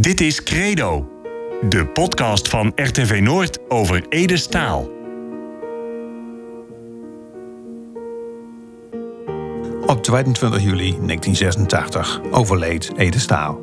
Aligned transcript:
Dit 0.00 0.20
is 0.20 0.42
Credo, 0.42 1.08
de 1.68 1.86
podcast 1.86 2.48
van 2.48 2.72
RTV 2.74 3.20
Noord 3.22 3.58
over 3.68 4.06
Ede 4.08 4.36
Staal. 4.36 4.90
Op 9.86 10.02
22 10.02 10.62
juli 10.62 10.96
1986 11.06 12.20
overleed 12.30 12.92
Ede 12.96 13.18
Staal. 13.18 13.60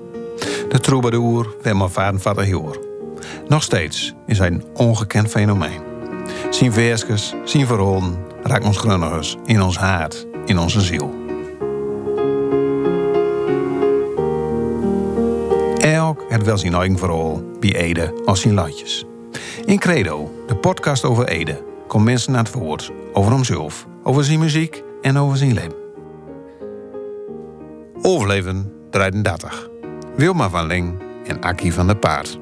De 0.69 0.79
troubadour 0.79 1.55
Wimmer 1.61 1.89
Vadenvader 1.89 2.47
Joor. 2.47 2.85
Nog 3.47 3.63
steeds 3.63 4.13
is 4.25 4.37
hij 4.37 4.47
een 4.47 4.63
ongekend 4.73 5.29
fenomeen. 5.29 5.81
Zijn 6.49 6.73
versjes, 6.73 7.33
zijn 7.45 7.67
verhalen 7.67 8.17
raakt 8.43 8.65
ons 8.65 8.77
grunnigers 8.77 9.35
in 9.45 9.61
ons 9.61 9.77
hart, 9.77 10.27
in 10.45 10.59
onze 10.59 10.81
ziel. 10.81 11.26
Elk 15.93 16.25
het 16.27 16.43
wel 16.43 16.57
zijn 16.57 16.73
eigen 16.73 16.97
verhaal 16.97 17.43
bij 17.59 17.75
Ede 17.75 18.13
als 18.25 18.41
zijn 18.41 18.53
latjes. 18.53 19.05
In 19.65 19.79
Credo, 19.79 20.31
de 20.47 20.55
podcast 20.55 21.03
over 21.03 21.27
Ede, 21.27 21.63
komen 21.87 22.05
mensen 22.05 22.31
naar 22.31 22.43
het 22.43 22.53
woord 22.53 22.91
over 23.13 23.31
hemzelf, 23.31 23.87
over 24.03 24.23
zijn 24.23 24.39
muziek 24.39 24.83
en 25.01 25.17
over 25.17 25.37
zijn 25.37 25.53
leven. 25.53 25.75
Overleven 28.01 28.73
33. 28.89 29.69
Wilma 30.15 30.49
van 30.49 30.65
Ling 30.65 30.93
en 31.25 31.41
Akkie 31.41 31.73
van 31.73 31.87
der 31.87 31.97
Paard. 31.97 32.39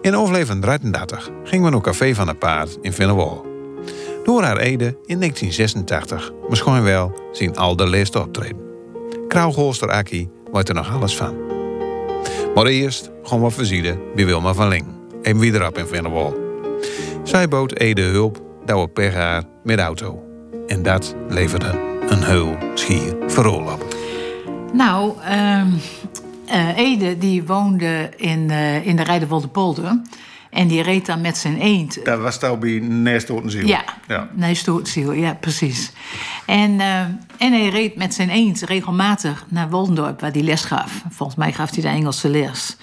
In 0.00 0.16
Overleven 0.16 0.60
33 0.60 1.30
gingen 1.44 1.64
we 1.64 1.70
naar 1.70 1.80
Café 1.80 2.14
van 2.14 2.26
der 2.26 2.36
Paard 2.36 2.78
in 2.80 2.92
Vinnewal. 2.92 3.46
Door 4.24 4.42
haar 4.42 4.56
Ede 4.56 4.96
in 5.04 5.18
1986 5.18 6.32
misschien 6.48 6.82
wel 6.82 7.20
zien 7.32 7.56
al 7.56 7.76
de 7.76 7.88
leest 7.88 8.16
optreden. 8.16 8.60
Krauwholster 9.28 9.90
Akkie 9.90 10.30
weet 10.52 10.68
er 10.68 10.74
nog 10.74 10.92
alles 10.92 11.16
van. 11.16 11.51
Maar 12.54 12.66
eerst 12.66 13.10
gewoon 13.22 13.42
wat 13.42 13.52
verzieden 13.52 13.98
bij 14.14 14.26
Wilma 14.26 14.54
van 14.54 14.68
Ling. 14.68 14.86
Even 15.22 15.40
weer 15.40 15.54
erop 15.54 15.78
in 15.78 15.86
Vinnewal. 15.86 16.34
Zij 17.22 17.48
bood 17.48 17.78
Ede 17.78 18.02
hulp 18.02 18.42
dat 18.64 18.80
we 18.80 18.88
per 18.88 19.44
met 19.62 19.78
auto. 19.78 20.22
En 20.66 20.82
dat 20.82 21.14
leverde 21.28 22.00
een 22.08 22.22
heel 22.22 22.56
schier 22.74 23.16
verrol 23.26 23.62
op. 23.62 23.96
Nou, 24.72 25.12
eh, 26.52 26.76
Ede 26.76 27.18
die 27.18 27.44
woonde 27.44 28.10
in, 28.16 28.50
eh, 28.50 28.86
in 28.86 28.96
de 28.96 29.02
Rijdenwolde 29.02 29.48
polder. 29.48 30.00
En 30.52 30.68
die 30.68 30.82
reed 30.82 31.06
dan 31.06 31.20
met 31.20 31.36
zijn 31.36 31.60
eend. 31.60 32.04
Dat 32.04 32.20
was 32.20 32.40
al 32.40 32.58
bij 32.58 32.78
Nestotenziel. 32.80 33.66
Ja, 33.66 33.84
ja. 34.08 34.54
Stoortziel, 34.54 35.12
ja, 35.12 35.34
precies. 35.34 35.92
En, 36.46 36.80
eh, 36.80 37.00
en 37.38 37.52
hij 37.52 37.68
reed 37.68 37.96
met 37.96 38.14
zijn 38.14 38.30
eend 38.30 38.60
regelmatig 38.60 39.46
naar 39.48 39.70
Woldendorp, 39.70 40.20
waar 40.20 40.30
hij 40.30 40.42
les 40.42 40.64
gaf. 40.64 41.02
Volgens 41.10 41.38
mij 41.38 41.52
gaf 41.52 41.70
hij 41.70 41.82
de 41.82 41.88
Engelse 41.88 42.28
les. 42.28 42.76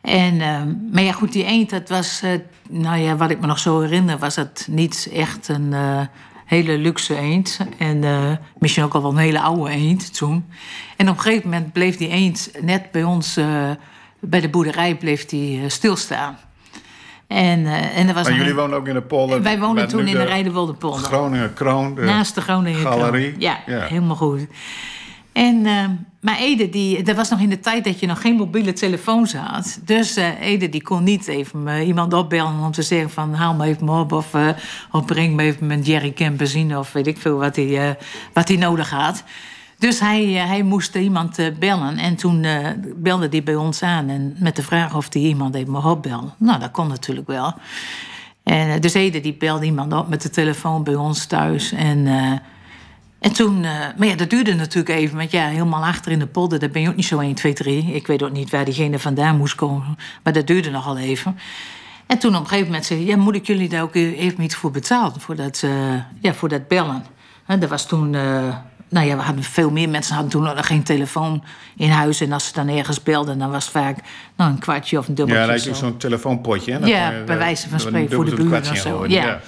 En, 0.00 0.40
eh, 0.40 0.62
maar 0.92 1.02
ja, 1.02 1.12
goed, 1.12 1.32
die 1.32 1.44
eend, 1.44 1.70
dat 1.70 1.88
was, 1.88 2.20
eh, 2.22 2.30
nou 2.68 2.98
ja, 2.98 3.16
wat 3.16 3.30
ik 3.30 3.40
me 3.40 3.46
nog 3.46 3.58
zo 3.58 3.80
herinner, 3.80 4.18
was 4.18 4.36
het 4.36 4.66
niet 4.70 5.08
echt 5.12 5.48
een 5.48 5.74
hele 6.44 6.78
luxe 6.78 7.16
eend. 7.16 7.58
En 7.78 8.00
misschien 8.58 8.84
ook 8.84 8.94
al 8.94 9.02
wel 9.02 9.10
een 9.10 9.16
hele 9.16 9.40
oude 9.40 9.70
eend 9.70 10.16
toen. 10.16 10.44
En 10.96 11.08
op 11.08 11.16
een 11.16 11.22
gegeven 11.22 11.50
moment 11.50 11.72
bleef 11.72 11.96
die 11.96 12.08
eend 12.08 12.50
net 12.60 12.90
bij 12.90 13.04
ons, 13.04 13.38
bij 14.20 14.40
de 14.40 14.48
boerderij, 14.48 14.96
bleef 14.96 15.26
die 15.26 15.68
stilstaan. 15.68 16.38
En, 17.28 17.66
eh, 17.66 17.98
en 17.98 18.08
er 18.08 18.14
was 18.14 18.28
Maar 18.28 18.36
jullie 18.38 18.54
woonden 18.54 18.78
ook 18.78 18.88
in 18.88 18.94
de 18.94 19.02
polder. 19.02 19.42
wij 19.42 19.58
woonden 19.58 19.88
toen 19.88 20.06
in 20.06 20.16
de 20.16 20.22
Rijdenwolderpolder. 20.24 21.00
Groningen 21.04 21.54
Kroon. 21.54 21.94
De 21.94 22.02
Naast 22.02 22.34
de 22.34 22.40
Groningen 22.40 22.80
Galerie. 22.80 23.28
Kroon. 23.28 23.40
Ja, 23.40 23.58
Ja. 23.66 23.80
helemaal 23.80 24.16
goed. 24.16 24.46
En, 25.32 25.66
eh, 25.66 25.84
maar 26.20 26.38
Ede, 26.38 26.68
die, 26.70 27.02
dat 27.02 27.16
was 27.16 27.28
nog 27.30 27.40
in 27.40 27.48
de 27.48 27.60
tijd 27.60 27.84
dat 27.84 28.00
je 28.00 28.06
nog 28.06 28.20
geen 28.20 28.34
mobiele 28.34 28.72
telefoons 28.72 29.34
had. 29.34 29.78
Dus 29.84 30.16
eh, 30.16 30.40
Ede 30.40 30.68
die 30.68 30.82
kon 30.82 31.04
niet 31.04 31.28
even 31.28 31.68
eh, 31.68 31.86
iemand 31.86 32.12
opbellen 32.12 32.60
om 32.64 32.72
te 32.72 32.82
zeggen 32.82 33.10
van 33.10 33.34
haal 33.34 33.54
me 33.54 33.66
even 33.66 33.88
op. 33.88 34.12
Of, 34.12 34.26
of 34.92 35.04
breng 35.04 35.34
me 35.34 35.42
even 35.42 35.66
mijn 35.66 35.82
jerrycan 35.82 36.36
benzine 36.36 36.78
of 36.78 36.92
weet 36.92 37.06
ik 37.06 37.18
veel 37.18 37.36
wat 37.38 37.56
hij, 37.56 37.96
wat 38.32 38.48
hij 38.48 38.56
nodig 38.56 38.90
had. 38.90 39.24
Dus 39.78 40.00
hij, 40.00 40.40
eh, 40.40 40.46
hij 40.46 40.62
moest 40.62 40.94
iemand 40.94 41.38
eh, 41.38 41.46
bellen. 41.58 41.98
En 41.98 42.16
toen 42.16 42.44
eh, 42.44 42.68
belde 42.96 43.28
hij 43.30 43.42
bij 43.42 43.54
ons 43.54 43.82
aan 43.82 44.08
en 44.08 44.36
met 44.38 44.56
de 44.56 44.62
vraag 44.62 44.96
of 44.96 45.12
hij 45.12 45.22
iemand 45.22 45.54
even 45.54 45.70
mocht 45.72 45.86
opbellen. 45.86 46.34
Nou, 46.38 46.60
dat 46.60 46.70
kon 46.70 46.88
natuurlijk 46.88 47.26
wel. 47.26 47.54
En 48.42 48.80
dus 48.80 48.94
Ede 48.94 49.20
die 49.20 49.34
belde 49.34 49.64
iemand 49.64 49.92
op 49.92 50.08
met 50.08 50.22
de 50.22 50.30
telefoon 50.30 50.84
bij 50.84 50.94
ons 50.94 51.26
thuis. 51.26 51.72
En, 51.72 52.06
en 53.18 53.32
toen, 53.32 53.60
maar 53.60 54.06
ja, 54.06 54.14
dat 54.14 54.30
duurde 54.30 54.54
natuurlijk 54.54 54.88
even. 54.98 55.16
Want 55.16 55.30
ja, 55.30 55.46
helemaal 55.46 55.84
achter 55.84 56.12
in 56.12 56.18
de 56.18 56.26
polder, 56.26 56.58
daar 56.58 56.70
ben 56.70 56.82
je 56.82 56.88
ook 56.88 56.96
niet 56.96 57.04
zo 57.04 57.18
1, 57.18 57.34
2, 57.34 57.52
3. 57.52 57.94
Ik 57.94 58.06
weet 58.06 58.22
ook 58.22 58.32
niet 58.32 58.50
waar 58.50 58.64
diegene 58.64 58.98
vandaan 58.98 59.36
moest 59.36 59.54
komen. 59.54 59.98
Maar 60.22 60.32
dat 60.32 60.46
duurde 60.46 60.70
nogal 60.70 60.98
even. 60.98 61.38
En 62.06 62.18
toen 62.18 62.34
op 62.34 62.40
een 62.40 62.46
gegeven 62.46 62.66
moment 62.66 62.86
zei 62.86 63.06
ja, 63.06 63.16
moet 63.16 63.34
ik 63.34 63.46
jullie 63.46 63.68
daar 63.68 63.82
ook 63.82 63.94
even 63.94 64.42
iets 64.42 64.54
voor 64.54 64.70
betalen? 64.70 65.20
Voor 65.20 65.36
dat, 65.36 65.64
ja, 66.20 66.34
voor 66.34 66.48
dat 66.48 66.68
bellen. 66.68 67.04
En 67.46 67.60
dat 67.60 67.70
was 67.70 67.86
toen... 67.86 68.16
eh, 68.88 68.94
nou 68.94 69.06
ja, 69.06 69.16
we 69.16 69.22
hadden 69.22 69.44
veel 69.44 69.70
meer 69.70 69.88
mensen 69.88 70.14
hadden 70.14 70.32
toen 70.32 70.42
nog 70.42 70.66
geen 70.66 70.82
telefoon 70.82 71.44
in 71.76 71.90
huis. 71.90 72.20
En 72.20 72.32
als 72.32 72.46
ze 72.46 72.52
dan 72.52 72.68
ergens 72.68 73.02
belden, 73.02 73.38
dan 73.38 73.50
was 73.50 73.62
het 73.64 73.72
vaak 73.72 73.98
nou, 74.36 74.50
een 74.50 74.58
kwartje 74.58 74.98
of 74.98 75.08
een 75.08 75.14
Ja, 75.16 75.24
dubbeltje. 75.24 75.52
had 75.52 75.64
je 75.64 75.74
zo. 75.74 75.74
zo'n 75.74 75.96
telefoonpotje. 75.96 76.72
hè? 76.72 76.86
Ja, 76.86 77.10
je, 77.10 77.24
bij 77.24 77.34
eh, 77.34 77.40
wijze 77.42 77.68
van 77.68 77.80
spreken 77.80 78.16
voor 78.16 78.24
de 78.24 78.34
buren 78.34 78.70
of 78.70 78.76
zo. 78.76 79.06
Ja. 79.06 79.40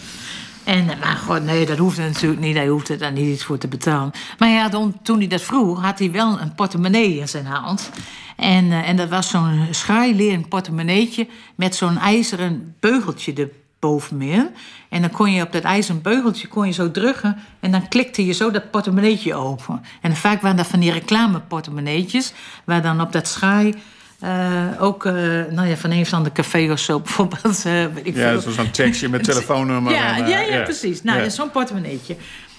En, 0.64 0.90
eh, 0.90 1.00
maar 1.00 1.16
god, 1.16 1.44
nee, 1.44 1.66
dat 1.66 1.78
hoefde 1.78 2.02
natuurlijk 2.02 2.40
niet. 2.40 2.56
Hij 2.56 2.66
hoefde 2.68 2.96
daar 2.96 3.12
niet 3.12 3.26
iets 3.34 3.44
voor 3.44 3.58
te 3.58 3.68
betalen. 3.68 4.10
Maar 4.38 4.48
ja, 4.48 4.68
toen 5.02 5.18
hij 5.18 5.26
dat 5.26 5.42
vroeg, 5.42 5.82
had 5.82 5.98
hij 5.98 6.10
wel 6.10 6.40
een 6.40 6.54
portemonnee 6.54 7.18
in 7.18 7.28
zijn 7.28 7.46
hand. 7.46 7.90
En, 8.36 8.72
eh, 8.72 8.88
en 8.88 8.96
dat 8.96 9.08
was 9.08 9.28
zo'n 9.28 9.66
schaaileren 9.70 10.48
portemonneetje 10.48 11.26
met 11.54 11.74
zo'n 11.74 11.98
ijzeren 11.98 12.74
beugeltje 12.80 13.32
erbovenmeer. 13.80 14.50
En 14.88 15.00
dan 15.00 15.10
kon 15.10 15.32
je 15.32 15.42
op 15.42 15.52
dat 15.52 15.62
ijzeren 15.62 16.02
beugeltje 16.02 16.48
kon 16.48 16.66
je 16.66 16.72
zo 16.72 16.90
drukken 16.90 17.36
en 17.60 17.70
dan 17.70 17.88
klikte 17.88 18.26
je 18.26 18.32
zo 18.32 18.50
dat 18.50 18.70
portemonneetje 18.70 19.34
open. 19.34 19.82
En 20.00 20.16
vaak 20.16 20.40
waren 20.40 20.56
dat 20.56 20.66
van 20.66 20.80
die 20.80 20.92
reclameportemonneetjes, 20.92 22.32
waar 22.64 22.82
dan 22.82 23.00
op 23.00 23.12
dat 23.12 23.28
schaai 23.28 23.74
eh, 24.20 24.66
ook 24.78 25.04
eh, 25.04 25.12
nou 25.50 25.66
ja, 25.68 25.76
van 25.76 25.90
een 25.90 26.00
of 26.00 26.12
ander 26.12 26.32
café 26.32 26.72
of 26.72 26.78
zo 26.78 27.00
bijvoorbeeld. 27.06 27.64
eh, 27.64 27.72
weet 27.94 28.06
ik 28.06 28.14
Ja, 28.16 28.38
zo'n 28.38 28.70
tekstje 28.70 29.08
met 29.08 29.24
telefoonnummer. 29.32 29.92
Ja, 29.92 30.16
en, 30.16 30.28
ja, 30.28 30.40
ja, 30.40 30.62
precies. 30.62 31.02
Nou, 31.02 31.20
Ja. 31.22 31.28
zo'n 31.28 31.50
portemonneetje. 31.50 32.16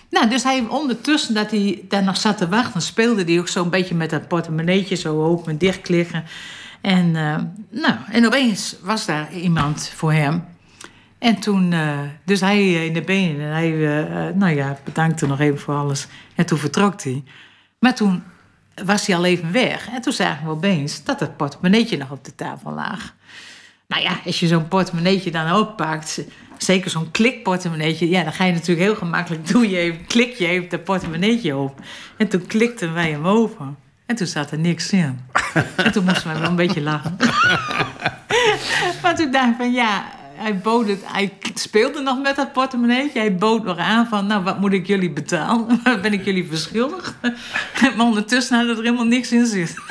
Nou, 0.10 0.30
dus 0.30 0.44
hij 0.44 0.66
ondertussen 0.70 1.34
dat 1.34 1.52
hij 1.52 1.82
daar 1.88 2.04
nog 2.04 2.18
zat 2.18 2.38
te 2.38 2.48
wachten, 2.50 2.82
speelde 2.82 3.24
hij 3.24 3.40
ook 3.40 3.48
zo'n 3.48 3.70
beetje 3.70 3.96
met 3.96 4.10
dat 4.10 4.28
portemonneetje 4.28 4.96
zo 4.96 5.24
open 5.24 5.52
en 5.52 5.58
dicht 5.58 5.90
liggen. 5.90 6.24
En, 6.82 7.12
nou, 7.72 7.96
en 8.12 8.26
opeens 8.26 8.76
was 8.84 9.06
daar 9.06 9.34
iemand 9.34 9.92
voor 9.96 10.14
hem. 10.14 10.44
En 11.22 11.40
toen, 11.40 11.74
eh, 11.74 12.00
dus 12.26 12.40
hij 12.40 12.58
eh, 12.58 12.86
in 12.86 12.94
de 12.94 13.02
benen 13.02 13.46
en 13.46 13.52
hij, 13.52 13.72
eh, 13.72 14.36
nou 14.36 14.56
ja, 14.56 14.78
bedankte 14.84 15.28
nog 15.28 15.40
even 15.40 15.60
voor 15.60 15.74
alles. 15.74 16.08
En 16.36 16.46
toen 16.46 16.58
vertrok 16.58 17.02
hij. 17.02 17.24
Maar 17.80 17.96
toen 17.96 18.24
was 18.84 19.08
hij 19.08 19.16
al 19.16 19.26
even 19.26 19.52
weg. 19.52 19.90
En 19.90 20.02
toen 20.02 20.14
zagen 20.14 20.46
we 20.46 20.52
opeens 20.52 21.04
dat 21.04 21.20
het 21.20 21.38
portemonneetje 21.38 21.98
nog 21.98 22.12
op 22.12 22.26
de 22.26 22.36
tafel 22.36 22.72
lag. 22.72 23.14
Nou 23.88 24.04
ja, 24.04 24.20
als 24.26 24.40
je 24.40 24.48
zo'n 24.48 24.68
portemonneetje 24.68 25.32
dan 25.32 25.56
oppakt, 25.56 26.24
zeker 26.58 26.92
zo'n 26.92 27.12
klikportemonneetje, 27.12 28.10
ja, 28.10 28.24
dan 28.24 28.34
ga 28.34 28.46
je 28.46 28.54
natuurlijk 28.54 28.88
heel 28.88 28.96
gemakkelijk 28.96 29.48
doe 29.52 29.70
je 29.70 29.78
even, 29.78 30.06
klik 30.06 30.34
je 30.34 30.48
even 30.48 30.70
dat 30.70 30.84
portemonneetje 30.84 31.56
op. 31.56 31.80
En 32.18 32.28
toen 32.28 32.48
klikten 32.48 32.94
wij 32.94 33.12
hem 33.12 33.28
open. 33.28 33.78
En 34.06 34.16
toen 34.16 34.28
zat 34.28 34.52
er 34.52 34.60
niks 34.60 34.92
in. 34.92 35.20
En 35.76 35.92
toen 35.92 36.06
moesten 36.06 36.32
wij 36.32 36.40
wel 36.40 36.50
een 36.50 36.56
beetje 36.56 36.82
lachen. 36.82 37.18
maar 39.02 39.16
toen 39.16 39.32
dacht 39.32 39.50
ik 39.50 39.56
van 39.58 39.72
ja, 39.72 40.20
hij 40.42 40.58
bood 40.58 40.88
het, 40.88 41.02
hij 41.04 41.34
speelde 41.54 42.02
nog 42.02 42.22
met 42.22 42.36
dat 42.36 42.54
portemonneetje. 42.54 43.20
Hij 43.20 43.36
bood 43.36 43.64
nog 43.64 43.78
aan 43.78 44.08
van, 44.08 44.28
nou, 44.28 44.44
wat 44.44 44.60
moet 44.60 44.74
ik 44.74 44.88
jullie 44.88 45.12
betalen? 45.12 45.80
Wat 45.84 46.02
ben 46.02 46.14
ik 46.14 46.26
jullie 46.26 46.48
verschuldigd? 46.48 47.14
maar 47.96 48.06
ondertussen 48.06 48.58
hadden 48.58 48.78
er 48.78 48.84
helemaal 48.84 49.06
niks 49.06 49.32
in 49.32 49.46
zitten. 49.46 49.84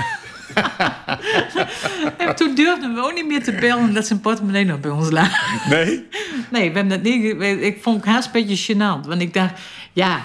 en 2.18 2.36
toen 2.36 2.54
durfden 2.54 2.94
we 2.94 3.00
ook 3.00 3.14
niet 3.14 3.26
meer 3.26 3.42
te 3.42 3.52
bellen 3.52 3.94
dat 3.94 4.06
zijn 4.06 4.20
portemonnee 4.20 4.64
nog 4.64 4.80
bij 4.80 4.90
ons 4.90 5.10
lag. 5.10 5.68
Nee? 5.68 6.08
Nee, 6.50 6.70
we 6.70 6.78
hebben 6.78 6.88
dat 6.88 7.02
niet. 7.02 7.42
Ik 7.62 7.82
vond 7.82 7.96
het 7.96 8.14
haast 8.14 8.30
een 8.32 8.46
beetje 8.46 8.74
gênant. 8.74 9.06
Want 9.06 9.20
ik 9.20 9.34
dacht, 9.34 9.60
ja, 9.92 10.20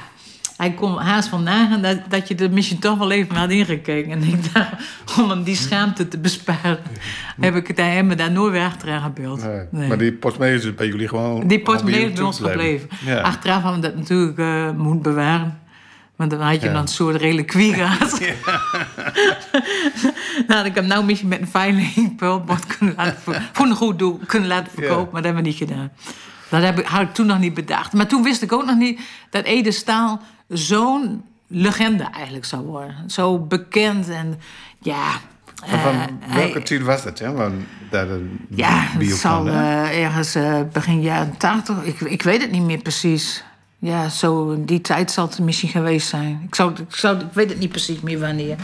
hij 0.58 0.72
kon 0.74 0.98
haast 0.98 1.28
van 1.30 1.44
nagaan 1.44 1.82
dat, 1.82 1.98
dat 2.10 2.28
je 2.28 2.36
er 2.36 2.52
misschien 2.52 2.80
toch 2.80 2.98
wel 2.98 3.12
even 3.12 3.36
had 3.36 3.50
ingekeken. 3.50 4.12
En 4.12 4.24
ik 4.24 4.54
dacht, 4.54 4.70
om 5.20 5.30
hem 5.30 5.44
die 5.44 5.56
schaamte 5.56 6.08
te 6.08 6.18
besparen, 6.18 6.80
heb 7.40 7.56
ik 7.56 7.68
het 7.68 7.78
daar 8.18 8.32
nooit 8.32 8.52
weer 8.52 8.64
achteraan 8.66 9.02
gebeld. 9.02 9.44
Nee. 9.44 9.66
Nee. 9.72 9.88
Maar 9.88 9.98
die 9.98 10.14
portemonnee 10.14 10.56
is 10.56 10.62
dus 10.62 10.76
bij 10.76 10.88
jullie 10.88 11.08
gewoon... 11.08 11.48
Die 11.48 11.60
portemonnee 11.62 12.06
is 12.06 12.14
bij 12.14 12.24
ons 12.24 12.40
gebleven. 12.40 12.90
Ja. 13.06 13.20
Achteraf 13.22 13.62
hadden 13.62 13.82
we 13.82 13.88
dat 13.88 13.96
natuurlijk 13.98 14.38
eh 14.38 14.72
moeten 14.72 15.02
bewaren. 15.02 15.60
Want 16.16 16.32
dan 16.32 16.42
had 16.42 16.62
je 16.62 16.68
Ja. 16.68 16.74
dan 16.74 16.82
een 16.82 16.88
soort 16.88 17.16
reliquie 17.16 17.74
gehad. 17.80 18.20
dan 20.48 20.58
had 20.58 20.66
ik 20.66 20.76
hem 20.76 20.88
nou 20.88 21.06
misschien 21.06 21.30
met 21.30 21.42
een 21.42 21.48
veiling 21.48 21.94
per 22.18 22.32
opbod 22.34 22.78
kunnen 22.78 22.96
laten 22.98 23.18
ver- 23.22 23.50
voor 23.54 23.66
een 23.66 23.76
goed 23.76 24.00
doel 24.00 24.20
kunnen 24.28 24.50
laten 24.50 24.72
verkopen, 24.72 25.10
maar 25.12 25.22
dat 25.22 25.24
hebben 25.24 25.44
we 25.44 25.50
niet 25.50 25.58
gedaan. 25.58 25.92
Dat 26.50 26.62
heb 26.64 26.80
ik, 26.80 26.86
had 26.86 27.02
ik 27.02 27.14
toen 27.14 27.26
nog 27.26 27.40
niet 27.40 27.54
bedacht. 27.54 27.94
Maar 27.94 28.08
toen 28.08 28.24
wist 28.24 28.42
ik 28.42 28.52
ook 28.52 28.66
nog 28.66 28.78
niet 28.78 29.00
dat 29.30 29.46
Ede 29.46 29.72
Staal 29.72 30.22
zo'n 30.48 31.24
legende 31.48 32.04
eigenlijk 32.14 32.46
zou 32.46 32.64
worden. 32.66 32.96
Zo 33.10 33.40
bekend 33.40 34.10
en 34.10 34.40
ja, 34.80 35.12
Van, 35.66 35.80
van 35.80 35.94
Eh, 35.94 36.36
welke 36.36 36.52
hij- 36.54 36.62
tijd 36.62 36.82
was 36.82 37.04
dat? 37.04 37.20
Hè? 37.20 37.34
Daar 37.90 38.08
de 38.08 38.36
Ja, 38.50 38.86
het 38.98 39.12
zal 39.16 39.48
eh, 39.48 40.04
ergens 40.04 40.36
eh, 40.36 40.60
begin 40.74 41.02
jaren 41.02 41.38
80. 41.38 41.84
Ik, 41.84 42.00
ik 42.00 42.22
weet 42.22 42.42
het 42.42 42.52
niet 42.52 42.64
meer 42.64 42.82
precies. 42.82 43.44
Ja, 43.80 44.10
zo 44.10 44.52
in 44.52 44.66
die 44.66 44.82
tijd 44.82 45.12
zal 45.12 45.28
het 45.28 45.40
misschien 45.40 45.70
geweest 45.70 46.08
zijn. 46.08 46.42
Ik, 46.48 46.56
zou, 46.56 46.72
ik, 46.88 46.96
zou, 46.96 47.18
ik 47.20 47.26
weet 47.34 47.50
het 47.50 47.60
niet 47.60 47.70
precies 47.70 48.00
meer 48.00 48.20
wanneer. 48.20 48.56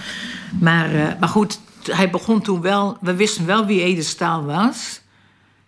Maar, 0.59 0.93
eh, 0.95 1.07
maar 1.19 1.29
goed, 1.29 1.59
hij 1.83 2.09
begon 2.09 2.41
toen 2.41 2.61
wel... 2.61 2.97
We 3.01 3.15
wisten 3.15 3.45
wel 3.45 3.65
wie 3.65 3.81
Ede 3.83 4.01
Staal 4.03 4.43
was. 4.45 5.01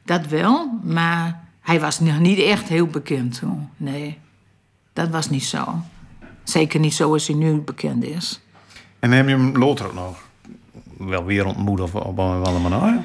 Dat 0.06 0.28
wel. 0.28 0.80
Maar 0.84 1.43
hij 1.64 1.80
was 1.80 2.00
nog 2.00 2.20
niet 2.20 2.40
echt 2.40 2.68
heel 2.68 2.88
bekend 2.88 3.40
toen. 3.40 3.70
Nee, 3.78 4.20
dat 4.94 5.10
was 5.10 5.30
niet 5.30 5.44
zo. 5.44 5.82
Zeker 6.44 6.80
niet 6.80 6.94
zoals 6.94 7.28
hij 7.28 7.36
nu 7.36 7.58
bekend 7.58 8.04
is. 8.04 8.42
En 9.00 9.12
heb 9.12 9.28
je 9.28 9.36
hem 9.36 9.58
later 9.58 9.86
ook 9.86 9.94
nog 9.94 10.24
wel 10.98 11.26
weer 11.26 11.46
ontmoet 11.46 11.80
of 11.80 11.96
op 11.96 12.18
een 12.18 12.44
andere 12.44 12.70
manier? 12.70 13.02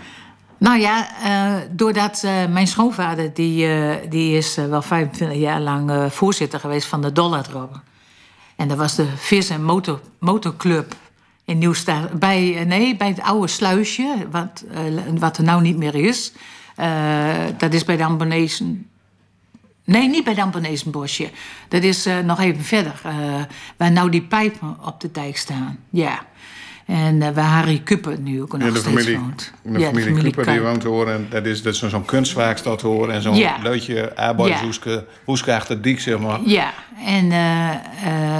Nou 0.58 0.78
ja, 0.78 1.08
eh, 1.22 1.68
doordat 1.70 2.22
eh, 2.24 2.46
mijn 2.46 2.66
schoonvader, 2.66 3.34
die, 3.34 3.66
eh, 3.66 4.10
die 4.10 4.36
is 4.36 4.54
wel 4.54 4.82
25 4.82 5.38
jaar 5.38 5.60
lang 5.60 6.12
voorzitter 6.12 6.60
geweest 6.60 6.86
van 6.86 7.02
de 7.02 7.12
Dollardrop. 7.12 7.80
En 8.56 8.68
dat 8.68 8.76
was 8.76 8.94
de 8.94 9.06
Vis 9.16 9.50
en 9.50 9.64
Motor, 9.64 10.00
Motorclub 10.18 10.94
in 11.44 11.58
Nieuwstaat. 11.58 12.18
Bij, 12.18 12.64
nee, 12.66 12.96
bij 12.96 13.08
het 13.08 13.20
oude 13.20 13.46
sluisje, 13.46 14.26
wat, 14.30 14.64
wat 15.18 15.36
er 15.36 15.44
nou 15.44 15.62
niet 15.62 15.76
meer 15.76 15.94
is. 15.94 16.32
Eh, 16.78 17.44
dat 17.58 17.72
is 17.74 17.84
bij 17.84 17.96
de 17.96 18.04
Ambonezen. 18.04 18.86
Nee, 19.84 20.08
niet 20.08 20.24
bij 20.24 20.34
de 20.34 20.42
Ambonezenbosje. 20.42 21.30
Dat 21.68 21.82
is 21.82 22.06
eh, 22.06 22.18
nog 22.18 22.40
even 22.40 22.64
verder. 22.64 23.00
eh, 23.04 23.12
waar 23.76 23.92
nou 23.92 24.10
die 24.10 24.22
pijpen 24.22 24.76
op 24.84 25.00
de 25.00 25.10
dijk 25.10 25.36
staan. 25.36 25.78
Ja. 25.90 26.18
En 26.86 27.22
eh, 27.22 27.30
waar 27.34 27.44
Harry 27.50 27.78
Kuppen 27.84 28.22
nu 28.22 28.42
ook 28.42 28.52
nog 28.52 28.60
Ja, 28.62 28.70
de 28.74 28.78
steeds 28.78 28.94
familie, 28.96 29.18
woont. 29.18 29.52
de 29.62 29.78
Ja, 29.78 29.86
familie 29.86 30.12
Cooper 30.12 30.32
die 30.32 30.44
Kuip. 30.44 30.62
woont 30.62 30.82
hoor. 30.82 31.08
En 31.10 31.26
dat 31.30 31.46
is, 31.46 31.62
dat 31.62 31.72
is 31.72 31.78
zo'n 31.78 31.90
zo'n 31.90 32.04
kunstwerkstad 32.04 32.80
hoor. 32.82 33.10
En 33.10 33.22
zo'n 33.22 33.36
Ja. 33.36 33.56
leutje 33.62 34.16
arbeidershoeske 34.16 35.06
hoeske 35.24 35.54
achter 35.54 35.82
dik, 35.82 36.00
zeg 36.00 36.18
maar. 36.18 36.40
Ja, 36.44 36.72
en 37.04 37.32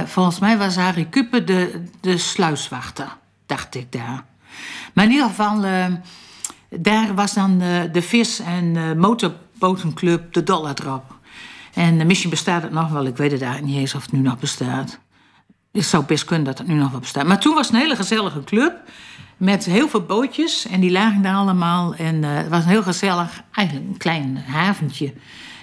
volgens 0.06 0.38
mij 0.38 0.58
was 0.58 0.76
Harry 0.76 1.06
Kuppen 1.10 1.46
de, 1.46 1.82
de 2.00 2.18
sluiswachter, 2.18 3.16
dacht 3.46 3.74
ik 3.74 3.92
daar. 3.92 4.24
Maar 4.92 5.04
in 5.04 5.10
ieder 5.10 5.26
geval, 5.28 5.64
daar 6.68 7.14
was 7.14 7.34
dan 7.34 7.60
eh, 7.60 7.80
de 7.92 8.02
vis- 8.02 8.40
en 8.40 8.76
eh, 8.76 8.92
motorbotenclub 8.92 10.32
de 10.32 10.42
Dollardrop. 10.42 11.16
En 11.74 12.06
misschien 12.06 12.30
bestaat 12.30 12.62
het 12.62 12.72
nog 12.72 12.90
wel, 12.90 13.06
ik 13.06 13.16
weet 13.16 13.30
het 13.30 13.42
eigenlijk 13.42 13.72
niet 13.72 13.80
eens 13.80 13.94
of 13.94 14.02
het 14.02 14.12
nu 14.12 14.18
nog 14.18 14.38
bestaat. 14.38 14.98
Het 15.72 15.84
zou 15.84 16.04
best 16.04 16.24
kunnen 16.24 16.44
dat 16.44 16.58
het 16.58 16.66
nu 16.66 16.74
nog 16.74 16.90
wel 16.90 17.00
bestaat. 17.00 17.26
Maar 17.26 17.40
toen 17.40 17.54
was 17.54 17.66
het 17.66 17.74
een 17.74 17.82
hele 17.82 17.96
gezellige 17.96 18.44
club. 18.44 18.80
Met 19.36 19.64
heel 19.64 19.88
veel 19.88 20.02
bootjes. 20.02 20.66
En 20.66 20.80
die 20.80 20.90
lagen 20.90 21.22
daar 21.22 21.34
allemaal. 21.34 21.94
En 21.94 22.24
eh, 22.24 22.34
het 22.34 22.48
was 22.48 22.62
een 22.62 22.70
heel 22.70 22.82
gezellig, 22.82 23.42
eigenlijk 23.52 23.88
een 23.88 23.96
klein 23.96 24.36
haventje. 24.36 25.12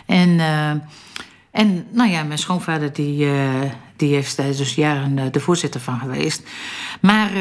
En, 0.05 0.39
en 1.51 1.85
nou 1.91 2.09
ja, 2.09 2.23
mijn 2.23 2.39
schoonvader 2.39 2.93
die, 2.93 3.27
die 3.95 4.13
heeft 4.13 4.37
daar 4.37 4.45
dus 4.45 4.75
jaren 4.75 5.31
de 5.31 5.39
voorzitter 5.39 5.81
van 5.81 5.99
geweest. 5.99 6.43
Maar 7.01 7.31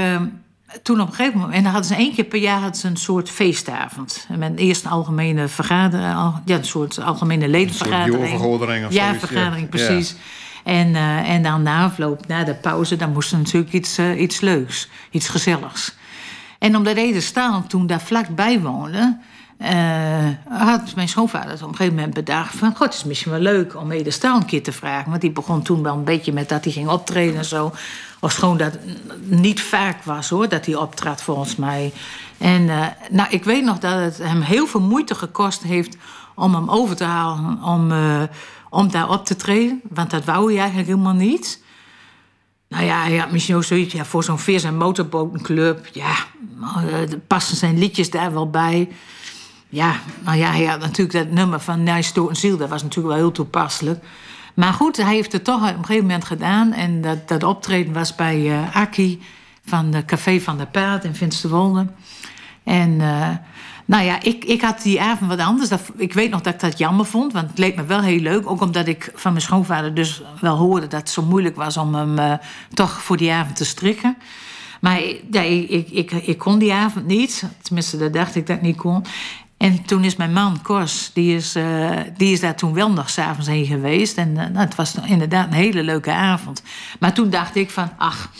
toen 0.83 1.01
op 1.01 1.09
een 1.09 1.15
gegeven 1.15 1.39
moment... 1.39 1.57
En 1.57 1.63
dan 1.63 1.73
hadden 1.73 1.91
ze 1.91 1.97
één 1.97 2.15
keer 2.15 2.25
per 2.25 2.39
jaar 2.41 2.61
hadden 2.61 2.81
ze 2.81 2.89
een 2.89 2.97
soort 2.97 3.31
feestavond. 3.31 4.27
En 4.29 4.39
Met 4.39 4.57
eerst 4.57 4.85
een 4.85 4.91
algemene 4.91 5.49
vergadering. 5.49 6.15
al- 6.15 6.41
Ja, 6.45 6.57
een 6.57 6.65
soort 6.65 7.01
algemene 7.01 7.49
ledenvergadering. 7.49 8.87
of 8.87 8.93
Ja, 8.93 9.05
zoiets, 9.05 9.19
vergadering, 9.27 9.69
Ja. 9.73 9.85
precies. 9.87 10.15
En, 10.65 10.95
eh, 10.95 11.31
en 11.31 11.43
dan 11.43 11.63
na 11.63 11.85
afloop, 11.85 12.27
na 12.27 12.45
de 12.45 12.55
pauze, 12.55 12.97
dan 12.97 13.13
moest 13.13 13.33
er 13.33 13.39
natuurlijk 13.39 13.73
iets, 13.73 13.99
eh, 13.99 14.21
iets 14.21 14.41
leuks, 14.41 14.89
iets 15.11 15.29
gezelligs. 15.29 15.95
En 16.59 16.77
omdat 16.77 16.97
Ede 16.97 17.21
Staal 17.21 17.65
toen 17.69 17.87
daar 17.87 18.01
vlakbij 18.01 18.61
woonde, 18.61 19.19
eh, 19.57 20.29
had 20.49 20.95
mijn 20.95 21.09
schoonvader 21.09 21.55
op 21.55 21.61
een 21.61 21.77
gegeven 21.77 21.95
moment 21.95 22.15
bedacht 22.15 22.57
van... 22.57 22.71
God, 22.77 22.87
het 22.87 22.95
is 22.95 23.05
misschien 23.05 23.33
wel 23.33 23.41
leuk 23.41 23.77
om 23.77 23.91
Ede 23.91 24.11
Staal 24.11 24.37
een 24.37 24.47
keer 24.47 24.63
te 24.63 24.73
vragen. 24.73 25.11
Want 25.11 25.21
die 25.21 25.31
begon 25.31 25.63
toen 25.63 25.83
wel 25.83 25.95
een 25.95 26.05
beetje 26.05 26.33
met 26.33 26.49
dat 26.49 26.65
hij 26.65 26.73
ging 26.73 26.89
optreden 26.89 27.37
en 27.37 27.45
zo. 27.45 27.73
Of 28.21 28.33
schoon 28.33 28.57
dat 28.57 28.79
niet 29.25 29.63
vaak 29.63 30.03
was 30.03 30.29
hoor, 30.29 30.49
dat 30.49 30.67
hij 30.67 30.75
optrad 30.75 31.23
volgens 31.23 31.57
mij. 31.57 31.93
En 32.39 32.69
eh, 32.69 32.87
nou, 33.11 33.31
ik 33.31 33.45
weet 33.45 33.65
nog 33.65 33.79
dat 33.79 34.01
het 34.01 34.19
hem 34.19 34.41
heel 34.41 34.67
veel 34.67 34.81
moeite 34.81 35.15
gekost 35.15 35.63
heeft 35.63 35.97
om 36.35 36.55
hem 36.55 36.71
over 36.71 36.97
te 36.97 37.05
halen 37.05 37.63
om, 37.63 37.93
eh, 37.93 38.23
om 38.71 38.91
daar 38.91 39.11
op 39.11 39.25
te 39.25 39.37
treden. 39.37 39.81
Want 39.91 40.11
dat 40.11 40.25
wou 40.25 40.47
hij 40.47 40.59
eigenlijk 40.59 40.89
helemaal 40.89 41.13
niet. 41.13 41.63
Nou 42.69 42.85
ja, 42.85 43.03
hij 43.03 43.27
misschien 43.31 43.57
ook 43.57 43.65
zoiets 43.65 43.93
ja, 43.93 44.05
voor 44.05 44.25
zo'n 44.25 44.39
vis- 44.39 44.65
en 44.65 44.77
motorbotenclub. 44.77 45.87
Ja, 45.93 46.15
passen 47.27 47.57
zijn 47.57 47.79
liedjes 47.79 48.11
daar 48.11 48.33
wel 48.33 48.51
bij. 48.51 48.89
Ja, 49.75 49.95
nou 50.25 50.39
ja, 50.39 50.51
hij 50.51 50.65
had 50.65 50.81
natuurlijk 50.81 51.19
dat 51.19 51.31
nummer 51.31 51.61
van 51.61 52.03
Stoot 52.03 52.29
en 52.29 52.37
Ziel. 52.37 52.57
Dat 52.57 52.69
was 52.69 52.83
natuurlijk 52.83 53.15
wel 53.15 53.25
heel 53.25 53.33
toepasselijk. 53.33 54.05
Maar 54.55 54.73
goed, 54.73 54.97
hij 54.97 55.15
heeft 55.15 55.33
het 55.33 55.45
toch 55.45 55.63
op 55.63 55.69
een 55.69 55.85
gegeven 55.85 56.07
moment 56.07 56.25
gedaan. 56.25 56.73
En 56.73 57.01
dat, 57.01 57.29
dat 57.29 57.43
optreden 57.43 57.93
was 57.93 58.15
bij 58.15 58.51
eh 58.51 58.77
Aki 58.77 59.23
van 59.65 59.91
de 59.91 60.05
Café 60.05 60.41
van 60.41 60.59
de 60.59 60.67
Paard 60.67 61.05
in 61.05 61.15
Finsterwolde. 61.15 61.87
En 62.65 63.01
eh, 63.01 63.29
nou 63.85 64.05
ja, 64.05 64.23
ik, 64.23 64.45
ik 64.45 64.61
had 64.61 64.83
die 64.83 65.01
avond 65.01 65.31
wat 65.31 65.39
anders. 65.39 65.69
Dat, 65.69 65.81
ik 65.97 66.13
weet 66.13 66.31
nog 66.31 66.41
dat 66.41 66.55
ik 66.55 66.61
dat 66.61 66.79
jammer 66.79 67.07
vond, 67.07 67.33
want 67.33 67.49
het 67.49 67.59
leek 67.59 67.77
me 67.77 67.85
wel 67.85 68.01
heel 68.01 68.21
leuk. 68.21 68.51
Ook 68.51 68.61
omdat 68.61 68.87
ik 68.87 69.11
van 69.15 69.33
mijn 69.33 69.45
schoonvader 69.45 69.95
dus 69.95 70.23
wel 70.41 70.57
hoorde 70.57 70.87
dat 70.87 71.01
het 71.01 71.11
zo 71.11 71.23
moeilijk 71.23 71.57
was 71.57 71.77
om 71.77 71.95
hem 71.95 72.19
eh, 72.19 72.33
toch 72.75 73.03
voor 73.03 73.17
die 73.17 73.33
avond 73.33 73.57
te 73.57 73.65
strikken. 73.65 74.17
Maar 74.81 75.01
ja, 75.31 75.41
ik, 75.41 75.69
ik, 75.69 75.89
ik, 75.91 76.13
ik 76.13 76.39
kon 76.39 76.59
die 76.59 76.73
avond 76.73 77.07
niet. 77.07 77.45
Tenminste, 77.63 77.97
dat 77.97 78.13
dacht 78.13 78.35
ik 78.35 78.47
dat 78.47 78.57
ik 78.57 78.63
niet 78.63 78.77
kon. 78.77 79.05
En 79.57 79.85
toen 79.85 80.05
is 80.05 80.17
mijn 80.17 80.33
man, 80.33 80.63
Kors, 80.63 81.11
die 81.13 81.37
is, 81.37 81.55
eh, 81.55 81.91
die 82.17 82.33
is 82.33 82.41
daar 82.41 82.57
toen 82.57 82.75
wel 82.75 82.93
nog 82.93 83.11
s'avonds 83.11 83.47
heen 83.49 83.67
geweest. 83.67 84.17
En 84.19 84.29
eh, 84.37 84.47
nou, 84.47 84.59
het 84.65 84.75
was 84.75 84.95
inderdaad 85.05 85.47
een 85.47 85.53
hele 85.53 85.83
leuke 85.83 86.13
avond. 86.13 86.63
Maar 87.01 87.13
toen 87.15 87.31
dacht 87.31 87.57
ik 87.57 87.71
van, 87.71 87.91
ach, 87.99 88.31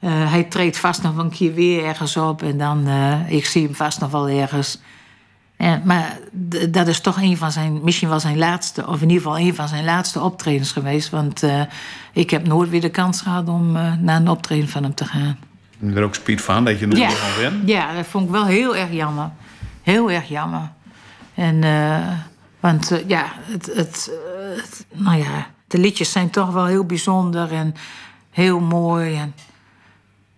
eh, 0.00 0.30
hij 0.30 0.42
treedt 0.42 0.78
vast 0.78 1.02
nog 1.02 1.16
een 1.16 1.30
keer 1.30 1.54
weer 1.54 1.84
ergens 1.84 2.16
op. 2.16 2.42
En 2.42 2.58
dan, 2.58 2.88
ik 3.28 3.46
zie 3.46 3.64
hem 3.64 3.74
vast 3.74 4.00
nog 4.00 4.10
wel 4.10 4.28
ergens. 4.28 4.80
En, 5.56 5.82
maar 5.84 6.18
dat 6.68 6.88
is 6.88 7.00
toch 7.00 7.20
een 7.20 7.36
van 7.36 7.52
zijn, 7.52 7.80
misschien 7.82 8.08
wel 8.08 8.20
zijn 8.20 8.38
laatste, 8.38 8.86
of 8.86 8.94
in 9.02 9.08
ieder 9.10 9.22
geval 9.22 9.38
een 9.38 9.54
van 9.54 9.68
zijn 9.68 9.84
laatste 9.84 10.20
optredens 10.20 10.72
geweest. 10.72 11.10
Want 11.10 11.42
ik 12.12 12.30
heb 12.30 12.46
nooit 12.46 12.70
weer 12.70 12.80
de 12.80 12.90
kans 12.90 13.20
gehad 13.20 13.48
om 13.48 13.72
naar 14.00 14.16
een 14.16 14.28
optreden 14.28 14.68
van 14.68 14.82
hem 14.82 14.94
te 14.94 15.04
gaan. 15.04 15.38
Je 15.78 15.92
er 15.92 16.02
ook 16.02 16.14
speed 16.14 16.40
van 16.40 16.64
dat 16.64 16.78
je 16.78 16.88
Ja. 16.88 17.08
nog 17.08 17.22
al 17.22 17.40
bent? 17.42 17.68
Ja, 17.68 17.94
dat 17.94 18.06
vond 18.06 18.24
ik 18.24 18.30
wel 18.30 18.46
heel 18.46 18.76
erg 18.76 18.92
jammer. 18.92 19.30
Heel 19.82 20.10
erg 20.10 20.28
jammer. 20.28 20.70
En, 21.34 21.64
eh, 21.64 22.12
want 22.60 22.90
eh, 22.90 23.08
ja, 23.08 23.32
het, 23.36 23.66
het, 23.74 24.10
het- 24.56 24.86
nou 24.92 25.18
ja, 25.18 25.46
de 25.66 25.78
liedjes 25.78 26.12
zijn 26.12 26.30
toch 26.30 26.50
wel 26.52 26.66
heel 26.66 26.84
bijzonder 26.84 27.52
en 27.52 27.74
heel 28.30 28.60
mooi. 28.60 29.14
En, 29.16 29.34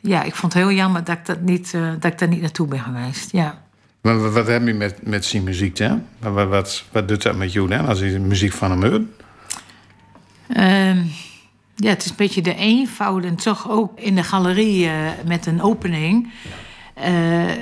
ja, 0.01 0.23
ik 0.23 0.35
vond 0.35 0.53
het 0.53 0.63
heel 0.63 0.73
jammer 0.73 1.05
dat 1.05 1.17
ik, 1.19 1.27
dat 1.27 1.41
niet, 1.41 1.75
eh, 1.75 1.91
dat 2.01 2.13
ik 2.13 2.19
daar 2.19 2.29
niet 2.29 2.41
naartoe 2.41 2.67
ben 2.67 2.81
geweest. 2.81 3.33
Ja. 3.33 3.63
Wat, 4.01 4.33
wat 4.33 4.47
heb 4.47 4.67
je 4.67 4.75
met, 4.75 5.07
met 5.07 5.25
zijn 5.25 5.43
muziek, 5.43 5.79
hè? 5.79 5.95
Wat, 6.19 6.85
wat, 6.93 7.09
doet 7.09 7.23
dat 7.23 7.37
met 7.37 7.53
jou 7.53 7.69
dan, 7.69 7.87
als 7.87 7.99
je 7.99 8.19
muziek 8.19 8.53
van 8.53 8.71
hem 8.71 8.83
hoort? 8.91 9.03
Ehm, 10.49 11.03
ja, 11.77 11.89
het 11.89 12.05
is 12.05 12.11
een 12.11 12.17
beetje 12.17 12.43
de 12.43 12.55
eenvoud. 12.55 13.25
En 13.25 13.37
toch 13.37 13.71
ook 13.71 13.99
in 13.99 14.15
de 14.15 14.23
galerie 14.23 14.91
met 15.27 15.47
een 15.47 15.63
opening... 15.63 16.33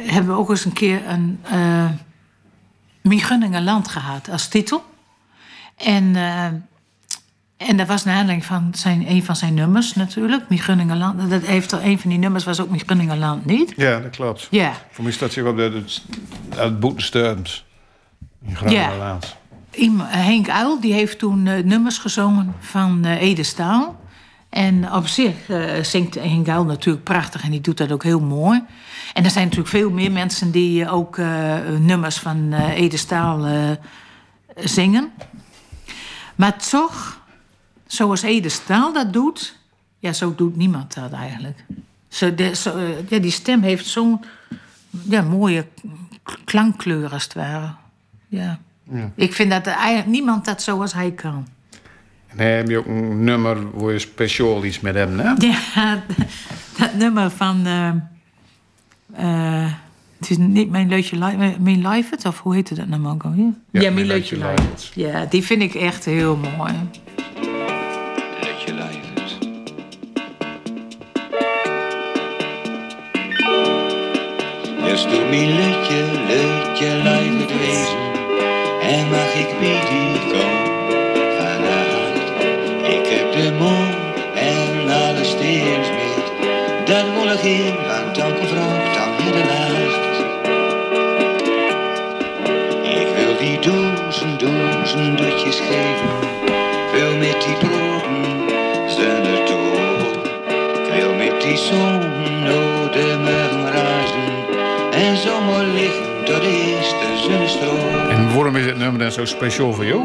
hebben 0.06 0.26
we 0.26 0.32
ook 0.40 0.50
eens 0.50 0.64
een 0.64 0.72
keer 0.72 1.08
een... 1.08 1.40
eh 1.42 1.86
Mijn 3.02 3.20
land 3.62 3.88
gehad 3.88 4.28
als 4.30 4.48
titel. 4.48 4.84
En, 5.76 6.16
eh, 6.16 6.44
en 7.56 7.76
dat 7.76 7.86
was 7.86 8.04
naar 8.04 8.14
aanleiding 8.16 8.44
van 8.46 8.68
zijn, 8.74 9.10
een 9.10 9.24
van 9.24 9.36
zijn 9.36 9.54
nummers 9.54 9.94
natuurlijk. 9.94 10.48
Mijn 10.48 10.60
land. 10.96 11.30
Dat 11.30 11.42
heeft 11.42 11.72
er, 11.72 11.84
een 11.84 11.98
van 11.98 12.10
die 12.10 12.18
nummers 12.18 12.44
was 12.44 12.60
ook 12.60 12.70
Mijn 12.70 12.84
land 13.18 13.44
niet. 13.44 13.72
Ja, 13.76 13.98
dat 14.00 14.10
klopt. 14.10 14.46
Ja. 14.50 14.72
Voor 14.90 15.04
mij 15.04 15.12
staat 15.12 15.32
zich 15.32 15.44
op 15.44 15.56
de, 15.56 15.62
het, 15.62 16.02
laatst. 18.98 19.36
Iem- 19.70 20.00
Henk 20.00 20.48
Uil 20.48 20.80
die 20.80 20.92
heeft 20.92 21.18
toen 21.18 21.46
eh, 21.46 21.64
nummers 21.64 21.98
gezongen 21.98 22.54
van 22.60 23.04
eh, 23.04 23.20
Ede 23.22 23.42
Staal. 23.42 24.00
En 24.52 24.92
op 24.92 25.06
zich 25.06 25.48
eh, 25.48 25.82
zingt 25.82 26.18
Uil 26.48 26.64
natuurlijk 26.64 27.04
prachtig 27.04 27.44
en 27.44 27.50
die 27.50 27.60
doet 27.60 27.76
dat 27.76 27.92
ook 27.92 28.02
heel 28.02 28.20
mooi. 28.20 28.62
En 29.12 29.24
er 29.24 29.30
zijn 29.30 29.44
natuurlijk 29.44 29.70
veel 29.70 29.90
meer 29.90 30.12
mensen 30.12 30.50
die 30.50 30.84
eh, 30.84 30.94
ook 30.94 31.18
eh, 31.18 31.56
nummers 31.80 32.18
van 32.18 32.52
eh, 32.52 32.68
Ede 32.68 32.96
Staal 32.96 33.66
zingen. 34.56 35.12
Maar 36.34 36.58
toch, 36.68 37.20
zoals 37.86 38.22
Ede 38.22 38.48
Staal 38.48 38.92
dat 38.92 39.12
doet, 39.12 39.58
ja, 39.98 40.12
zo 40.12 40.34
doet 40.34 40.56
niemand 40.56 40.94
dat 40.94 41.12
eigenlijk. 41.12 41.64
Zo, 42.08 42.34
de, 42.34 42.54
zo, 42.54 42.78
ja, 43.08 43.18
die 43.18 43.30
stem 43.30 43.62
heeft 43.62 43.86
zo'n 43.86 44.24
ja, 44.90 45.22
mooie 45.22 45.66
klankkleur 46.44 47.12
als 47.12 47.24
het 47.24 47.34
ware. 47.34 47.74
Ja. 48.28 48.58
Ik 49.14 49.34
vind 49.34 49.50
dat 49.50 49.66
eigenlijk 49.66 50.06
niemand 50.06 50.44
dat 50.44 50.62
zoals 50.62 50.92
hij 50.92 51.12
kan. 51.12 51.46
En 52.36 52.36
dan 52.36 52.46
heb 52.46 52.68
je 52.68 52.78
ook 52.78 52.86
een 52.86 53.24
nummer 53.24 53.70
waar 53.72 53.92
je 53.92 53.98
speciaal 53.98 54.64
iets 54.64 54.80
met 54.80 54.94
hem, 54.94 55.18
hè? 55.18 55.32
Ja, 55.38 56.02
dat 56.78 56.94
nummer 56.94 57.30
van. 57.30 57.66
eh, 57.66 57.88
Eh, 59.14 59.70
het 60.18 60.30
is 60.30 60.36
niet 60.36 60.70
mijn 60.70 60.88
leutje 60.88 61.16
mijn 61.58 61.88
live 61.88 62.08
het, 62.10 62.26
of 62.26 62.40
hoe 62.40 62.54
heette 62.54 62.74
dat 62.74 62.88
nou 62.88 63.06
ook 63.06 63.22
alweer? 63.22 63.44
Ja, 63.70 63.80
Ja, 63.80 63.80
mijn 63.80 63.94
Mijn 63.94 64.06
leutje 64.06 64.36
Leutje 64.36 64.64
het. 64.70 64.90
Ja, 64.94 65.24
die 65.30 65.42
vind 65.42 65.62
ik 65.62 65.74
echt 65.74 66.04
heel 66.04 66.36
mooi. 66.36 66.72
Let 68.40 68.62
je 68.66 68.74
lijf 68.74 69.00
Dus 74.84 75.02
doe 75.02 75.24
me 75.30 75.46
lutje, 75.46 76.02
lutje 76.28 77.00
lijf 77.02 77.40
het 77.40 77.58
wezen. 77.58 78.00
En 78.82 79.08
mag 79.10 79.34
ik 79.34 79.58
bij 79.60 79.80
die 79.90 80.32
kom 80.32 80.61
Want 87.42 88.14
dan 88.14 88.34
komt 88.34 88.48
vrouw, 88.48 88.68
dan 88.94 89.32
de. 89.32 89.80
Ik 92.82 93.06
wil 93.16 93.36
die 93.38 93.58
duizend, 93.58 94.40
duizend 94.40 95.18
dutjes 95.18 95.60
geven. 95.60 96.08
Wil 96.92 97.16
met 97.16 97.42
die 97.42 97.56
broden 97.56 98.48
zonder 98.88 99.44
tol. 99.44 99.72
Ik 100.84 100.92
wil 100.94 101.14
met 101.14 101.40
die 101.40 101.56
zon 101.56 102.00
door 102.44 102.90
de 102.92 103.18
morgen 103.18 103.70
reizen. 103.70 104.30
En 104.92 105.16
zomaar 105.16 105.64
liggen 105.64 106.24
tot 106.24 106.40
de 106.40 106.74
eerste 106.76 107.28
zonnestroom. 107.28 108.10
En 108.10 108.34
waarom 108.34 108.56
is 108.56 108.66
het 108.66 108.78
nummer 108.78 108.98
dan 108.98 109.12
zo 109.12 109.24
speciaal 109.24 109.72
voor 109.72 109.86
jou? 109.86 110.00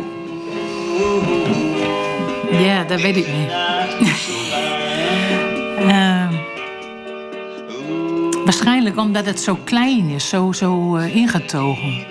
Ja, 2.51 2.83
dat 2.83 3.01
weet 3.01 3.17
ik 3.17 3.27
niet. 3.27 3.66
Waarschijnlijk 8.47 8.97
omdat 8.97 9.25
het 9.25 9.39
zo 9.39 9.55
klein 9.63 10.09
is, 10.09 10.29
zo, 10.29 10.51
zo 10.51 10.95
eh, 10.95 11.15
ingetogen. 11.15 12.05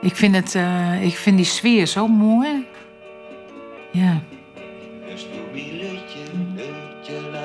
Ik 0.00 0.16
vind, 0.16 0.34
het, 0.34 0.54
eh, 0.54 1.04
ik 1.04 1.16
vind 1.16 1.36
die 1.36 1.46
sfeer 1.46 1.86
zo 1.86 2.06
mooi. 2.08 2.66
Ja. 3.90 4.20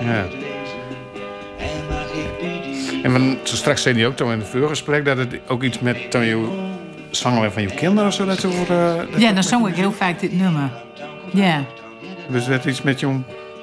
Ja. 0.02 0.26
En 3.04 3.12
van, 3.12 3.38
zo 3.44 3.56
straks 3.56 3.82
zei 3.82 3.96
hij 3.96 4.08
ook 4.08 4.16
toen 4.16 4.32
in 4.32 4.40
het 4.40 4.48
voorgesprek 4.48 5.06
dat 5.06 5.18
het 5.18 5.40
ook 5.48 5.64
iets 5.64 5.80
met 5.80 6.12
toen 6.12 6.24
je 6.26 6.70
zwanger 7.12 7.52
van 7.52 7.62
je 7.62 7.68
kinderen 7.74 8.08
of 8.08 8.14
zo 8.14 8.26
dat 8.26 8.44
eh, 8.44 8.96
dat- 9.12 9.22
ja, 9.22 9.32
dan 9.32 9.44
zong 9.44 9.68
ik 9.68 9.76
heel 9.76 9.92
vaak 9.92 10.20
dit 10.20 10.34
nummer. 10.40 10.70
Ja. 11.34 11.64
Dus 12.30 12.46
dat 12.46 12.66
iets 12.66 12.82
met 12.82 13.00
je 13.00 13.20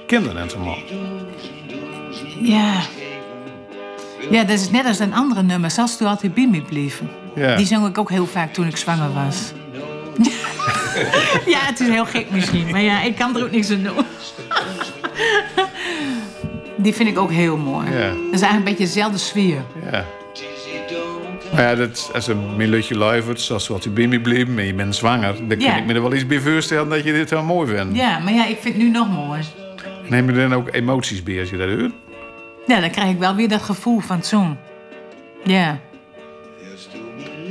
kinderen 0.06 0.42
en 0.42 0.50
zo 0.50 0.58
man. 0.58 0.76
Ja. 2.42 2.72
Ja, 4.30 4.44
dat 4.44 4.58
is 4.58 4.70
net 4.70 4.86
als 4.86 4.98
een 4.98 5.14
andere 5.14 5.42
nummer. 5.42 5.70
Zelfs 5.70 5.96
toen 5.96 6.08
altijd 6.08 6.34
bij 6.34 6.48
me. 6.50 6.62
Ja. 7.34 7.56
Die 7.56 7.66
zong 7.66 7.86
ik 7.86 7.98
ook 7.98 8.10
heel 8.10 8.26
vaak 8.26 8.52
toen 8.52 8.66
ik 8.66 8.76
zwanger 8.76 9.12
was. 9.12 9.52
ja, 11.54 11.58
het 11.58 11.80
is 11.80 11.88
heel 11.88 12.04
gek 12.04 12.30
misschien. 12.30 12.70
Maar 12.70 12.80
ja, 12.80 13.02
ik 13.02 13.14
kan 13.16 13.36
er 13.36 13.42
ook 13.44 13.50
niks 13.50 13.70
aan 13.70 13.82
doen. 13.82 14.04
Die 16.76 16.94
vind 16.94 17.08
ik 17.08 17.18
ook 17.18 17.30
heel 17.30 17.56
mooi. 17.56 17.90
Ja. 17.90 18.08
Dat 18.08 18.16
is 18.32 18.40
eigenlijk 18.40 18.56
een 18.56 18.64
beetje 18.64 18.84
dezelfde 18.84 19.18
sfeer. 19.18 19.62
Ja. 19.90 20.04
Maar 21.52 21.62
ja, 21.62 21.74
dat, 21.74 22.10
als 22.14 22.26
een 22.26 22.56
milletje 22.56 23.04
live 23.04 23.24
wordt, 23.24 23.40
zoals 23.40 23.68
wat 23.68 23.84
je 23.84 23.90
bij 23.90 24.06
me 24.06 24.20
bleef, 24.20 24.56
en 24.56 24.66
je 24.66 24.74
bent 24.74 24.96
zwanger, 24.96 25.34
dan 25.48 25.58
kan 25.58 25.76
ik 25.76 25.86
me 25.86 25.94
er 25.94 26.02
wel 26.02 26.14
iets 26.14 26.26
bij 26.26 26.40
voorstellen 26.40 26.88
dat 26.88 27.04
je 27.04 27.12
dit 27.12 27.30
wel 27.30 27.42
mooi 27.42 27.76
vindt. 27.76 27.96
Ja, 27.96 28.18
maar 28.18 28.32
ja, 28.32 28.46
ik 28.46 28.58
vind 28.60 28.74
het 28.74 28.82
nu 28.82 28.90
nog 28.90 29.12
mooi. 29.12 29.40
Neem 30.08 30.30
je 30.30 30.36
dan 30.36 30.54
ook 30.54 30.68
emoties 30.74 31.22
bij 31.22 31.40
als 31.40 31.50
je 31.50 31.56
dat 31.56 31.68
hoort? 31.68 31.92
Ja, 32.68 32.80
dan 32.80 32.90
krijg 32.90 33.10
ik 33.10 33.18
wel 33.18 33.34
weer 33.34 33.48
dat 33.48 33.62
gevoel 33.62 34.00
van 34.00 34.24
zong. 34.24 34.56
Ja. 35.44 35.78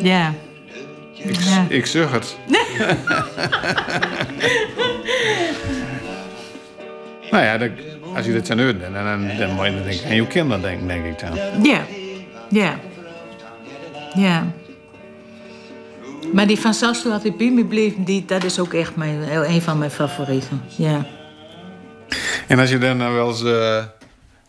Ja. 0.01 0.33
Ik, 1.13 1.36
Ja. 1.39 1.65
ik 1.69 1.86
zeg 1.86 2.12
het. 2.12 2.38
nou 7.31 7.43
ja, 7.43 7.57
dan, 7.57 7.69
als 8.15 8.25
je 8.25 8.31
dit 8.31 8.51
aan 8.51 8.59
hoort, 8.59 8.79
dan, 8.81 8.93
dan, 8.93 9.27
dan 9.38 9.53
moet 9.55 9.65
je 9.65 9.83
denken 9.83 10.09
aan 10.09 10.15
je 10.15 10.27
kinderen, 10.27 10.62
denk, 10.62 10.88
denk 10.88 11.05
ik 11.05 11.19
dan. 11.19 11.63
Ja. 11.63 11.81
Ja. 12.50 12.79
Ja. 14.13 14.47
Maar 16.33 16.47
die 16.47 16.59
van 16.59 16.74
Zelfs 16.74 17.01
toen 17.01 17.12
altijd 17.12 17.38
bij 17.38 17.51
me 17.51 17.65
bleef, 17.65 17.93
die, 17.97 18.25
dat 18.25 18.43
is 18.43 18.59
ook 18.59 18.74
echt 18.74 18.95
mijn, 18.95 19.21
een 19.31 19.62
van 19.62 19.77
mijn 19.77 19.91
favorieten. 19.91 20.62
Ja. 20.75 21.05
En 22.47 22.59
als 22.59 22.69
je 22.69 22.77
dan 22.77 22.97
nou 22.97 23.13
wel 23.13 23.27
eens 23.27 23.43
eh, 23.43 23.83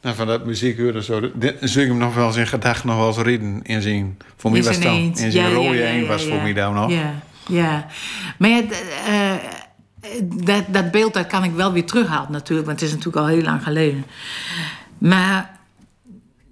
nou, 0.03 0.17
van 0.17 0.27
dat 0.27 0.45
muziek 0.45 0.79
hoort 0.79 0.97
of 0.97 1.05
zo, 1.05 1.31
zing 1.61 1.89
hem 1.89 1.99
nog 1.99 2.15
wel 2.15 2.27
eens 2.27 2.37
in 2.37 2.47
gedachten 2.47 2.87
nog 2.89 2.97
wel 2.97 3.07
eens 3.07 3.17
reden 3.17 3.63
in 3.63 3.83
zijn... 3.83 4.19
Voor 4.37 4.51
mij 4.51 4.63
was 4.63 4.79
eend. 4.79 5.19
in 5.19 5.31
zijn 5.33 5.51
Ja, 5.51 5.55
rode 5.55 5.77
ja, 5.77 5.87
eend 5.87 6.03
ja, 6.03 6.09
was 6.09 6.25
voor 6.25 6.43
mij 6.43 6.53
dan 6.53 6.75
nog. 6.75 6.91
Ja, 6.91 7.15
ja. 7.49 7.87
Maar 8.39 8.51
ja, 8.51 8.63
eh, 9.07 9.35
dat, 10.25 10.65
dat 10.69 10.91
beeld 10.91 11.15
dat 11.15 11.27
kan 11.27 11.45
ik 11.45 11.53
wel 11.55 11.73
weer 11.73 11.87
terughalen 11.87 12.33
natuurlijk, 12.33 12.67
want 12.67 12.81
het 12.81 12.89
is 12.89 12.95
natuurlijk 12.97 13.27
al 13.27 13.33
heel 13.33 13.43
lang 13.43 13.63
geleden. 13.63 14.05
Maar 14.99 15.59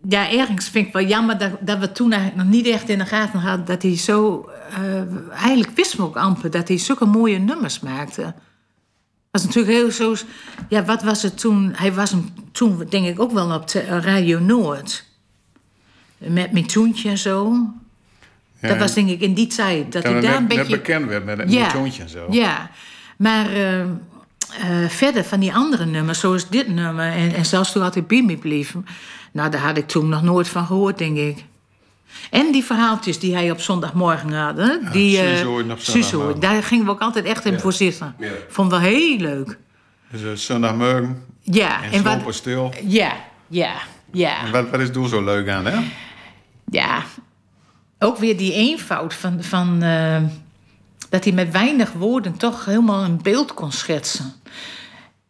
ja, 0.08 0.30
ergens 0.30 0.68
vind 0.68 0.86
ik 0.86 0.92
wel 0.92 1.06
jammer 1.06 1.38
dat, 1.38 1.50
dat 1.60 1.78
we 1.78 1.92
toen 1.92 2.12
eigenlijk 2.12 2.42
nog 2.42 2.52
niet 2.52 2.66
echt 2.66 2.88
in 2.88 2.98
de 2.98 3.06
gaten 3.06 3.40
hadden 3.40 3.66
dat 3.66 3.82
hij 3.82 3.96
zo. 3.96 4.48
eh, 4.70 5.40
eigenlijk 5.42 5.70
wisten 5.74 5.98
we 5.98 6.04
ook 6.04 6.16
amper 6.16 6.50
dat 6.50 6.68
hij 6.68 6.78
zulke 6.78 7.04
mooie 7.04 7.38
nummers 7.38 7.80
maakte. 7.80 8.34
Was 9.42 9.54
natuurlijk 9.54 9.76
heel 9.76 9.90
zo. 9.90 10.26
Ja, 10.68 10.84
wat 10.84 11.02
was 11.02 11.22
het 11.22 11.38
toen? 11.38 11.72
Hij 11.76 11.92
was 11.92 12.10
hem 12.10 12.28
toen, 12.52 12.86
denk 12.88 13.06
ik, 13.06 13.20
ook 13.20 13.32
wel 13.32 13.54
op 13.54 13.68
de 13.68 14.00
Radio 14.00 14.38
Noord. 14.38 15.04
Met 16.18 16.52
mijn 16.52 16.66
toentje 16.66 17.08
en 17.08 17.18
zo. 17.18 17.52
Ja, 18.60 18.68
Dat 18.68 18.78
was 18.78 18.94
denk 18.94 19.08
ik 19.08 19.20
in 19.20 19.34
die 19.34 19.46
tijd. 19.46 19.92
Dat 19.92 20.02
het 20.02 20.12
daar 20.12 20.22
net, 20.22 20.34
een 20.34 20.46
net 20.46 20.48
beetje... 20.48 20.76
bekend 20.76 21.08
werd 21.08 21.24
met 21.24 21.52
Ja. 21.52 21.70
toontje 21.70 22.02
en 22.02 22.08
zo. 22.08 22.26
Ja, 22.30 22.70
maar 23.16 23.52
eh, 23.52 23.80
eh, 23.80 23.88
verder 24.88 25.24
van 25.24 25.40
die 25.40 25.54
andere 25.54 25.86
nummers, 25.86 26.20
zoals 26.20 26.48
dit 26.48 26.68
nummer... 26.68 27.12
en, 27.12 27.34
en 27.34 27.46
zelfs 27.46 27.72
toen 27.72 27.82
had 27.82 27.94
hij 27.94 28.04
bij 28.04 28.22
me 28.22 28.36
bleef... 28.36 28.74
nou, 29.32 29.50
daar 29.50 29.60
had 29.60 29.76
ik 29.76 29.86
toen 29.86 30.08
nog 30.08 30.22
nooit 30.22 30.48
van 30.48 30.66
gehoord, 30.66 30.98
denk 30.98 31.16
ik. 31.16 31.44
En 32.30 32.52
die 32.52 32.64
verhaaltjes 32.64 33.18
die 33.18 33.34
hij 33.34 33.50
op 33.50 33.60
zondagmorgen 33.60 34.32
had. 34.32 34.56
Hè? 34.56 34.90
die, 34.92 35.20
eh, 35.20 35.36
Suzo 35.36 35.64
zondagmorgen. 35.76 36.40
daar 36.40 36.62
gingen 36.62 36.84
we 36.84 36.90
ook 36.90 37.00
altijd 37.00 37.24
echt 37.24 37.44
in 37.44 37.60
voor 37.60 37.72
zitten. 37.72 38.16
Vond 38.48 38.70
wel 38.70 38.80
heel 38.80 39.16
leuk. 39.16 39.58
Dus 40.10 40.22
eh, 40.22 40.32
zondagmorgen 40.32 41.24
Ja, 41.42 41.82
en, 41.82 41.92
en 41.92 42.24
wat... 42.24 42.34
stil. 42.34 42.74
Ja, 42.86 43.12
ja, 43.48 43.72
ja. 44.12 44.44
En 44.44 44.52
wat, 44.52 44.70
wat 44.70 44.80
is 44.80 44.92
doel 44.92 45.06
zo 45.06 45.24
leuk 45.24 45.48
aan, 45.48 45.66
hè? 45.66 45.78
Ja, 46.70 47.02
ook 47.98 48.18
weer 48.18 48.36
die 48.36 48.52
eenvoud 48.52 49.14
van, 49.14 49.42
van 49.42 49.82
eh, 49.82 50.22
dat 51.08 51.24
hij 51.24 51.32
met 51.32 51.52
weinig 51.52 51.92
woorden 51.92 52.36
toch 52.36 52.64
helemaal 52.64 53.04
een 53.04 53.22
beeld 53.22 53.54
kon 53.54 53.72
schetsen. 53.72 54.32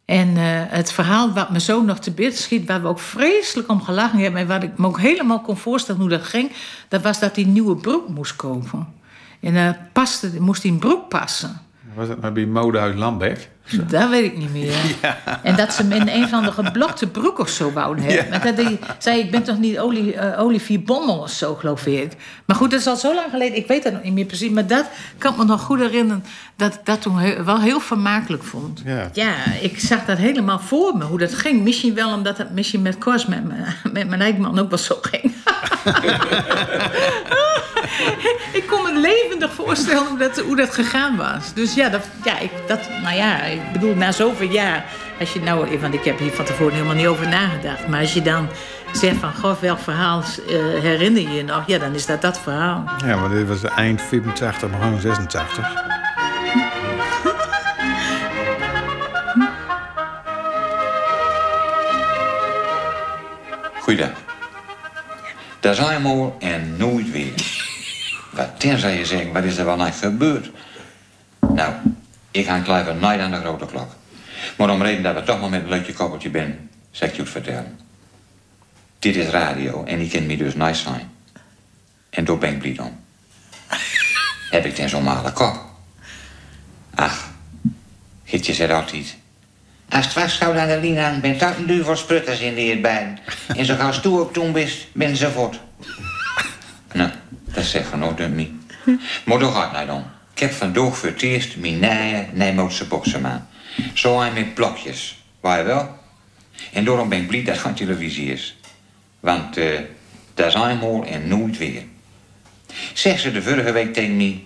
En 0.06 0.36
eh, 0.36 0.44
het 0.68 0.92
verhaal 0.92 1.32
wat 1.32 1.50
me 1.50 1.60
zo 1.60 1.82
nog 1.82 1.98
te 1.98 2.10
binnen 2.10 2.36
schiet, 2.36 2.66
waar 2.66 2.82
we 2.82 2.88
ook 2.88 2.98
vreselijk 2.98 3.68
om 3.68 3.82
gelachen 3.82 4.18
hebben 4.18 4.40
en 4.40 4.46
wat 4.46 4.62
ik 4.62 4.78
me 4.78 4.86
ook 4.86 5.00
helemaal 5.00 5.40
kon 5.40 5.56
voorstellen 5.56 6.00
hoe 6.00 6.10
dat 6.10 6.24
ging, 6.24 6.52
dat 6.88 7.02
was 7.02 7.20
dat 7.20 7.36
een 7.36 7.52
nieuwe 7.52 7.76
broek 7.76 8.08
moest 8.08 8.36
kopen. 8.36 8.94
En 9.40 9.54
uh, 9.54 9.70
paste, 9.92 10.40
moest 10.40 10.62
hij 10.62 10.72
een 10.72 10.78
broek 10.78 11.08
passen. 11.08 11.60
Was 11.94 12.08
nou 12.20 12.32
bij 12.32 12.46
Modehuis 12.46 12.96
Lambeck? 12.96 13.50
Dat 13.86 14.08
weet 14.08 14.24
ik 14.24 14.36
niet 14.36 14.52
meer. 14.52 14.74
En 15.42 15.56
dat 15.56 15.72
ze 15.72 15.82
hem 15.82 15.92
in 15.92 16.08
een 16.08 16.28
van 16.28 16.42
de 16.44 16.52
geblokte 16.52 17.06
broek 17.06 17.38
of 17.38 17.48
zo 17.48 17.72
wouden 17.72 18.04
hebben. 18.04 18.40
Dat 18.42 18.56
hij 18.64 18.78
zei, 18.98 19.20
ik 19.20 19.30
ben 19.30 19.42
toch 19.42 19.58
niet 19.58 19.78
Oli, 19.78 20.12
eh, 20.12 20.40
Olivier 20.40 20.82
Bommel 20.82 21.18
of 21.18 21.30
zo, 21.30 21.54
geloof 21.54 21.86
ik. 21.86 22.12
Maar 22.44 22.56
goed, 22.56 22.70
dat 22.70 22.80
is 22.80 22.86
al 22.86 22.96
zo 22.96 23.14
lang 23.14 23.26
geleden. 23.30 23.56
Ik 23.56 23.66
weet 23.66 23.82
dat 23.82 23.92
nog 23.92 24.02
niet 24.02 24.12
meer 24.12 24.24
precies. 24.24 24.50
Maar 24.50 24.66
dat 24.66 24.84
kan 25.18 25.32
ik 25.32 25.38
me 25.38 25.44
nog 25.44 25.60
goed 25.60 25.78
herinneren. 25.78 26.24
Dat 26.56 26.74
ik 26.74 26.80
dat 26.84 27.02
toen 27.02 27.18
heel- 27.18 27.44
wel 27.44 27.60
heel 27.60 27.80
vermakelijk 27.80 28.44
vond. 28.44 28.82
Ja. 29.12 29.34
ik 29.60 29.80
zag 29.80 30.04
dat 30.04 30.18
helemaal 30.18 30.58
voor 30.58 30.96
me, 30.96 31.04
hoe 31.04 31.18
dat 31.18 31.34
ging. 31.34 31.62
Misschien 31.62 31.94
wel 31.94 32.12
omdat 32.12 32.38
het 32.38 32.50
misschien 32.54 32.82
met 32.82 32.98
Kors, 32.98 33.26
met, 33.26 33.44
mijn- 33.44 33.74
met 33.92 34.08
mijn 34.08 34.20
eikman 34.20 34.58
ook 34.58 34.68
wel 34.68 34.78
zo 34.78 34.98
ging. 35.02 35.32
ik 38.60 38.66
kon 38.66 38.82
me 38.82 39.00
levendig 39.00 39.52
voorstellen 39.52 40.06
hoe 40.06 40.18
dat, 40.18 40.38
hoe 40.38 40.56
dat 40.56 40.74
gegaan 40.74 41.16
was. 41.16 41.54
Dus 41.54 41.74
ja, 41.74 41.88
dat, 41.88 42.08
ja, 42.24 42.38
ik, 42.38 42.50
dat, 42.66 42.88
nou 43.02 43.16
ja, 43.16 43.42
ik 43.42 43.72
bedoel, 43.72 43.94
na 43.94 44.12
zoveel 44.12 44.50
jaar... 44.50 44.84
Als 45.20 45.32
je 45.32 45.40
nou, 45.40 45.78
want 45.78 45.94
ik 45.94 46.04
heb 46.04 46.18
hier 46.18 46.32
van 46.32 46.44
tevoren 46.44 46.72
helemaal 46.72 46.94
niet 46.94 47.06
over 47.06 47.28
nagedacht. 47.28 47.88
Maar 47.88 48.00
als 48.00 48.14
je 48.14 48.22
dan 48.22 48.48
zegt 48.92 49.16
van, 49.16 49.34
goh, 49.34 49.60
welk 49.60 49.78
verhaal 49.78 50.22
eh, 50.22 50.56
herinner 50.82 51.22
je 51.22 51.30
je 51.30 51.44
nog? 51.44 51.62
Ja, 51.66 51.78
dan 51.78 51.94
is 51.94 52.06
dat 52.06 52.22
dat 52.22 52.38
verhaal. 52.38 52.84
Ja, 53.04 53.16
maar 53.16 53.30
dit 53.30 53.48
was 53.48 53.62
eind 53.62 54.02
84, 54.02 54.70
begin 54.70 55.00
86. 55.00 55.72
Goeiedag. 63.80 64.10
Daar 65.60 65.74
zijn 65.74 66.02
we 66.02 66.08
al 66.08 66.36
en 66.38 66.76
nooit 66.76 67.10
weer. 67.10 67.55
Wat 68.36 68.60
tenzij 68.60 68.98
je 68.98 69.06
zegt, 69.06 69.32
wat 69.32 69.44
is 69.44 69.56
er 69.56 69.64
wel 69.64 69.76
nou 69.76 69.92
gebeurd? 69.92 70.50
Nou, 71.54 71.72
ik 72.30 72.46
ga 72.46 72.58
kleven 72.58 72.98
nooit 72.98 73.20
aan 73.20 73.30
de 73.30 73.36
grote 73.36 73.66
klok. 73.66 73.90
Maar 74.56 74.70
om 74.70 74.82
reden 74.82 75.02
dat 75.02 75.14
we 75.14 75.22
toch 75.22 75.40
maar 75.40 75.50
met 75.50 75.62
een 75.62 75.68
leukje 75.68 75.92
koppeltje 75.92 76.30
ben, 76.30 76.70
zeg 76.90 77.08
ik 77.08 77.14
je 77.16 77.22
het 77.22 77.30
vertellen. 77.30 77.78
dit 78.98 79.16
is 79.16 79.28
radio 79.28 79.84
en 79.84 79.98
die 79.98 80.10
kent 80.10 80.26
me 80.26 80.36
dus 80.36 80.54
nice 80.54 80.82
zijn. 80.82 81.10
En 82.10 82.24
door 82.24 82.38
ben 82.38 82.50
ik 82.50 82.58
blij 82.58 82.78
om. 82.78 83.00
Heb 84.50 84.64
ik 84.64 84.74
ten 84.74 84.88
zo'n 84.88 85.02
male 85.02 85.32
kop. 85.32 85.64
Ach, 86.94 87.30
Gietje 88.24 88.54
zegt 88.54 88.72
altijd... 88.72 89.16
Als 89.88 90.14
het 90.14 90.32
gauw 90.32 90.58
aan 90.58 90.68
de 90.68 90.80
lijn 90.80 90.98
hangt, 90.98 91.20
bent 91.20 91.40
dat 91.40 91.56
een 91.56 91.66
duivel 91.66 91.96
sprutters 91.96 92.40
in 92.40 92.54
de 92.54 92.60
hierbij. 92.60 93.14
En 93.56 93.64
zo 93.64 93.76
gauw 93.76 93.92
stoer 93.92 94.20
op 94.20 94.32
toen 94.32 94.52
bent, 94.52 94.86
ben 94.92 95.16
ze 95.16 95.30
voort. 95.30 95.60
Nou, 96.92 97.10
dat 97.56 97.64
zegt 97.64 97.88
genoeg 97.88 98.14
door 98.14 98.28
me. 98.28 98.50
Maar 99.24 99.38
door 99.38 99.52
gaat 99.52 99.72
nou 99.72 99.86
dan. 99.86 100.04
Ik 100.32 100.38
heb 100.38 100.52
vandaag 100.52 100.96
voor 100.96 101.08
het 101.08 101.22
eerst 101.22 101.56
mijn 101.56 101.78
nieuwe 101.78 102.26
Nijmootse 102.32 102.86
boksemaan. 102.86 103.48
Zo 103.94 104.20
een 104.20 104.32
met 104.32 104.54
blokjes. 104.54 105.24
Waar 105.40 105.58
je 105.58 105.64
wel? 105.64 105.98
En 106.72 106.84
daarom 106.84 107.08
ben 107.08 107.20
ik 107.20 107.28
blij 107.28 107.44
dat 107.44 107.62
het 107.62 107.76
televisie 107.76 108.32
is. 108.32 108.56
Want 109.20 109.56
eh 109.56 109.80
dat 110.34 110.46
is 110.46 110.54
eenmaal 110.54 111.04
en 111.04 111.28
nooit 111.28 111.58
weer. 111.58 111.82
Zeg 112.92 113.18
ze 113.18 113.32
de 113.32 113.42
vorige 113.42 113.72
week 113.72 113.94
tegen 113.94 114.16
me... 114.16 114.40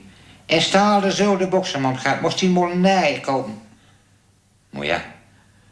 En 0.46 0.60
staalde 0.60 1.12
zo 1.12 1.36
de 1.36 1.46
bokserman 1.46 1.98
gaat, 1.98 2.20
moest 2.20 2.38
die 2.38 2.48
molenij 2.48 3.20
komen. 3.22 3.58
Maar 4.70 4.84
ja, 4.84 5.04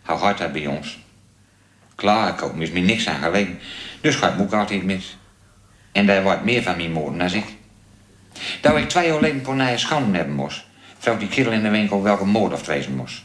hoe 0.04 0.18
gaat 0.18 0.38
dat 0.38 0.52
bij 0.52 0.66
ons? 0.66 0.98
Klaar 1.94 2.34
komen 2.34 2.62
is 2.62 2.70
me 2.70 2.80
niks 2.80 3.08
aan 3.08 3.22
gelegen. 3.22 3.58
Dus 4.00 4.14
gaat 4.14 4.36
moek 4.36 4.52
altijd 4.52 4.84
mis. 4.84 5.16
En 5.92 6.06
daar 6.06 6.22
wordt 6.22 6.44
meer 6.44 6.62
van 6.62 6.76
mijn 6.76 6.92
moorden 6.92 7.18
dan 7.18 7.32
ik. 7.32 7.44
Dat 8.60 8.76
ik 8.76 8.88
twee 8.88 9.06
jaar 9.06 9.14
geleden 9.14 9.44
voor 9.44 9.56
naar 9.56 9.78
schanden 9.78 10.14
hebben 10.14 10.34
moest, 10.34 10.64
vroeg 10.98 11.18
die 11.18 11.28
kerel 11.28 11.52
in 11.52 11.62
de 11.62 11.68
winkel 11.68 12.02
welke 12.02 12.24
moord 12.24 12.52
of 12.52 12.66
wezen 12.66 12.96
moest. 12.96 13.22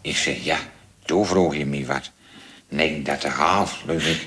Ik 0.00 0.16
zeg, 0.16 0.44
ja, 0.44 0.58
toen 1.04 1.26
vroeg 1.26 1.54
je 1.54 1.66
me 1.66 1.86
wat. 1.86 2.10
39 2.68 3.36
half, 3.36 3.82
leuk 3.86 4.02
ik. 4.14 4.26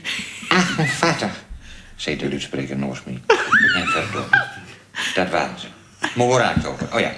48, 0.50 1.44
zei 1.96 2.18
de 2.18 2.28
luidspreker 2.30 2.78
naast 2.78 3.06
me. 3.06 3.12
En 3.76 3.88
verdomme, 3.88 4.48
dat 5.16 5.30
waren 5.30 5.60
ze. 5.60 5.68
Maar 6.16 6.28
waar 6.28 6.66
over? 6.66 6.94
Oh 6.94 7.00
ja, 7.00 7.14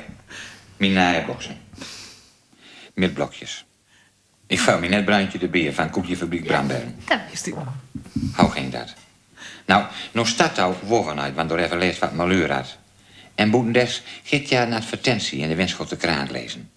mijn 0.77 0.93
naaiboksen. 0.93 1.57
Met 2.93 3.13
blokjes. 3.13 3.65
Ik 4.47 4.59
vouw 4.59 4.79
me 4.79 4.87
net 4.87 5.05
Bruintje 5.05 5.37
de 5.37 5.47
Beer 5.47 5.73
van 5.73 5.89
Koekjefabriek 5.89 6.43
Brambergen. 6.43 6.95
Dat 7.05 7.19
wist 7.29 7.47
ik. 7.47 7.53
Hoe 8.35 8.51
ging 8.51 8.71
dat? 8.71 8.93
Nou, 9.65 9.85
nog 10.11 10.27
staat 10.27 10.59
woven 10.81 11.19
uit, 11.19 11.35
want 11.35 11.49
door 11.49 11.57
even 11.57 11.77
leest 11.77 11.99
wat 11.99 12.13
maleur 12.13 12.51
had. 12.51 12.77
En 13.35 13.49
boetendes 13.49 14.01
giet 14.23 14.49
ja 14.49 14.61
een 14.61 14.73
advertentie 14.73 15.39
in 15.39 15.47
de 15.47 15.55
Winschotte 15.55 15.95
kraan 15.95 16.31
lezen. 16.31 16.71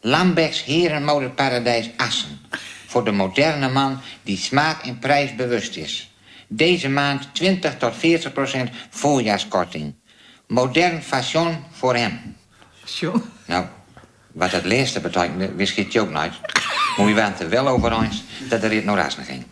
Lambecks 0.00 0.64
Herenmodeparadijs 0.64 1.90
Assen. 1.96 2.40
Voor 2.86 3.04
de 3.04 3.12
moderne 3.12 3.68
man 3.68 4.00
die 4.22 4.36
smaak 4.36 4.82
en 4.82 4.98
prijs 4.98 5.34
bewust 5.34 5.76
is. 5.76 6.10
Deze 6.48 6.88
maand 6.88 7.34
20 7.34 7.76
tot 7.76 7.96
40 7.96 8.32
procent 8.32 8.70
voorjaarskorting. 8.90 9.94
Modern 10.46 11.02
fashion 11.02 11.56
voor 11.70 11.96
hem. 11.96 12.36
Zo. 12.84 13.22
Nou, 13.46 13.66
wat 14.32 14.50
dat 14.50 14.64
laatste 14.64 15.00
betekende, 15.00 15.54
wist 15.54 15.74
je 15.74 16.00
ook 16.00 16.10
nooit. 16.10 16.32
Maar 16.96 17.06
we 17.06 17.14
waren 17.14 17.32
het 17.32 17.40
er 17.40 17.48
wel 17.48 17.68
over 17.68 18.02
eens 18.02 18.22
dat 18.48 18.62
er 18.62 18.70
dit 18.70 18.84
nog 18.84 18.96
razen 18.96 19.24
ging. 19.24 19.44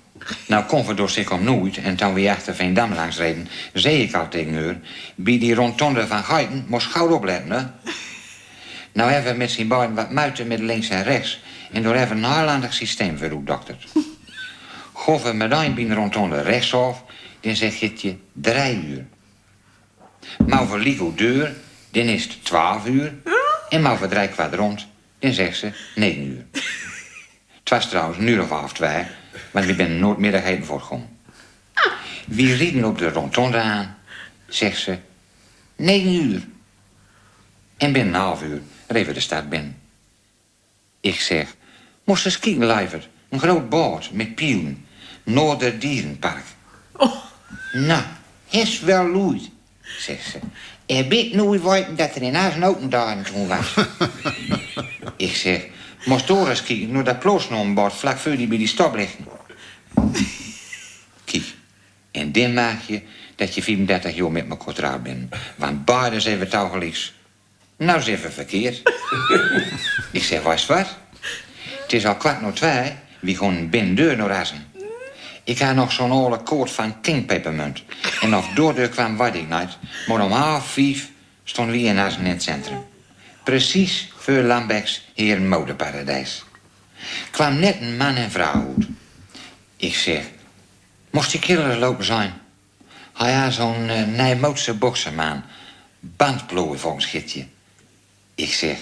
Nou, 0.46 0.64
kon 0.64 0.86
we 0.86 0.94
door 0.94 1.10
zich 1.10 1.40
nooit, 1.40 1.76
en 1.76 1.96
toen 1.96 2.14
we 2.14 2.30
achter 2.30 2.54
Veendam 2.54 2.94
langs 2.94 3.16
reden, 3.16 3.48
zei 3.72 4.02
ik 4.02 4.14
al 4.14 4.28
tegen 4.28 4.64
haar, 4.64 4.76
bij 5.14 5.38
die 5.38 5.54
rondtonde 5.54 6.06
van 6.06 6.24
Geiten 6.24 6.64
moest 6.68 6.86
gauw 6.86 7.08
opletten, 7.08 7.50
hè. 7.50 7.62
Nou 8.92 9.10
hebben 9.10 9.32
we 9.32 9.38
met 9.38 9.50
zijn 9.50 9.68
beiden 9.68 9.94
wat 9.94 10.10
muiten 10.10 10.46
met 10.46 10.58
links 10.58 10.88
en 10.88 11.02
rechts, 11.02 11.40
en 11.72 11.82
door 11.82 11.94
even 11.94 12.16
een 12.16 12.22
haarlandig 12.22 12.74
systeem 12.74 13.18
dokter. 13.44 13.76
Gof 14.92 15.22
we 15.22 15.32
meteen 15.32 15.74
bij 15.74 15.86
de 16.28 16.42
rechtsaf, 16.42 17.04
dan 17.40 17.56
zeg 17.56 17.74
je 17.74 17.92
je 17.96 18.16
drie 18.32 18.86
uur. 18.86 19.06
Maar 20.46 20.66
voor 20.66 20.78
Ligo 20.78 21.12
deur, 21.16 21.54
dan 21.90 22.02
is 22.02 22.22
het 22.22 22.44
12 22.44 22.86
uur. 22.86 23.12
En 23.68 23.82
maar 23.82 23.98
voor 23.98 24.08
drie 24.08 24.28
rond, 24.50 24.86
dan 25.18 25.32
zegt 25.32 25.56
ze 25.56 25.72
9 25.94 26.26
uur. 26.26 26.44
Het 27.58 27.70
was 27.70 27.88
trouwens 27.88 28.18
een 28.18 28.28
uur 28.28 28.42
of 28.42 28.48
half 28.48 28.72
twee, 28.72 29.04
want 29.54 29.66
we 29.66 29.74
zijn 29.74 29.98
noordmiddag 29.98 30.42
heen 30.42 30.64
voortgekomen. 30.64 31.08
Wie 32.26 32.54
rieden 32.54 32.84
op 32.84 32.98
de 32.98 33.10
rondtonde 33.10 33.58
aan, 33.58 33.96
zegt 34.46 34.80
ze 34.80 34.98
9 35.76 36.14
uur. 36.14 36.46
En 37.76 37.92
binnen 37.92 38.14
een 38.14 38.20
half 38.20 38.42
uur 38.42 38.60
reven 38.86 39.14
de 39.14 39.20
stad 39.20 39.48
binnen. 39.48 39.76
Ik 41.00 41.20
zeg, 41.20 41.54
moest 42.04 42.24
eens 42.24 42.38
kijken. 42.38 43.02
Een 43.28 43.38
groot 43.38 43.68
boot 43.68 44.10
met 44.12 44.34
pielen. 44.34 44.86
Noorderdierenpark. 45.22 46.44
Nou, 47.72 48.02
is 48.50 48.80
wel 48.80 49.08
loeit, 49.08 49.50
zegt 49.80 50.30
ze. 50.30 50.38
Heb 50.94 51.12
ik 51.12 51.34
nooit 51.34 51.62
weten 51.62 51.96
dat 51.96 52.14
er 52.14 52.22
in 52.22 52.34
huis 52.34 52.54
een 52.54 52.64
open 52.64 52.90
dagen 52.90 53.24
toen 53.24 53.46
was. 53.46 53.74
ik 55.16 55.34
zeg, 55.34 55.66
moest 56.04 56.26
door 56.26 56.48
eens 56.48 56.62
kijken 56.62 56.92
naar 56.92 57.04
dat 57.04 57.18
ploosnombord 57.18 57.92
vlak 57.92 58.18
voor 58.18 58.36
die 58.36 58.46
bij 58.46 58.58
die 58.58 58.66
stop 58.66 58.94
liggen. 58.94 59.24
Kijk, 61.24 61.44
en 62.10 62.32
dan 62.32 62.54
maak 62.54 62.80
je 62.86 63.02
dat 63.36 63.54
je 63.54 63.62
34 63.62 64.14
jaar 64.14 64.30
met 64.30 64.48
me 64.48 64.56
getrouwd 64.60 65.02
bent. 65.02 65.34
Want 65.56 65.84
beiden 65.84 66.20
zijn 66.20 66.38
we. 66.38 66.92
Nou, 67.76 67.98
is 67.98 68.06
even 68.06 68.32
verkeerd. 68.32 68.82
ik 70.12 70.22
zeg, 70.22 70.42
was 70.42 70.66
wat? 70.66 70.96
Het 71.82 71.92
is 71.92 72.06
al 72.06 72.16
kwart 72.16 72.40
nog 72.40 72.54
twee. 72.54 72.92
Wie 73.20 73.36
gewoon 73.36 73.70
binnen 73.70 73.94
deur 73.94 74.16
nog 74.16 74.28
razen. 74.28 74.66
Ik 75.44 75.58
had 75.58 75.74
nog 75.74 75.92
zo'n 75.92 76.10
oude 76.10 76.36
koord 76.36 76.70
van 76.70 77.00
King 77.00 77.26
Peppermint. 77.26 77.82
En 78.20 78.36
of 78.36 78.48
doordeur 78.48 78.88
kwam, 78.88 79.18
weet 79.18 79.34
ik 79.34 79.48
niet. 79.48 79.78
Maar 80.06 80.24
om 80.24 80.30
half 80.30 80.66
vijf 80.66 81.10
stonden 81.44 81.74
we 81.74 81.82
in 81.82 81.98
Assen 81.98 82.24
in 82.24 82.30
het 82.30 82.42
centrum. 82.42 82.84
Precies 83.44 84.12
voor 84.16 84.34
Lambecks 84.34 85.08
hier 85.14 85.40
modeparadijs. 85.40 86.44
Kwam 87.30 87.58
net 87.58 87.80
een 87.80 87.96
man 87.96 88.14
en 88.14 88.30
vrouw 88.30 88.74
uit. 88.76 88.86
Ik 89.76 89.94
zeg, 89.94 90.22
moest 91.10 91.30
die 91.30 91.40
killer 91.40 91.78
lopen 91.78 92.04
zijn? 92.04 92.32
Hij 93.14 93.32
had 93.32 93.52
zo'n 93.52 93.88
uh, 93.88 94.06
Nijmootse 94.06 94.74
boksermaan. 94.74 95.44
Bandplooien 96.00 96.78
volgens 96.78 97.06
Gitje. 97.06 97.46
Ik 98.34 98.52
zeg, 98.52 98.76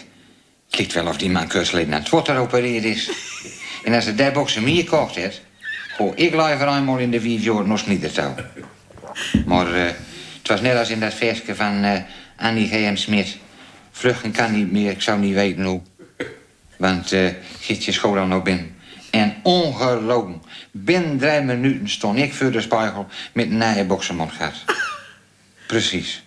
het 0.67 0.79
lijkt 0.79 0.93
wel 0.93 1.07
of 1.07 1.17
die 1.17 1.31
man 1.31 1.49
kursleden 1.49 1.95
aan 1.95 2.01
het 2.01 2.11
water 2.11 2.37
opereerd 2.37 2.85
is. 2.85 3.11
en 3.85 3.95
als 3.95 4.05
de 4.05 4.15
die 4.15 4.31
bokser 4.31 4.63
meer 4.63 4.85
kocht 4.85 5.15
heeft, 5.15 5.43
goh, 5.97 6.13
ik 6.15 6.35
liever 6.35 6.69
eenmaal 6.69 6.99
in 6.99 7.11
de 7.11 7.21
vijf 7.21 7.43
jaar 7.43 7.67
nog 7.67 7.87
niet 7.87 8.15
touw. 8.15 8.35
Maar 9.47 9.75
eh, 9.75 9.85
het 10.39 10.49
was 10.49 10.61
net 10.61 10.77
als 10.77 10.91
in 10.91 11.01
dat 11.01 11.15
versje 11.15 11.55
van 11.55 11.83
eh, 11.85 12.01
Annie 12.37 12.69
G.M. 12.69 12.97
Smit. 12.97 13.37
Vluchten 13.91 14.33
kan 14.33 14.53
niet 14.53 14.73
meer, 14.73 14.91
ik 14.91 15.03
zou 15.03 15.19
niet 15.19 15.35
weten 15.35 15.65
hoe. 15.65 15.81
Want 16.77 17.13
eh 17.13 17.29
Gietje 17.61 17.93
school 17.93 18.15
dan 18.15 18.29
nog 18.29 18.43
binnen. 18.43 18.72
En 19.13 19.35
ongelogen, 19.43 20.43
binnen 20.71 21.19
drie 21.19 21.41
minuten 21.41 21.89
stond 21.89 22.19
ik 22.19 22.35
voor 22.35 22.51
de 22.51 22.61
spiegel 22.61 23.07
met 23.33 23.51
een 23.51 23.59
nieuwe 23.59 24.01
gehad. 24.01 24.65
Precies. 25.67 26.23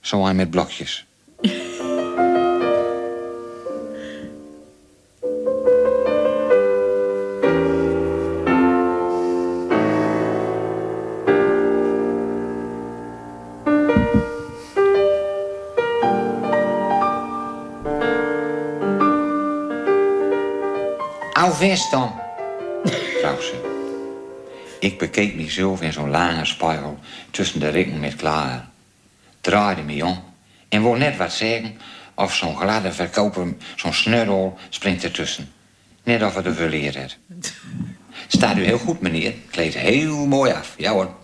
Zo 0.00 0.26
aan 0.26 0.36
met 0.36 0.50
blokjes. 0.50 1.06
Hou 21.32 21.54
Ik 24.82 24.98
bekeek 24.98 25.34
mezelf 25.34 25.82
in 25.82 25.92
zo'n 25.92 26.10
lange 26.10 26.44
spiegel 26.44 26.98
tussen 27.30 27.60
de 27.60 27.68
rikken 27.68 28.00
met 28.00 28.16
klaar. 28.16 28.68
Draaide 29.40 29.82
me 29.82 30.04
om 30.04 30.24
en 30.68 30.82
wou 30.82 30.98
net 30.98 31.16
wat 31.16 31.32
zeggen 31.32 31.76
of 32.14 32.34
zo'n 32.34 32.56
gladde 32.56 32.92
verkoper, 32.92 33.54
zo'n 33.76 33.92
snurrol, 33.92 34.58
springt 34.68 35.04
ertussen. 35.04 35.52
Net 36.02 36.22
of 36.22 36.34
het 36.34 36.96
had. 36.96 37.16
Staat 38.26 38.56
u 38.56 38.64
heel 38.64 38.78
goed, 38.78 39.00
meneer. 39.00 39.34
Kleedt 39.50 39.74
heel 39.74 40.26
mooi 40.26 40.52
af. 40.52 40.74
Ja 40.76 40.92
hoor. 40.92 41.14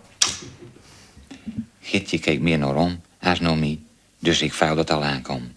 Gitje 1.81 2.19
keek 2.19 2.41
meer 2.41 2.59
naar 2.59 2.77
om 2.77 3.01
als 3.21 3.41
naar 3.41 3.57
mij, 3.57 3.79
dus 4.19 4.43
ik 4.43 4.53
vuil 4.53 4.75
dat 4.75 4.91
al 4.91 5.05
aankomen. 5.05 5.57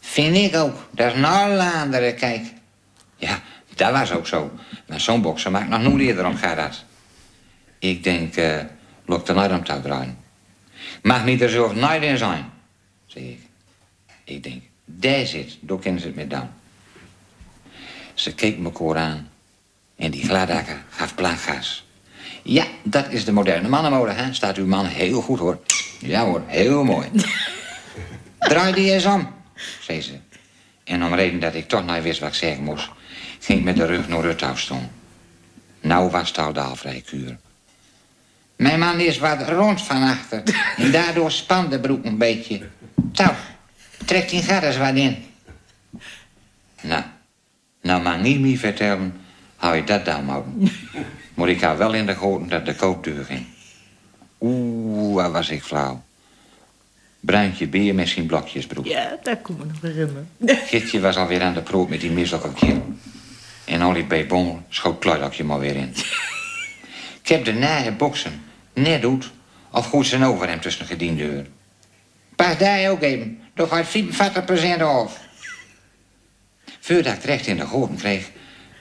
Vind 0.00 0.36
ik 0.36 0.56
ook. 0.56 0.88
Dat 0.90 1.14
is 1.14 1.18
een 1.18 2.14
kijk. 2.14 2.42
Ja, 3.16 3.40
dat 3.74 3.92
was 3.92 4.12
ook 4.12 4.26
zo. 4.26 4.50
Maar 4.88 5.00
zo'n 5.00 5.22
bokser 5.22 5.50
maakt 5.50 5.68
nog 5.68 5.82
nooit 5.82 6.00
eerder 6.00 6.26
om 6.26 6.36
dat. 6.56 6.84
Ik 7.82 8.04
denk, 8.04 8.36
eh 8.36 8.58
lok 9.04 9.28
er 9.28 9.52
om 9.52 9.64
te 9.64 9.80
draaien. 9.80 10.18
Mag 11.02 11.24
niet 11.24 11.40
er 11.40 11.50
zelf 11.50 11.74
nooit 11.74 12.02
in 12.02 12.18
zijn, 12.18 12.44
zeg 13.06 13.22
ik. 13.22 13.40
Ik 14.24 14.42
denk, 14.42 14.62
daar 14.84 15.26
zit, 15.26 15.58
daar 15.60 15.78
kennen 15.78 16.00
ze 16.00 16.06
het 16.06 16.16
met 16.16 16.30
dan. 16.30 16.50
Ze 18.14 18.34
keek 18.34 18.58
me 18.58 18.70
koor 18.70 18.96
aan 18.96 19.30
en 19.96 20.10
die 20.10 20.24
gladakker 20.24 20.82
gaf 20.90 21.14
plaaggas. 21.14 21.86
Ja, 22.42 22.66
dat 22.82 23.10
is 23.10 23.24
de 23.24 23.32
moderne 23.32 23.68
mannenmode, 23.68 24.12
hè? 24.12 24.32
Staat 24.34 24.56
uw 24.56 24.66
man 24.66 24.86
heel 24.86 25.20
goed, 25.20 25.38
hoor. 25.38 25.58
Ja, 25.98 26.24
hoor, 26.24 26.42
heel 26.46 26.84
mooi. 26.84 27.08
Draai 28.38 28.74
die 28.74 28.92
eens 28.92 29.06
om, 29.06 29.28
zei 29.80 30.00
ze. 30.00 30.18
En 30.84 31.04
om 31.04 31.14
reden 31.14 31.40
dat 31.40 31.54
ik 31.54 31.68
toch 31.68 31.86
niet 31.86 32.02
wist 32.02 32.20
wat 32.20 32.28
ik 32.28 32.34
zeggen 32.34 32.64
moest... 32.64 32.90
ging 33.40 33.58
ik 33.58 33.64
met 33.64 33.76
de 33.76 33.86
rug 33.86 34.08
naar 34.08 34.20
Ruthout 34.20 34.58
staan. 34.58 34.90
Nou 35.80 36.10
was 36.10 36.28
het 36.28 36.38
al 36.38 36.52
de 36.52 36.60
afrijkuur. 36.60 37.38
Mijn 38.62 38.78
man 38.78 39.00
is 39.00 39.18
wat 39.18 39.48
rond 39.48 39.82
van 39.82 40.02
achter. 40.02 40.42
En 40.76 40.90
daardoor 40.90 41.30
spant 41.30 41.70
de 41.70 41.80
broek 41.80 42.04
een 42.04 42.18
beetje. 42.18 42.60
Zo, 43.12 43.24
trek 44.04 44.28
die 44.28 44.42
gat 44.42 44.62
eens 44.62 44.76
wat 44.76 44.94
in. 44.94 45.24
Nou, 46.80 47.02
nou 47.80 48.02
mag 48.02 48.20
niet 48.20 48.40
meer 48.40 48.58
vertellen 48.58 49.14
hoe 49.56 49.74
je 49.74 49.84
dat 49.84 50.04
dan 50.04 50.28
houden. 50.28 50.70
Maar 51.34 51.48
ik 51.48 51.60
had 51.60 51.76
wel 51.76 51.94
in 51.94 52.06
de 52.06 52.14
goten 52.14 52.48
dat 52.48 52.66
de 52.66 52.74
koopdeur 52.74 53.24
ging. 53.24 53.46
Oeh, 54.40 55.14
wat 55.14 55.32
was 55.32 55.50
ik 55.50 55.62
flauw. 55.62 56.02
Bruintje 57.20 57.68
beer 57.68 57.94
met 57.94 58.08
zijn 58.08 58.26
blokjesbroek. 58.26 58.86
Ja, 58.86 59.18
daar 59.22 59.36
kom 59.36 59.60
ik 59.60 59.66
nog 59.66 59.80
herinneren. 59.80 60.28
Gitje 60.66 61.00
was 61.00 61.16
alweer 61.16 61.42
aan 61.42 61.54
de 61.54 61.62
proot 61.62 61.88
met 61.88 62.00
die 62.00 62.10
misselijke 62.10 62.52
keel. 62.52 62.94
En 63.64 63.84
Ollie 63.84 64.04
B. 64.04 64.28
Bommel 64.28 64.62
schoot 64.68 64.98
Kluidakje 64.98 65.44
maar 65.44 65.58
weer 65.58 65.76
in. 65.76 65.94
ik 67.22 67.28
heb 67.28 67.44
de 67.44 67.52
nare 67.52 67.92
boksen 67.92 68.50
net 68.72 69.02
doet 69.02 69.30
of 69.70 69.86
goed 69.86 70.06
zijn 70.06 70.24
over 70.24 70.48
hem 70.48 70.60
tussen 70.60 70.82
de 70.82 70.92
gediendeur. 70.92 71.46
Pas 72.36 72.58
daar 72.58 72.90
ook 72.90 73.02
even, 73.02 73.40
toch 73.54 73.68
gaat 73.68 73.88
45% 74.78 74.82
af. 74.82 75.20
Voordat 76.80 77.14
ik 77.14 77.20
terecht 77.20 77.46
in 77.46 77.56
de 77.56 77.66
goten 77.66 77.96
kreeg, 77.96 78.30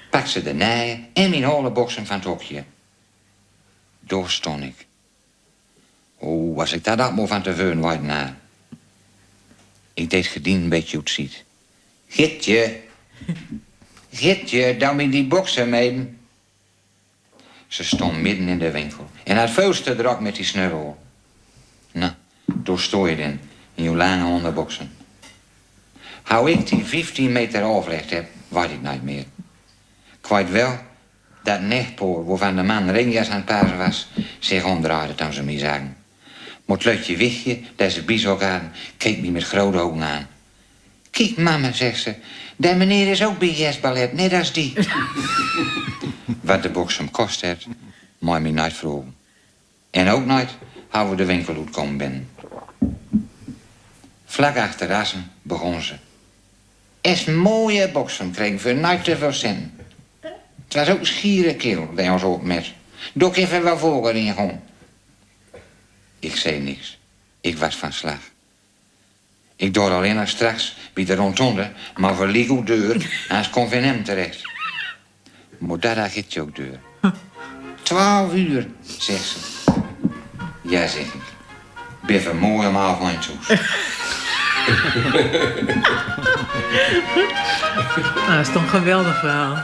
pak 0.10 0.26
ze 0.26 0.44
de 0.44 0.54
naaien 0.54 1.08
en 1.14 1.30
mijn 1.30 1.44
holle 1.44 1.72
boksen 1.72 2.06
van 2.06 2.16
het 2.16 2.26
hokje. 2.26 2.64
Door 4.00 4.30
stond 4.30 4.64
ik. 4.64 4.86
O, 6.18 6.54
was 6.54 6.74
ik 6.74 6.84
daar 6.84 6.98
dat 6.98 7.16
maar 7.16 7.28
van 7.28 7.42
te 7.42 7.56
veun 7.56 7.80
wat 7.80 8.02
na. 8.02 8.38
Ik 9.94 10.10
deed 10.10 10.28
gedien 10.28 10.62
een 10.62 10.70
beetje 10.70 10.96
hoe 10.96 11.06
het 11.06 11.14
ziet. 11.14 11.44
Gitje. 12.08 12.80
Gitje, 14.12 14.78
dan 14.78 14.96
met 14.96 15.12
die 15.12 15.28
boksen 15.28 15.70
mee. 15.70 16.20
Ze 17.72 17.84
stond 17.84 18.22
midden 18.22 18.48
in 18.48 18.60
de 18.60 18.72
winkel. 18.72 19.10
En 19.24 19.38
had 19.38 19.50
vuilste 19.50 19.96
druk 19.96 20.20
met 20.20 20.36
die 20.36 20.46
snurrel. 20.46 20.98
Nou, 21.92 22.12
door 22.46 22.80
stoor 22.80 23.10
je 23.10 23.16
dan 23.16 23.40
in 23.76 23.84
je 23.84 23.96
lange 23.96 24.26
onderboksen. 24.26 24.92
Hou 26.22 26.52
ik 26.52 26.68
die 26.68 26.86
15 26.86 27.32
meter 27.32 27.64
afrecht 27.64 28.10
heb, 28.10 28.30
weet 28.48 28.72
ik 28.72 28.82
niet 28.82 29.04
meer. 29.04 29.24
Kwijt 30.22 30.52
wel 30.52 30.80
dat 31.44 31.62
nechtpoor 31.62 32.26
waarvan 32.26 32.56
de 32.56 32.64
man 32.64 32.90
ringjas 32.90 33.30
aan 33.30 33.44
het 33.46 33.78
was, 33.78 34.08
zich 34.40 34.64
omdraaide 34.64 35.16
toen 35.16 35.34
ze 35.34 35.44
me 35.44 35.58
zagen. 35.58 35.98
Lutje 36.66 37.18
wichtje, 37.18 37.60
dat 37.76 37.92
ze 37.92 38.04
bizok 38.04 38.42
hadden, 38.42 38.72
keek 38.98 39.22
me 39.22 39.32
met 39.32 39.44
grote 39.44 39.80
ogen 39.80 40.04
aan. 40.04 40.28
Kijk, 41.10 41.38
mama, 41.38 41.72
zegt 41.72 42.02
ze, 42.02 42.16
dat 42.62 42.76
meneer 42.76 43.08
is 43.08 43.24
ook 43.24 43.40
bij 43.40 43.78
ballet, 43.82 44.14
net 44.14 44.34
als 44.34 44.54
die. 44.54 44.74
Wat 46.42 46.64
de 46.64 46.70
box 46.70 46.98
hem 46.98 47.12
kost 47.12 47.42
heeft, 47.42 47.68
me 48.20 48.70
vragen. 48.72 49.16
En 49.90 50.10
ook 50.10 50.26
nooit 50.26 50.50
hoe 50.90 51.10
we 51.10 51.16
de 51.16 51.26
winkel 51.26 51.56
uitkomen 51.56 51.98
binnen. 51.98 52.30
Vlak 54.26 54.58
achter 54.58 54.88
Rassen 54.88 55.32
begon 55.42 55.82
ze. 55.82 55.96
Is 57.02 57.26
mooie 57.26 57.90
boksen 57.90 58.32
kregen 58.32 58.60
voor 58.60 58.76
nooit 58.76 59.04
te 59.04 59.18
veel 59.18 59.34
zin. 59.34 59.74
Het 60.20 60.74
was 60.74 60.90
ook 60.90 61.06
schiere 61.06 61.56
keel 61.56 61.96
die 61.96 62.12
ons 62.12 62.24
op 62.24 62.44
met. 62.44 62.72
Doe 63.14 63.30
ik 63.30 63.38
even 63.38 63.64
wel 63.64 63.78
voor 63.78 64.14
in 64.14 64.34
gewoon. 64.34 64.62
Ik 66.20 66.36
zei 66.36 66.60
niks. 66.60 66.98
Ik 67.42 67.58
was 67.58 67.76
van 67.76 67.94
slag. 67.94 68.31
Ik 69.62 69.74
door 69.74 69.92
alleen 69.92 70.16
nog 70.16 70.28
straks 70.28 70.76
bij 70.94 71.06
de 71.06 71.16
rondonde, 71.16 71.72
maar 71.96 72.16
voor 72.16 72.28
Ligo 72.28 72.64
deur, 72.64 73.26
en 73.28 73.50
kon 73.50 73.70
van 73.70 73.78
hem 73.78 74.04
terecht. 74.04 74.42
Maar 75.58 75.80
daar 75.80 75.96
gaat 75.96 76.34
je 76.34 76.42
ook 76.42 76.56
deur. 76.56 76.80
Twaalf 77.82 78.34
uur, 78.34 78.68
zegt 78.98 79.24
ze. 79.24 79.38
Ja, 80.62 80.88
zeg 80.88 81.02
ik. 81.02 81.22
Biffen 82.06 82.38
mooi 82.38 82.68
om 82.68 82.76
half 82.76 83.02
mijn 83.02 83.20
toes. 83.20 83.48
Nou, 88.16 88.38
dat 88.38 88.48
is 88.48 88.54
toch 88.54 88.62
een 88.62 88.70
geweldig 88.70 89.20
verhaal. 89.20 89.64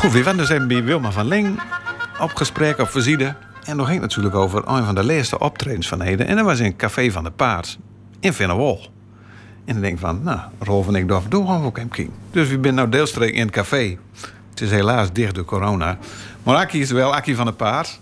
Goed, 0.00 0.12
we 0.12 0.22
waren 0.22 0.38
dus 0.38 0.66
bij 0.66 0.84
Wilma 0.84 1.10
van 1.10 1.26
Ling 1.26 1.60
op 2.20 2.34
gesprek 2.34 2.78
op 2.78 2.88
visite. 2.88 3.34
En 3.64 3.76
nog 3.76 3.88
ging 3.88 4.00
natuurlijk 4.00 4.34
over 4.34 4.68
een 4.68 4.84
van 4.84 4.94
de 4.94 5.04
laatste 5.04 5.38
optredens 5.38 5.88
van 5.88 6.00
Heden. 6.00 6.26
En 6.26 6.36
dat 6.36 6.44
was 6.44 6.58
in 6.58 6.64
het 6.64 6.76
Café 6.76 7.10
van 7.10 7.24
de 7.24 7.30
Paard 7.30 7.78
in 8.20 8.32
Vinnewol. 8.32 8.80
En 9.64 9.72
dan 9.72 9.80
denk 9.80 9.94
ik 9.94 10.00
van, 10.00 10.20
nou, 10.22 10.40
Rolf 10.58 10.88
en 10.88 10.94
ik 10.94 11.08
durf 11.08 11.24
doen 11.28 11.46
gewoon 11.46 11.62
hem 11.62 11.88
kijken. 11.88 12.12
Dus 12.30 12.48
we 12.48 12.58
zijn 12.62 12.74
nou 12.74 12.88
deelstreek 12.88 13.34
in 13.34 13.40
het 13.40 13.50
café. 13.50 13.96
Het 14.50 14.60
is 14.60 14.70
helaas 14.70 15.12
dicht 15.12 15.34
door 15.34 15.44
corona. 15.44 15.98
Maar 16.42 16.56
Akkie 16.56 16.80
is 16.80 16.90
wel 16.90 17.14
Akkie 17.14 17.36
van 17.36 17.46
de 17.46 17.52
Paard. 17.52 18.00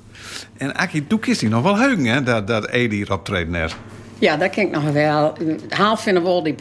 En 0.56 0.74
Akkie, 0.74 1.06
toen 1.06 1.20
kiest 1.20 1.40
hij 1.40 1.50
nog 1.50 1.62
wel 1.62 1.78
heugen, 1.78 2.04
hè, 2.04 2.22
dat, 2.22 2.46
dat 2.46 2.68
Ede 2.68 2.94
hier 2.94 3.12
optreden 3.12 3.54
heeft. 3.54 3.76
Ja, 4.18 4.36
dat 4.36 4.50
ken 4.50 4.66
ik 4.66 4.70
nog 4.70 4.90
wel. 4.92 5.36
Half 5.68 6.02
vinden 6.02 6.44
die 6.44 6.54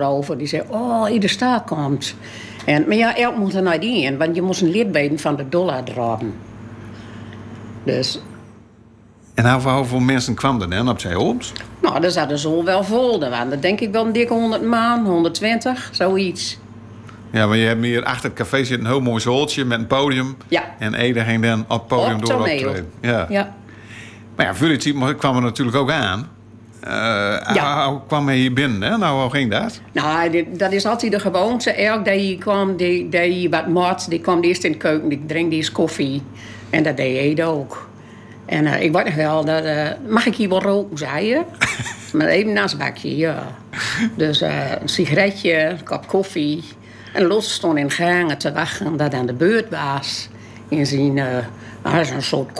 over. 0.00 0.38
Die 0.38 0.46
zei, 0.46 0.62
oh, 0.68 1.12
ieder 1.12 1.30
staat 1.30 1.64
komt. 1.64 2.14
En, 2.64 2.84
maar 2.88 2.96
ja, 2.96 3.16
elk 3.16 3.36
moet 3.36 3.54
er 3.54 3.62
naar 3.62 3.80
die 3.80 4.02
in, 4.02 4.18
want 4.18 4.34
je 4.34 4.42
moest 4.42 4.60
een 4.60 4.70
lidbeden 4.70 5.18
van 5.18 5.36
de 5.36 5.48
dollar 5.48 5.84
dragen. 5.84 6.34
Dus, 7.84 8.20
En 9.34 9.60
hoeveel, 9.60 9.98
mensen 10.00 10.34
kwamen 10.34 10.62
er 10.62 10.76
dan 10.76 10.88
op 10.88 11.00
zijn 11.00 11.14
hoofd? 11.14 11.52
nou, 11.82 12.00
daar 12.00 12.10
zaten 12.10 12.38
zo 12.38 12.64
wel 12.64 12.84
vol. 12.84 13.22
Er 13.22 13.30
waren 13.30 13.52
er 13.52 13.60
denk 13.60 13.80
ik 13.80 13.92
wel 13.92 14.06
een 14.06 14.12
dikke 14.12 14.32
100 14.32 14.62
man, 14.62 15.04
120, 15.04 15.88
zoiets. 15.92 16.58
Ja, 17.30 17.46
maar 17.46 17.56
je 17.56 17.66
hebt 17.66 17.84
hier 17.84 18.04
achter 18.04 18.24
het 18.28 18.38
café 18.38 18.64
zit 18.64 18.78
een 18.78 18.86
heel 18.86 19.00
mooi 19.00 19.20
zoltje 19.20 19.64
met 19.64 19.78
een 19.78 19.86
podium. 19.86 20.36
Ja. 20.48 20.62
En 20.78 20.94
Ede 20.94 21.20
ging 21.20 21.42
dan 21.42 21.64
op 21.68 21.78
het 21.78 21.86
podium 21.86 22.16
Op 22.16 22.26
door 22.26 22.38
optreden. 22.38 22.90
Ja. 23.00 23.26
Ja. 23.28 23.54
Maar 24.36 24.46
ja, 24.46 24.54
Vulici 24.54 25.14
kwam 25.18 25.36
er 25.36 25.42
natuurlijk 25.42 25.76
ook 25.76 25.90
aan. 25.90 26.28
Eh 26.84 27.54
Ja. 27.54 27.88
Hoe 27.90 28.00
kwam 28.06 28.26
hij 28.26 28.36
hier 28.36 28.52
binnen? 28.52 28.82
Hè? 28.90 28.96
Nou, 28.98 29.20
hoe 29.20 29.30
ging 29.30 29.50
dat? 29.50 29.80
Nou, 29.92 30.30
dit- 30.30 30.58
dat 30.58 30.72
is 30.72 30.86
altijd 30.86 31.12
de 31.12 31.20
gewoonte. 31.20 31.70
Elk 31.72 32.04
die 32.04 32.38
kwam, 32.38 32.76
die, 32.76 33.08
die 33.08 33.50
wat 33.50 33.66
mat, 33.68 34.06
die 34.08 34.20
kwam 34.20 34.42
eerst 34.42 34.64
in 34.64 34.72
de 34.72 34.78
keuken, 34.78 35.08
die 35.08 35.22
drinkt 35.26 35.54
eerst 35.54 35.72
koffie. 35.72 36.22
En 36.70 36.82
dat 36.82 36.96
deed 36.96 37.16
Ede 37.16 37.44
ook. 37.44 37.88
En 38.46 38.66
eh, 38.66 38.82
ik 38.82 38.92
weet 38.92 39.04
nog 39.04 39.14
wel, 39.14 39.44
dat, 39.44 39.64
eh, 39.64 39.88
mag 40.08 40.26
ik 40.26 40.34
hier 40.34 40.48
wel 40.48 40.62
roken, 40.62 40.98
zei 40.98 41.26
je? 41.26 41.40
maar 42.16 42.26
even 42.26 42.52
naast 42.52 42.78
bakje, 42.78 43.16
ja. 43.16 43.42
Dus 44.16 44.40
eh, 44.40 44.70
een 44.80 44.88
sigaretje, 44.88 45.52
een 45.64 45.84
kop 45.84 46.06
koffie. 46.06 46.64
En 47.12 47.24
Los 47.26 47.52
stond 47.52 47.78
in 47.78 47.90
gangen 47.90 48.38
te 48.38 48.52
wachten 48.52 48.96
dat 48.96 49.14
aan 49.14 49.26
de 49.26 49.32
beurt 49.34 49.70
was. 49.70 50.28
In 50.68 50.86
zijn, 50.86 51.18
eh 51.18 51.26
hij 51.84 51.92
had 51.98 52.06
zo'n 52.06 52.22
soort 52.22 52.52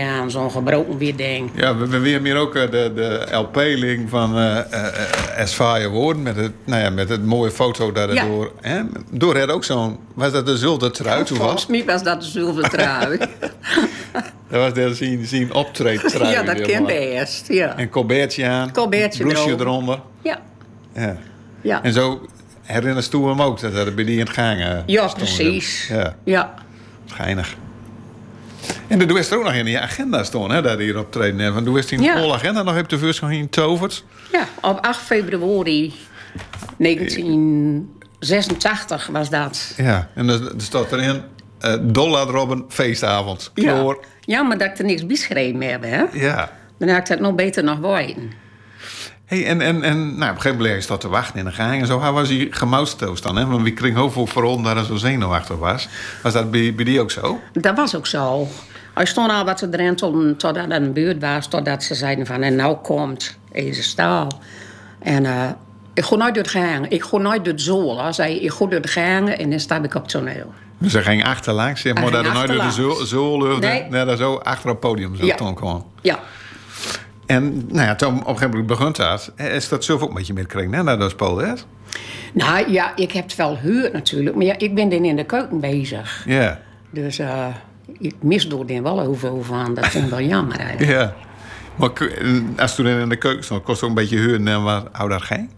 aan, 0.00 0.30
zo'n 0.30 0.50
gebroken 0.50 0.98
wit 0.98 1.18
ding. 1.18 1.50
Ja, 1.54 1.76
we, 1.76 1.86
we 1.86 1.98
weer 1.98 2.22
meer 2.22 2.36
ook 2.36 2.54
eh, 2.54 2.70
de, 2.70 2.92
de 2.94 3.26
LP-link 3.36 4.08
van 4.08 4.38
eh 4.38 5.38
Esfaaie 5.38 5.88
Woorden. 5.88 6.22
Met 6.22 6.36
het, 6.36 6.52
nou 6.64 6.82
ja, 6.82 6.90
met 6.90 7.08
het 7.08 7.24
mooie 7.24 7.50
foto 7.50 7.92
daardoor. 7.92 8.52
Hè? 8.60 8.80
Door 9.10 9.36
het 9.36 9.50
ook 9.50 9.64
zo'n... 9.64 9.98
Was 10.14 10.32
dat 10.32 10.46
de 10.46 10.56
Zulte 10.56 10.90
trui 10.90 11.24
toevallig? 11.24 11.68
mij 11.68 11.84
was 11.84 12.02
dat 12.02 12.20
de 12.20 12.26
zilvertrui. 12.26 13.18
Dat 14.50 14.60
was 14.60 14.72
de 14.72 14.94
zien, 14.94 15.26
zien 15.26 15.54
optreedtrui. 15.54 16.30
ja, 16.30 16.42
dat 16.42 16.60
kent 16.60 16.86
best, 16.86 17.48
ja. 17.48 17.76
En 17.76 17.88
colbertje 17.88 18.46
aan. 18.46 18.72
Colbertje 18.72 19.24
erover. 19.24 19.60
eronder. 19.60 20.00
Ja, 20.22 20.38
Ja. 20.94 21.16
ja. 21.60 21.82
En 21.82 21.92
zo 21.92 22.26
herinnerst 22.62 23.14
u 23.14 23.18
hem 23.24 23.42
ook. 23.42 23.60
Dat 23.60 23.74
er 23.74 23.94
bij 23.94 24.04
die 24.04 24.14
in 24.14 24.20
het 24.24 24.30
gangen 24.30 24.82
Ja, 24.86 25.06
precies. 25.06 25.88
Ja, 25.88 26.16
Ja. 26.24 26.54
schijnig. 27.06 27.54
En 28.88 28.98
de 28.98 29.14
wist 29.14 29.30
er 29.30 29.38
ook 29.38 29.44
nog 29.44 29.52
in 29.52 29.66
je 29.66 29.80
agenda 29.80 30.24
staan, 30.24 30.50
hè, 30.50 30.62
dat 30.62 30.78
hier 30.78 30.98
optreden 30.98 31.40
toen 31.64 31.74
wist 31.74 31.90
hij 31.90 31.98
een 31.98 32.04
Ja. 32.04 32.14
agenda 32.34 32.62
nog 32.62 32.78
op 32.78 32.88
de 32.88 32.98
in 33.30 33.48
toverd. 33.48 34.04
ja, 34.32 34.46
op 34.60 34.78
8 34.86 35.00
februari 35.00 35.94
1986 36.78 39.06
was 39.12 39.30
dat. 39.30 39.74
Ja, 39.76 40.08
en 40.14 40.28
er, 40.28 40.46
er 40.46 40.52
staat 40.62 40.92
erin... 40.92 41.22
eh 41.60 41.74
Dollar 41.82 42.26
Robben 42.26 42.64
feestavond. 42.68 43.50
Kloor. 43.54 44.04
ja, 44.20 44.42
maar 44.42 44.58
dat 44.58 44.68
ik 44.68 44.78
er 44.78 44.84
niks 44.84 45.06
beschreven 45.06 45.60
heb, 45.60 45.82
hè? 45.82 46.02
Ja. 46.12 46.52
Dan 46.78 46.88
had 46.88 46.98
ik 46.98 47.06
dat 47.06 47.20
nog 47.20 47.34
beter 47.34 47.64
nog 47.64 47.78
weten. 47.78 48.32
Hey, 49.30 49.46
en, 49.46 49.60
en, 49.60 49.82
en 49.82 49.98
nou, 49.98 50.30
op 50.30 50.36
een 50.36 50.42
gegeven 50.42 50.56
moment 50.56 50.76
is 50.76 50.86
dat 50.86 51.00
te 51.00 51.08
wachten 51.08 51.38
in 51.38 51.44
de 51.44 51.50
gang 51.52 51.80
en 51.80 51.86
zo. 51.86 52.00
Hij 52.00 52.12
was 52.12 52.28
hij 52.28 52.46
gemouwstoos 52.50 53.20
dan, 53.22 53.36
hè? 53.36 53.46
Want 53.46 53.62
wie 53.62 53.72
kreeg 53.72 53.94
heel 53.94 54.10
veel 54.10 54.26
vooral 54.26 54.62
dat 54.62 54.74
hij 54.76 54.84
zo 54.84 54.96
zenuwachtig 54.96 55.56
was. 55.56 55.88
Was 56.22 56.32
dat 56.32 56.50
bij, 56.50 56.74
bij 56.74 56.84
die 56.84 57.00
ook 57.00 57.10
zo? 57.10 57.40
Dat 57.52 57.76
was 57.76 57.96
ook 57.96 58.06
zo. 58.06 58.48
Hij 58.94 59.04
stond 59.06 59.30
al 59.30 59.44
wat 59.44 59.56
te 59.56 59.68
drentelen 59.68 60.36
totdat 60.36 60.64
het 60.64 60.72
een 60.82 60.92
buurt 60.92 61.20
was. 61.22 61.46
Totdat 61.48 61.82
ze 61.82 61.94
zeiden 61.94 62.26
van, 62.26 62.42
en 62.42 62.56
nou 62.56 62.76
komt 62.76 63.36
deze 63.52 63.82
staal. 63.82 64.40
En 64.98 65.24
eh, 65.26 65.48
ik 65.94 66.04
ga 66.04 66.16
nooit 66.16 66.34
door 66.34 66.42
het 66.42 66.52
gangen. 66.52 66.90
Ik 66.90 67.02
ga 67.02 67.16
nooit 67.16 67.44
door 67.44 67.52
het 67.52 67.62
zool. 67.62 68.02
Hij 68.02 68.12
zei, 68.12 68.34
ik 68.40 68.50
ga 68.50 68.58
door 68.58 68.80
het 68.80 68.90
gangen 68.90 69.38
en 69.38 69.50
dan 69.50 69.60
sta 69.60 69.82
ik 69.82 69.94
op 69.94 70.02
het 70.02 70.10
toneel. 70.10 70.52
Dus 70.78 70.92
hij 70.92 71.02
ging 71.02 71.24
achterlangs, 71.24 71.80
zeg 71.80 71.94
maar, 71.94 72.10
dat 72.10 72.32
nooit 72.32 72.48
door 72.48 72.62
de 72.62 72.70
zool- 72.70 72.94
zool. 73.06 73.38
Nee. 73.58 73.88
Dat 73.90 74.18
zo 74.18 74.34
achter 74.36 74.70
op 74.70 74.82
het 74.82 74.90
podium 74.90 75.16
zo 75.16 75.24
Ja. 75.24 75.34
toen 75.34 75.54
kwam. 75.54 75.84
Ja. 76.00 76.18
En 77.30 77.66
nou 77.68 77.86
ja, 77.86 77.94
toen 77.94 78.08
op 78.08 78.18
een 78.18 78.24
gegeven 78.24 78.50
moment 78.50 78.66
begon 78.66 78.92
dat, 78.92 79.32
is 79.36 79.68
dat 79.68 79.84
zelf 79.84 80.02
ook 80.02 80.08
een 80.08 80.14
beetje 80.14 80.32
meegekregen, 80.32 80.72
hè, 80.72 80.96
dat 80.96 81.10
speelde 81.10 81.46
hè? 81.46 81.52
Nou 82.32 82.72
ja, 82.72 82.96
ik 82.96 83.12
heb 83.12 83.24
het 83.24 83.36
wel 83.36 83.56
gehoord 83.56 83.92
natuurlijk. 83.92 84.36
Maar 84.36 84.44
ja, 84.44 84.58
ik 84.58 84.74
ben 84.74 84.88
dan 84.88 85.04
in 85.04 85.16
de 85.16 85.24
keuken 85.24 85.60
bezig. 85.60 86.22
Ja, 86.26 86.60
Dus 86.90 87.18
eh, 87.18 87.46
ik 87.98 88.14
mis 88.20 88.48
door 88.48 88.66
den 88.66 88.82
wel 88.82 89.00
heel 89.00 89.42
van. 89.42 89.74
Dat 89.74 89.86
vind 89.86 90.04
ik 90.04 90.10
wel 90.10 90.20
jammer 90.20 90.58
eigenlijk. 90.58 90.90
ja. 90.90 91.14
Maar 91.76 91.90
als 92.56 92.74
toen 92.74 92.86
in 92.86 93.08
de 93.08 93.16
keuken 93.16 93.44
stond, 93.44 93.62
kost 93.62 93.80
het 93.80 93.90
ook 93.90 93.96
een 93.96 94.02
beetje 94.02 94.16
huren 94.18 94.48
en 94.48 94.62
waar 94.62 94.82
hou 94.92 95.08
dat 95.08 95.22
geen? 95.22 95.50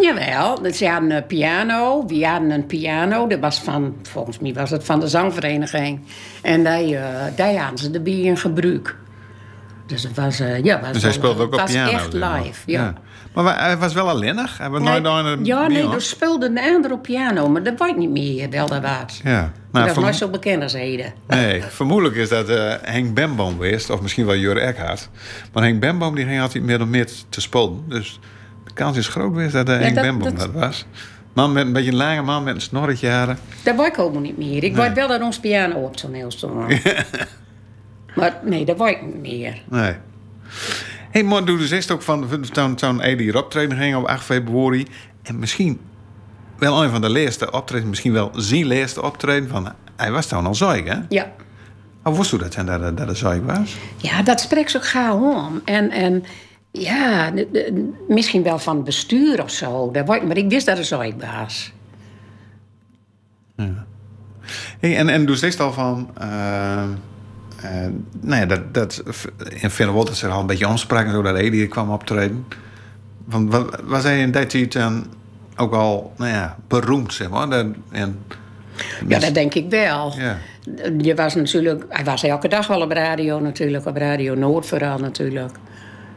Jawel, 0.00 0.72
ze 0.72 0.88
hadden 0.88 1.10
een 1.10 1.26
piano. 1.26 2.06
We 2.06 2.26
hadden 2.26 2.50
een 2.50 2.66
piano. 2.66 3.26
Dat 3.26 3.38
was 3.38 3.60
van, 3.60 3.96
volgens 4.02 4.38
mij 4.38 4.52
was 4.52 4.70
het 4.70 4.84
van 4.84 5.00
de 5.00 5.08
zangvereniging. 5.08 6.00
En 6.42 6.64
die, 6.64 6.96
eh 6.96 7.24
die 7.36 7.58
hadden 7.58 7.78
ze 7.78 7.90
erbij 7.90 8.20
in 8.20 8.36
gebruik. 8.36 8.96
Dus 9.88 10.02
het 10.02 10.16
was, 10.16 10.40
eh, 10.40 10.62
ja, 10.64 10.80
was 10.80 10.92
Dus 10.92 11.02
hij 11.02 11.12
speelde 11.12 11.42
ook 11.42 11.52
op 11.52 11.60
was 11.60 11.70
piano. 11.72 11.90
echt 11.90 12.12
live, 12.12 12.60
ja. 12.66 12.94
Maar 13.32 13.60
hij 13.60 13.76
was 13.78 13.92
wel 13.92 14.08
alleenig? 14.08 14.58
Hij 14.58 14.70
was 14.70 14.80
nooit 14.82 15.02
Nee, 15.02 15.12
aan 15.12 15.26
een 15.26 15.44
ja, 15.44 15.66
nee, 15.66 15.90
er 15.90 16.00
speelde 16.02 16.46
een 16.46 16.58
ander 16.58 16.92
op 16.92 17.02
piano, 17.02 17.48
maar 17.48 17.62
dat 17.62 17.74
weet 17.78 17.96
niet 17.96 18.10
meer 18.10 18.50
wel 18.50 18.68
dat 18.68 18.82
was. 18.82 19.20
Ja, 19.24 19.40
dat 19.40 19.50
nou, 19.72 19.86
was 19.86 19.96
nooit 20.04 20.16
zo 20.16 20.28
bekend 20.28 20.62
als. 20.62 20.72
Nee, 20.72 21.62
vermoedelijk 21.68 22.16
is 22.16 22.28
dat 22.28 22.48
eh, 22.48 22.74
Henk 22.82 23.14
Bemboom 23.14 23.52
geweest, 23.52 23.90
of 23.90 24.00
misschien 24.00 24.26
wel 24.26 24.36
Jur 24.36 24.56
Eckhart. 24.56 25.08
Maar 25.52 25.62
Henk 25.62 25.80
Bemboom 25.80 26.14
die 26.14 26.24
ging 26.24 26.40
altijd 26.40 26.64
meer 26.64 26.80
of 26.80 26.86
meer 26.86 27.06
te 27.28 27.40
spelen. 27.40 27.82
Dus 27.88 28.20
de 28.64 28.72
kans 28.72 28.96
is 28.96 29.08
groot 29.08 29.32
geweest 29.32 29.52
dat 29.52 29.68
uh, 29.68 29.78
Henk 29.78 29.94
dat- 29.94 30.04
Bemboom 30.04 30.28
dat- 30.36 30.38
dat 30.38 30.52
was. 30.52 30.86
Man 31.32 31.52
met 31.52 31.66
een 31.66 31.72
beetje 31.72 31.90
een 31.90 31.96
lange 31.96 32.22
man 32.22 32.44
met 32.44 32.54
een 32.54 32.60
snorretje 32.60 33.08
haren. 33.08 33.38
Dat 33.62 33.76
weet 33.76 33.86
ik 33.86 33.96
helemaal 33.96 34.20
niet 34.20 34.38
meer. 34.38 34.64
Ik 34.64 34.74
weet 34.76 34.92
wel 34.94 35.08
dat 35.08 35.20
ons 35.22 35.38
piano 35.40 35.74
op 35.74 35.96
toneel 35.96 36.30
stond. 36.30 36.72
maar 38.18 38.40
nee, 38.44 38.64
dat 38.64 38.78
weet 38.78 38.90
ik 38.96 39.02
niet 39.02 39.20
meer. 39.20 39.62
Nee. 39.70 39.92
Hé, 39.92 39.98
hey, 41.10 41.22
maar 41.22 41.44
doe 41.44 41.58
dus 41.58 41.70
eerst 41.70 41.90
ook 41.90 42.02
van 42.02 42.20
toen 42.74 43.00
Edi 43.00 43.32
optreden 43.32 43.78
ging 43.78 43.96
op 43.96 44.04
8 44.04 44.24
februari. 44.24 44.86
En 45.22 45.38
misschien 45.38 45.80
wel 46.58 46.84
een 46.84 46.90
van 46.90 47.00
de 47.00 47.10
laatste 47.10 47.50
optreden, 47.50 47.88
misschien 47.88 48.12
wel 48.12 48.30
zijn 48.36 48.66
laatste 48.66 49.02
optreden. 49.02 49.48
Van, 49.48 49.72
hij 49.96 50.10
was 50.12 50.26
toen 50.26 50.46
al 50.46 50.54
zeik, 50.54 50.86
hè? 50.88 50.96
Ja. 51.08 51.32
Hoe 52.02 52.16
wist 52.16 52.32
u 52.32 52.38
dat, 52.38 52.54
hè, 52.54 52.64
dat, 52.64 52.96
dat 52.96 53.16
zeik 53.16 53.44
was? 53.44 53.76
Ja, 53.96 54.22
dat 54.22 54.40
spreekt 54.40 54.70
zo 54.70 54.78
gauw 54.82 55.34
om. 55.46 55.60
En, 55.64 55.90
en 55.90 56.24
ja, 56.70 57.30
de- 57.30 57.48
de- 57.52 57.92
misschien 58.08 58.42
wel 58.42 58.58
van 58.58 58.76
het 58.76 58.84
bestuur 58.84 59.42
of 59.42 59.50
zo. 59.50 59.90
Dat 59.90 60.06
maar 60.26 60.36
ik 60.36 60.48
wist 60.50 60.66
dat 60.66 60.76
het 60.76 60.86
zo 60.86 61.00
ik 61.00 61.14
was. 61.20 61.72
Hey, 64.80 64.96
en, 64.96 65.08
en 65.08 65.26
dus 65.26 65.42
is 65.42 65.60
al 65.60 65.72
van. 65.72 66.10
eh, 66.18 66.82
nou 68.20 68.40
ja, 68.40 68.46
dat, 68.46 68.74
dat 68.74 69.02
in 69.48 69.70
Finland 69.70 70.08
is 70.08 70.22
er 70.22 70.30
al 70.30 70.40
een 70.40 70.46
beetje 70.46 70.68
omspraak 70.68 71.06
en 71.06 71.12
zo 71.12 71.22
dat 71.22 71.36
Edi 71.36 71.56
hier 71.56 71.68
kwam 71.68 71.90
optreden. 71.90 72.46
Van, 73.28 73.50
wat, 73.50 73.80
was 73.84 74.02
hij 74.02 74.20
in 74.20 74.30
die 74.30 74.46
tijd 74.46 74.72
dan 74.72 75.06
ook 75.56 75.74
al, 75.74 76.12
nou 76.16 76.30
ja, 76.30 76.56
beroemd, 76.68 77.14
zeg 77.14 77.30
maar? 77.30 77.48
Dat, 77.48 77.66
en, 77.90 78.18
Ja, 79.08 79.18
dat 79.18 79.34
denk 79.34 79.54
ik 79.54 79.70
wel. 79.70 80.14
Ja. 80.16 80.38
Je 80.98 81.14
was 81.14 81.34
natuurlijk, 81.34 81.84
hij 81.88 82.04
was 82.04 82.22
elke 82.22 82.48
dag 82.48 82.66
wel 82.66 82.80
op 82.80 82.90
radio 82.90 83.40
natuurlijk, 83.40 83.86
op 83.86 83.96
Radio 83.96 84.34
Noord 84.34 84.66
vooral 84.66 84.98
natuurlijk. 84.98 85.52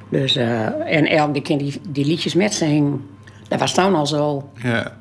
Dus, 0.10 0.36
eh, 0.36 0.96
en 0.98 1.08
elke 1.08 1.42
die, 1.42 1.58
die, 1.58 1.82
die 1.90 2.06
liedjes 2.06 2.34
met 2.34 2.54
zingen, 2.54 3.10
dat 3.48 3.60
was 3.60 3.74
dan 3.74 3.96
al 3.96 4.08
zo. 4.08 4.50
Ja. 4.56 4.98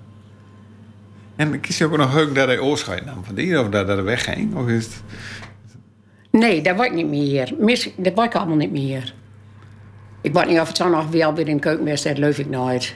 En 1.36 1.60
kies 1.60 1.78
je 1.78 1.84
ook 1.84 1.96
nog 1.96 2.12
heuk 2.12 2.34
dat 2.34 2.46
hij 2.46 2.58
oorscheid 2.58 3.04
nam 3.04 3.24
van 3.24 3.34
die, 3.34 3.60
of 3.60 3.68
dat, 3.68 3.86
dat 3.86 3.96
hij 3.96 4.04
wegging? 4.04 4.56
Of 4.56 4.68
is 4.68 4.84
het... 4.84 5.02
Nee, 6.30 6.62
dat 6.62 6.84
ik 6.84 6.92
niet 6.92 7.08
meer. 7.08 7.54
Mis, 7.58 7.90
dat 7.96 8.24
ik 8.24 8.34
allemaal 8.34 8.56
niet 8.56 8.72
meer. 8.72 9.14
Ik 10.20 10.32
weet 10.32 10.46
niet 10.46 10.60
of 10.60 10.68
het 10.68 10.76
zo 10.76 10.88
nog 10.88 11.08
wel 11.10 11.34
weer 11.34 11.48
in 11.48 11.54
de 11.54 11.62
keukenwedstrijd 11.62 12.18
leuf 12.18 12.38
ik 12.38 12.48
nooit. 12.48 12.94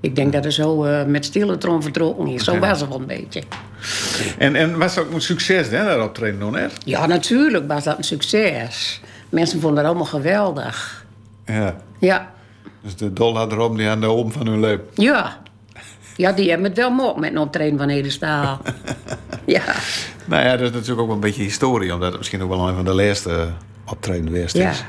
Ik 0.00 0.16
denk 0.16 0.32
dat 0.32 0.44
er 0.44 0.52
zo 0.52 0.84
eh, 0.84 1.04
met 1.04 1.24
stille 1.24 1.58
trom 1.58 1.82
vertrokken 1.82 2.26
is. 2.26 2.44
Zo 2.44 2.58
was 2.58 2.80
het 2.80 2.88
wel 2.88 2.98
een 3.00 3.06
beetje. 3.06 3.42
En, 4.38 4.56
en 4.56 4.78
was 4.78 4.94
het 4.94 5.04
ook 5.06 5.12
een 5.12 5.20
succes, 5.20 5.68
hè, 5.68 5.84
dat 5.84 6.02
optreden 6.08 6.52
net? 6.52 6.72
Ja, 6.84 7.06
natuurlijk 7.06 7.68
was 7.68 7.84
dat 7.84 7.98
een 7.98 8.04
succes. 8.04 9.00
Mensen 9.28 9.60
vonden 9.60 9.78
het 9.78 9.86
allemaal 9.86 10.06
geweldig. 10.06 11.06
Ja. 11.46 11.76
Ja, 11.98 12.32
Dus 12.82 12.96
de 12.96 13.12
dol 13.12 13.36
had 13.36 13.52
erom, 13.52 13.76
die 13.76 13.88
aan 13.88 14.00
de 14.00 14.10
om 14.10 14.32
van 14.32 14.46
hun 14.46 14.60
leuk. 14.60 14.80
ja. 14.94 15.42
Ja, 16.16 16.32
die 16.32 16.48
hebben 16.48 16.66
het 16.68 16.76
wel 16.76 16.90
mooi 16.90 17.20
met 17.20 17.30
een 17.30 17.38
optreden 17.38 17.78
van 17.78 17.88
Ede 17.88 18.10
Staal. 18.10 18.60
ja. 19.46 19.62
Nou 20.24 20.42
ja, 20.44 20.50
dat 20.50 20.60
is 20.60 20.70
natuurlijk 20.70 21.00
ook 21.00 21.06
wel 21.06 21.14
een 21.14 21.20
beetje 21.20 21.42
historie, 21.42 21.92
omdat 21.94 22.08
het 22.08 22.16
misschien 22.18 22.42
ook 22.42 22.48
wel 22.48 22.68
een 22.68 22.74
van 22.74 22.84
de 22.84 22.94
laatste 22.94 23.48
optreden 23.86 24.26
geweest 24.26 24.56
Ja. 24.56 24.70
is. 24.70 24.84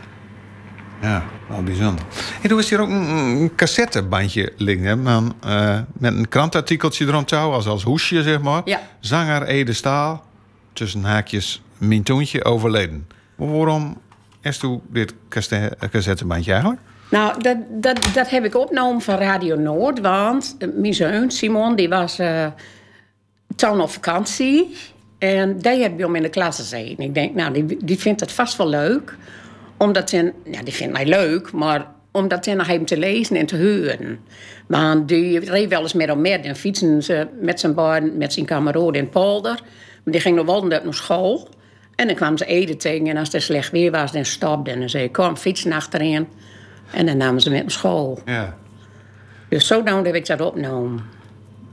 Ja, 1.01 1.23
wel 1.49 1.63
bijzonder. 1.63 2.05
En 2.41 2.49
toen 2.49 2.59
is 2.59 2.69
hier 2.69 2.79
ook 2.81 2.89
een, 2.89 3.07
een 3.09 3.51
cassettebandje 3.55 4.53
liggen, 4.57 4.85
hè, 4.85 4.95
man, 4.95 5.35
eh, 5.43 5.79
met 5.93 6.13
een 6.15 6.27
krantartikeltje 6.29 7.05
erom 7.05 7.25
touw, 7.25 7.51
als, 7.51 7.65
als 7.67 7.83
hoesje, 7.83 8.23
zeg 8.23 8.41
maar. 8.41 8.61
Ja. 8.65 8.79
Zanger 8.99 9.43
Ede 9.43 9.73
Staal, 9.73 10.23
tussen 10.73 11.03
haakjes 11.03 11.61
Mintoentje, 11.77 12.43
overleden. 12.45 13.07
Waarom 13.35 13.97
is 14.41 14.57
toen 14.57 14.81
dit 14.89 15.13
cassettebandje 15.89 16.51
eigenlijk? 16.51 16.81
Nou, 17.09 17.41
dat, 17.41 17.57
dat, 17.69 18.09
dat 18.13 18.29
heb 18.29 18.45
ik 18.45 18.55
opgenomen 18.55 19.01
van 19.01 19.15
Radio 19.15 19.55
Noord. 19.55 19.99
Want 19.99 20.55
eh, 20.59 20.67
mijn 20.75 20.93
zoon 20.93 21.31
Simon, 21.31 21.75
die 21.75 21.89
was 21.89 22.19
eh 22.19 22.47
toen 23.55 23.81
op 23.81 23.89
vakantie. 23.89 24.75
En 25.17 25.57
die 25.57 25.81
heb 25.81 25.95
bij 25.95 26.05
hem 26.05 26.15
in 26.15 26.21
de 26.21 26.29
klas 26.29 26.55
gezeten. 26.55 27.03
Ik 27.03 27.13
denk, 27.13 27.35
nou, 27.35 27.53
die, 27.53 27.77
die 27.85 27.99
vindt 27.99 28.19
het 28.19 28.31
vast 28.31 28.57
wel 28.57 28.69
leuk. 28.69 29.17
Omdat 29.77 30.11
hij, 30.11 30.33
ja, 30.43 30.63
die 30.63 30.73
vindt 30.73 30.93
mij 30.93 31.05
leuk, 31.05 31.51
maar 31.51 31.87
omdat 32.11 32.45
hij 32.45 32.53
nog 32.53 32.67
hem 32.67 32.85
te 32.85 32.97
lezen 32.97 33.35
en 33.35 33.45
te 33.45 33.57
horen. 33.57 34.19
Want 34.67 35.07
die 35.07 35.39
reed 35.39 35.69
wel 35.69 35.81
eens 35.81 35.93
met 35.93 36.07
hem 36.07 36.21
met 36.21 36.45
en 36.45 36.55
fietsen 36.55 37.03
ze 37.03 37.27
met 37.41 37.59
zijn 37.59 37.73
beiden, 37.73 38.17
met 38.17 38.33
zijn 38.33 38.45
kameraden 38.45 38.93
in 38.93 39.09
polder. 39.09 39.59
Maar 40.03 40.13
die 40.13 40.21
ging 40.21 40.35
nog 40.35 40.45
wel 40.45 40.65
naar 40.65 40.81
school. 40.89 41.49
En 41.95 42.07
dan 42.07 42.15
kwamen 42.15 42.37
ze 42.37 42.45
eten 42.45 42.77
tegen 42.77 43.07
en 43.07 43.17
als 43.17 43.31
het 43.31 43.41
slecht 43.41 43.71
weer 43.71 43.91
was, 43.91 44.11
dan 44.11 44.25
stopte 44.25 44.71
en 44.71 44.79
dan 44.79 44.89
zei 44.89 45.03
ik, 45.03 45.11
kom, 45.11 45.37
fietsen 45.37 45.71
achterin. 45.71 46.27
En 46.91 47.05
dan 47.05 47.17
namen 47.17 47.41
ze 47.41 47.49
met 47.49 47.61
naar 47.61 47.71
school. 47.71 48.19
Ja. 48.25 48.57
Dus 49.49 49.67
zo 49.67 49.81
nou 49.81 50.05
heb 50.05 50.15
ik 50.15 50.25
dat 50.25 50.41
opgenomen. 50.41 51.03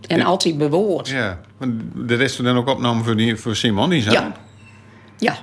En 0.07 0.23
altijd 0.23 0.59
bewoord. 0.59 1.09
Ja. 1.09 1.41
De 1.95 2.15
rest 2.15 2.45
dan 2.45 2.57
ook 2.57 2.69
opgenomen 2.69 3.05
voor, 3.05 3.17
die, 3.17 3.37
voor 3.37 3.57
Simon, 3.57 3.91
die 3.91 4.03
zei. 4.03 4.15
Ja. 4.15 4.33
Ja. 5.19 5.37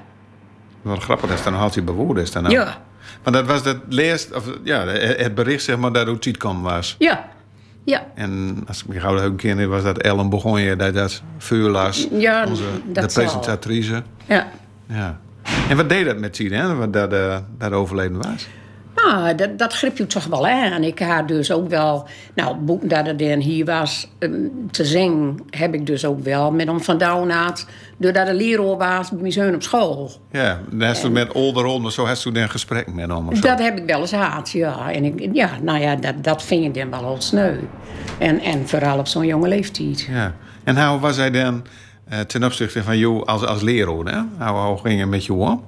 Wat 0.82 1.04
grappig, 1.04 1.30
dat 1.30 1.38
is 1.38 1.44
dan 1.44 1.56
altijd 1.56 1.86
bewoord 1.86 2.18
is 2.18 2.32
dan. 2.32 2.50
Ja. 2.50 2.82
Maar 3.24 3.34
dat 3.34 3.46
was 3.46 3.64
het 3.64 3.78
leerst, 3.88 4.34
of 4.34 4.46
ja, 4.64 4.86
het 4.88 5.36
bericht 5.36 5.64
zeg 5.64 5.78
maar 5.78 5.92
dat 5.92 6.08
hoe 6.08 6.18
het 6.20 6.38
kwam 6.38 6.62
was. 6.62 6.96
Ja. 7.00 7.30
Ja. 7.84 8.06
En 8.16 8.64
als 8.68 8.80
ik 8.82 8.88
me 8.88 9.00
gauw 9.00 9.18
een 9.18 9.36
keer 9.36 9.68
was 9.68 9.84
dat 9.84 9.98
Ellen 9.98 10.30
begon 10.30 10.62
je 10.62 10.76
dat 10.76 10.94
dat 10.94 11.22
vuur 11.38 11.70
las. 11.70 12.08
Ja, 12.12 12.46
onze, 12.48 12.64
dat 12.86 13.04
de 13.04 13.10
zal. 13.10 13.24
presentatrice. 13.24 14.04
Ja. 14.26 14.48
Ja. 14.88 15.20
En 15.70 15.78
wat 15.78 15.90
deed 15.90 16.06
dat 16.06 16.18
met 16.18 16.34
Tien, 16.34 16.52
hè? 16.54 16.76
Wat 16.76 16.94
dat, 16.94 17.14
eh, 17.14 17.38
dat 17.58 17.72
overleden 17.72 18.18
was? 18.18 18.48
Nou, 19.04 19.36
dat, 19.36 19.58
dat 19.58 19.74
grip 19.74 19.98
je 19.98 20.08
toch 20.08 20.26
wel 20.26 20.48
aan. 20.48 20.84
Ik 20.84 21.00
had 21.00 21.28
dus 21.28 21.52
ook 21.52 21.70
wel... 21.70 22.08
Nou, 22.36 22.56
boeken 22.56 22.88
dat 22.88 23.20
dan 23.20 23.40
hier 23.40 23.66
was 23.66 24.08
eh, 24.20 24.30
te 24.72 24.86
zingen... 24.86 25.40
heb 25.50 25.74
ik 25.74 25.86
dus 25.86 26.06
ook 26.06 26.24
wel 26.24 26.52
met 26.52 26.68
hem 26.68 26.82
vandaan 26.82 27.30
had. 27.30 27.66
Doordat 27.98 28.28
de 28.28 28.34
leraar 28.34 28.78
was 28.78 29.10
bij 29.10 29.20
mijn 29.20 29.32
zoon 29.32 29.54
op 29.54 29.64
school. 29.64 30.12
Ja, 30.32 30.60
dan 30.72 30.96
u 31.06 31.10
met 31.10 31.32
Olderon, 31.32 31.82
maar 31.82 31.92
zo 31.92 32.06
hast 32.06 32.26
u 32.26 32.32
dan 32.32 32.50
gesprek 32.50 32.94
met 32.94 33.10
hem. 33.10 33.42
Dat 33.42 33.60
heb 33.60 33.78
ik 33.78 33.86
wel 33.86 34.00
eens 34.00 34.10
gehad, 34.10 34.50
ja. 34.50 34.92
En 34.92 35.04
ik, 35.04 35.30
ja, 35.34 35.50
nou 35.62 35.80
ja, 35.80 35.96
dat, 35.96 36.24
dat 36.24 36.44
vind 36.44 36.64
je 36.64 36.72
dan 36.72 36.90
wel 36.90 37.10
heel 37.10 37.22
sneu. 37.22 37.56
En, 38.18 38.40
en 38.40 38.68
vooral 38.68 39.00
op 39.00 39.08
zo'n 39.08 39.26
jonge 39.26 39.48
leeftijd. 39.48 40.02
Ja. 40.02 40.36
En 40.64 40.88
hoe 40.88 41.00
was 41.00 41.18
hij 41.18 41.32
dan 41.32 41.64
eh, 42.10 42.20
ten 42.20 42.44
opzichte 42.44 42.84
van 42.84 42.98
jou 42.98 43.26
als, 43.26 43.46
als 43.46 43.62
leraar, 43.62 44.06
hè? 44.06 44.46
Hoe, 44.52 44.60
hoe 44.60 44.78
ging 44.78 45.00
het 45.00 45.10
met 45.10 45.26
jou 45.26 45.40
om? 45.40 45.64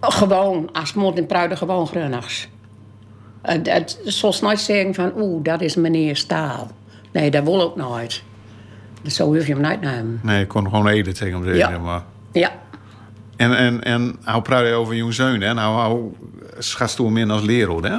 Gewoon, 0.00 0.72
als 0.72 0.94
moord 0.94 1.18
en 1.18 1.26
pruiden, 1.26 1.56
gewoon 1.58 1.86
grunnigs. 1.86 2.48
Het, 3.42 4.00
nooit 4.40 4.60
zeggen 4.60 4.94
van, 4.94 5.12
oeh, 5.16 5.44
dat 5.44 5.60
is 5.60 5.76
meneer 5.76 6.16
Staal. 6.16 6.70
Nee, 7.12 7.30
dat 7.30 7.44
wil 7.44 7.60
ook 7.60 7.76
nooit. 7.76 8.22
Dus 9.02 9.14
zo 9.14 9.34
hoef 9.34 9.46
je 9.46 9.52
hem 9.52 9.62
nooit 9.62 9.80
nemen. 9.80 10.20
Nee, 10.22 10.42
ik 10.42 10.48
kon 10.48 10.64
gewoon 10.64 10.88
eten 10.88 11.14
tegen 11.14 11.34
hem 11.34 11.54
zeggen. 11.54 11.74
Ja. 11.74 11.78
Maar... 11.78 12.02
Ja. 12.32 12.52
En, 13.36 13.56
en, 13.56 13.84
en 13.84 14.18
praat 14.42 14.66
je 14.66 14.72
over 14.72 14.94
je 14.94 15.12
zoon, 15.12 15.40
hè? 15.40 15.46
En 15.46 15.64
hoe, 15.64 15.80
hoe 15.80 16.10
schatst 16.58 16.98
u 16.98 17.04
hem 17.04 17.16
in 17.16 17.30
als 17.30 17.42
leraar, 17.42 17.82
hè? 17.82 17.98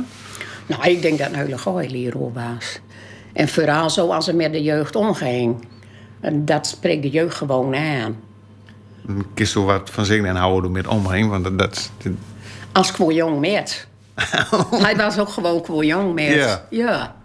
Nou, 0.65 0.83
ik 0.83 1.01
denk 1.01 1.17
dat 1.17 1.27
een 1.27 1.35
hele 1.35 1.57
goede 1.57 1.89
leraar 1.89 2.33
was. 2.33 2.79
En 3.33 3.47
vooral 3.47 3.89
zoals 3.89 4.25
ze 4.25 4.33
met 4.33 4.51
de 4.51 4.61
jeugd 4.61 4.95
omging. 4.95 5.67
En 6.19 6.45
Dat 6.45 6.67
spreekt 6.67 7.01
de 7.01 7.09
jeugd 7.09 7.35
gewoon 7.35 7.75
aan. 7.75 8.15
Kist 9.33 9.55
er 9.55 9.65
wat 9.65 9.89
van 9.89 10.05
zingen 10.05 10.25
en 10.29 10.35
houden 10.35 10.63
er 10.63 10.71
met 10.71 10.87
omheen. 10.87 11.29
Want 11.29 11.43
dat, 11.43 11.59
dat, 11.59 11.91
dat- 12.03 12.13
Als 12.71 12.91
jong 13.15 13.39
met. 13.39 13.87
Hij 14.85 14.95
was 14.95 15.19
ook 15.19 15.29
gewoon 15.29 15.85
jong 15.85 16.13
met. 16.13 16.33
Ja. 16.33 16.65
Ja. 16.69 17.15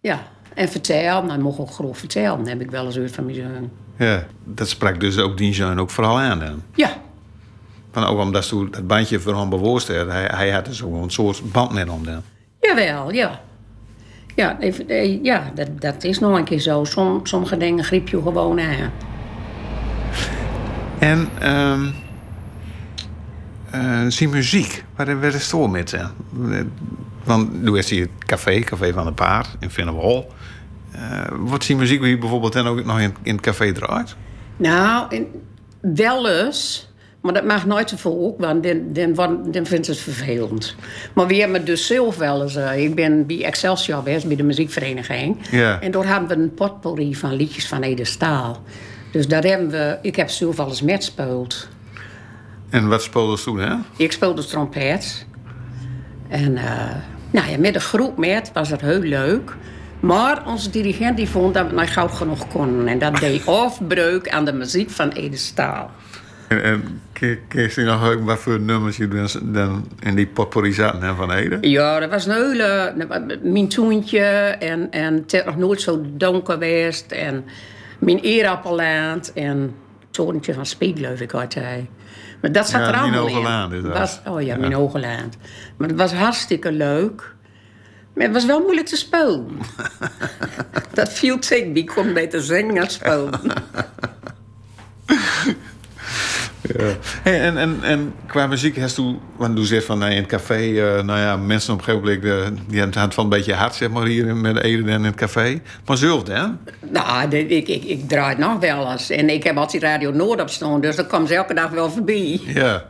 Ja. 0.00 0.22
En 0.54 0.68
vertellen, 0.68 1.28
hij 1.28 1.38
mocht 1.38 1.58
ook 1.58 1.70
gewoon 1.70 1.94
vertellen, 1.94 2.48
heb 2.48 2.60
ik 2.60 2.70
wel 2.70 2.84
eens 2.86 2.96
uit 2.98 3.12
van 3.12 3.24
mijn 3.24 3.36
zoon. 3.36 3.70
ja, 3.96 4.26
dat 4.44 4.68
sprak 4.68 5.00
dus 5.00 5.18
ook 5.18 5.36
die 5.38 5.54
zoon 5.54 5.80
ook 5.80 5.90
vooral 5.90 6.18
aan. 6.18 6.38
Dan. 6.38 6.62
Ja. 6.74 6.96
Van, 7.92 8.04
ook 8.04 8.18
omdat 8.18 8.48
toen 8.48 8.68
dat 8.70 8.86
bandje 8.86 9.20
voor 9.20 9.34
hem. 9.34 10.08
Hij, 10.08 10.24
hij 10.34 10.50
had 10.50 10.64
dus 10.64 10.82
ook 10.82 11.02
een 11.02 11.10
soort 11.10 11.52
band 11.52 11.72
met 11.72 11.88
hem 11.88 12.04
dan. 12.04 12.22
Jawel, 12.60 13.12
ja. 13.12 13.40
Ja, 14.34 14.58
even, 14.60 14.88
eh, 14.88 15.22
ja 15.24 15.50
dat, 15.54 15.68
dat 15.80 16.04
is 16.04 16.18
nog 16.18 16.38
een 16.38 16.44
keer 16.44 16.58
zo. 16.60 16.84
Som, 16.84 17.20
sommige 17.26 17.56
dingen 17.56 17.84
griep 17.84 18.08
je 18.08 18.22
gewoon 18.22 18.60
aan. 18.60 18.90
En 21.00 21.28
ehm 21.38 21.86
eh, 23.70 24.04
zijn 24.08 24.30
muziek, 24.30 24.84
waar 24.96 25.20
werd 25.20 25.34
het 25.34 25.50
door 25.50 25.70
met? 25.70 25.90
hè? 25.90 26.04
Want 27.24 27.62
nu 27.62 27.78
is 27.78 27.90
hier 27.90 28.02
het 28.02 28.24
café, 28.26 28.60
Café 28.60 28.92
van 28.92 29.04
de 29.04 29.12
Paard 29.12 29.48
in 29.60 29.70
Vinnenwal. 29.70 30.32
Eh 30.92 31.22
wat 31.38 31.64
zijn 31.64 31.78
muziek 31.78 32.00
wie 32.00 32.18
bijvoorbeeld 32.18 32.52
dan 32.52 32.66
ook 32.66 32.84
nog 32.84 33.00
in, 33.00 33.14
in 33.22 33.32
het 33.32 33.42
café 33.44 33.72
draait? 33.72 34.16
Nou, 34.56 35.14
in, 35.14 35.26
wel 35.80 36.28
eens. 36.28 36.88
Maar 37.20 37.32
dat 37.32 37.44
mag 37.44 37.66
nooit 37.66 37.88
te 37.88 37.98
veel, 37.98 38.34
want 38.38 38.62
dan, 38.92 39.44
dan, 39.50 39.66
vindt 39.66 39.86
het 39.86 39.98
vervelend. 39.98 40.74
Maar 41.14 41.26
we 41.26 41.36
hebben 41.36 41.64
dus 41.64 41.86
zelf 41.86 42.16
wel 42.16 42.42
eens... 42.42 42.56
eh, 42.56 42.84
ik 42.84 42.94
ben 42.94 43.26
bij 43.26 43.44
Excelsior 43.44 43.98
geweest, 43.98 44.26
bij 44.26 44.36
de 44.36 44.42
muziekvereniging. 44.42 45.36
Ja. 45.50 45.80
En 45.80 45.90
daar 45.90 46.06
hebben 46.06 46.28
we 46.28 46.42
een 46.42 46.54
potpourri 46.54 47.14
van 47.14 47.32
liedjes 47.32 47.68
van 47.68 47.82
Ede 47.82 48.04
Staal. 48.04 48.62
Dus 49.10 49.28
daar 49.28 49.42
hebben 49.42 49.70
we... 49.70 49.98
Ik 50.02 50.16
heb 50.16 50.28
zelf 50.28 50.58
eens 50.58 50.82
met 50.82 50.96
gespeeld. 50.96 51.68
En 52.70 52.88
wat 52.88 53.02
speelde 53.02 53.38
ze 53.38 53.44
toen, 53.44 53.58
hè? 53.58 53.74
Ik 53.96 54.12
speelde 54.12 54.44
trompet. 54.44 55.26
En 56.28 56.56
eh, 56.56 56.94
nou 57.30 57.50
ja, 57.50 57.58
met 57.58 57.74
een 57.74 57.80
groep 57.80 58.16
met 58.16 58.50
was 58.52 58.70
het 58.70 58.80
heel 58.80 59.00
leuk. 59.00 59.56
Maar 60.00 60.46
onze 60.46 60.70
dirigent 60.70 61.16
die 61.16 61.28
vond 61.28 61.54
dat 61.54 61.68
we 61.68 61.74
nou 61.74 61.86
gauw 61.86 62.08
genoeg 62.08 62.48
konden. 62.48 62.86
En 62.86 62.98
dat 62.98 63.16
deed 63.16 63.46
afbreuk 63.64 64.28
aan 64.28 64.44
de 64.44 64.52
muziek 64.52 64.90
van 64.90 65.08
Ede 65.08 65.36
Staal. 65.36 65.90
En, 66.48 66.62
en 66.62 67.00
kun 67.08 67.38
je 67.52 67.82
nog 67.82 68.10
ook 68.10 68.24
wat 68.24 68.38
voor 68.38 68.60
nummers 68.60 68.96
je 68.96 69.08
dan, 69.08 69.28
dan 69.42 69.88
in 70.00 70.14
die 70.14 70.26
potpourri 70.26 70.72
zaten 70.72 71.16
van 71.16 71.32
Ede? 71.32 71.58
Ja, 71.60 72.00
dat 72.00 72.10
was 72.10 72.26
een 72.26 72.32
hele... 72.32 72.94
Mijn 73.42 73.68
toentje 73.68 74.20
en, 74.58 74.90
en 74.90 75.14
het 75.14 75.32
is 75.32 75.44
nog 75.44 75.56
nooit 75.56 75.80
zo 75.80 76.00
donker 76.16 76.54
geweest. 76.54 77.12
En 77.12 77.44
mijn 78.00 78.18
eerappelland 78.18 79.32
en 79.32 79.74
torentje 80.10 80.54
van 80.54 80.66
Speedleuf, 80.66 81.20
ik 81.20 81.30
had 81.30 81.54
hij. 81.54 81.88
Maar 82.40 82.52
dat 82.52 82.68
zat 82.68 82.80
Ja, 82.80 82.88
er 82.88 82.96
allemaal 82.96 83.70
in. 83.70 83.76
Is 83.76 83.82
dat. 83.82 83.98
Was, 83.98 84.20
oh 84.26 84.42
ja, 84.42 84.56
mijn 84.56 84.72
hoge 84.72 85.00
land. 85.00 85.36
Maar 85.76 85.88
het 85.88 85.96
was 85.96 86.12
hartstikke 86.12 86.72
leuk. 86.72 87.34
Maar 88.14 88.24
het 88.24 88.34
was 88.34 88.44
wel 88.44 88.60
moeilijk 88.60 88.86
te 88.86 88.96
spelen. 88.96 89.58
dat 90.94 91.12
viel 91.12 91.38
tegen. 91.38 91.72
Die 91.72 91.84
kon 91.84 92.12
beter 92.12 92.42
zingen 92.42 92.74
dan 92.74 92.90
spelen. 92.90 93.40
Hey, 97.22 97.40
en, 97.40 97.56
en, 97.56 97.78
en 97.82 98.14
qua 98.26 98.46
muziek, 98.46 98.78
hast 98.78 98.98
u, 98.98 99.16
want 99.36 99.58
u 99.58 99.64
zegt 99.64 99.84
van 99.84 99.98
nee, 99.98 100.10
in 100.10 100.16
het 100.16 100.26
café, 100.26 100.54
eh, 100.54 101.02
nou 101.04 101.18
ja, 101.18 101.36
mensen 101.36 101.72
op 101.72 101.78
een 101.78 101.84
gegeven 101.84 102.20
moment, 102.20 102.24
eh, 102.58 102.62
die 102.68 102.80
hebben 102.80 103.00
het 103.02 103.14
van 103.14 103.24
een 103.24 103.30
beetje 103.30 103.54
hard, 103.54 103.74
zeg 103.74 103.90
maar, 103.90 104.06
hier 104.06 104.26
in- 104.26 104.40
met 104.40 104.58
Ede 104.62 104.82
en 104.82 104.88
in 104.98 105.04
het 105.04 105.14
café. 105.14 105.60
Maar 105.86 105.96
zelf 105.96 106.22
dan? 106.22 106.58
nou, 106.90 107.28
ik, 107.36 107.68
ik, 107.68 107.84
ik 107.84 108.08
draai 108.08 108.28
het 108.28 108.38
nog 108.38 108.58
wel 108.60 108.90
eens. 108.92 109.10
En 109.10 109.28
ik 109.28 109.42
heb 109.44 109.56
altijd 109.56 109.82
Radio 109.82 110.10
Noord 110.10 110.40
op 110.40 110.50
staan. 110.50 110.80
Dus 110.80 110.96
dat 110.96 111.06
kwam 111.06 111.26
ze 111.26 111.34
elke 111.34 111.54
dag 111.54 111.70
wel 111.70 111.90
voorbij. 111.90 112.40
Ja. 112.44 112.84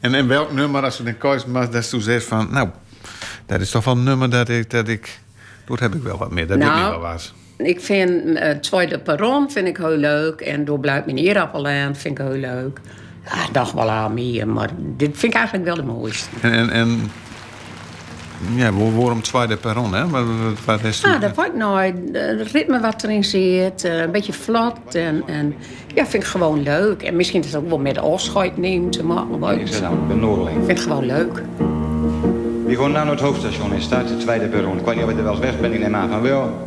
En, 0.00 0.14
en 0.14 0.28
welk 0.28 0.52
nummer, 0.52 0.82
als 0.82 1.00
u 1.00 1.04
dan 1.04 1.18
koos, 1.18 1.44
maar 1.44 1.70
dat 1.70 1.92
u 1.92 2.00
zegt 2.00 2.24
van, 2.24 2.48
nou, 2.50 2.68
dat 3.46 3.60
is 3.60 3.70
toch 3.70 3.84
wel 3.84 3.94
een 3.94 4.02
nummer 4.02 4.30
dat 4.30 4.48
ik, 4.48 4.70
dat 4.70 4.88
ik, 4.88 5.18
dat 5.66 5.80
heb 5.80 5.94
ik 5.94 6.02
wel 6.02 6.18
wat 6.18 6.30
meer, 6.30 6.46
dat 6.46 6.58
Nou, 6.58 6.74
weet 6.74 6.84
ik 6.84 6.90
wel 6.90 7.00
wat. 7.00 7.32
Ik 7.56 7.80
vind 7.80 8.36
eh, 8.36 8.42
het 8.46 8.62
tweede 8.62 8.98
perron 8.98 9.50
vind 9.50 9.66
ik 9.68 9.76
heel 9.76 9.96
leuk. 9.96 10.40
En 10.40 10.64
door 10.64 10.80
Blijft 10.80 11.04
mijn 11.04 11.18
eerappellaan 11.18 11.96
vind 11.96 12.18
ik 12.18 12.26
heel 12.26 12.36
leuk. 12.36 12.80
Ja, 13.24 13.60
nog 13.60 13.72
wel 13.72 13.90
aan 13.90 14.14
meer. 14.14 14.48
Maar 14.48 14.70
dit 14.96 15.10
vind 15.18 15.32
ik 15.32 15.38
eigenlijk 15.38 15.66
wel 15.66 15.74
de 15.76 15.82
mooiste. 15.92 16.28
En, 16.40 16.52
en, 16.52 16.70
en 16.70 17.10
ja, 18.54 18.72
waar- 18.72 18.96
waarom 18.96 19.22
tweede 19.22 19.56
perron, 19.56 19.94
hè? 19.94 20.08
Wat, 20.08 20.22
wat, 20.24 20.64
wat 20.64 20.84
is 20.84 21.04
Ah, 21.04 21.20
dat 21.20 21.34
wordt 21.34 21.56
nooit. 21.56 21.94
Het 22.12 22.50
ritme 22.52 22.80
wat 22.80 23.02
erin 23.02 23.24
zit. 23.24 23.84
eh, 23.84 23.98
een 24.00 24.10
beetje 24.10 24.32
vlot. 24.32 24.94
En, 24.94 25.22
en 25.26 25.54
ja, 25.94 26.06
vind 26.06 26.22
ik 26.22 26.28
gewoon 26.28 26.62
leuk. 26.62 27.02
En 27.02 27.16
misschien 27.16 27.40
is 27.40 27.46
het 27.46 27.56
ook 27.56 27.68
wel 27.68 27.78
met 27.78 27.94
de 27.94 28.00
afscheid 28.00 28.56
nemen 28.56 28.90
te 28.90 29.04
maken. 29.04 29.38
Maar 29.38 29.54
Ik 29.54 29.60
ik 29.60 29.66
zeg 29.66 29.90
ik 29.90 30.08
ben 30.08 30.18
Noordeling. 30.20 30.56
vind 30.56 30.78
het 30.78 30.80
gewoon 30.80 31.06
leuk. 31.06 31.42
We 32.66 32.76
gaan 32.76 32.92
naar 32.92 33.06
het 33.06 33.20
hoofdstation 33.20 33.72
en 33.72 33.82
start 33.82 34.08
het 34.08 34.20
tweede 34.20 34.46
perron. 34.46 34.78
Ik 34.78 34.84
weet 34.84 34.94
niet 34.94 35.04
of 35.04 35.10
je 35.10 35.16
er 35.16 35.22
wel 35.22 35.32
eens 35.32 35.40
weg 35.42 35.60
bent, 35.60 35.74
ik 35.74 35.80
neem 35.80 35.94
aan 35.94 36.08
van 36.08 36.20
wel. 36.22 36.66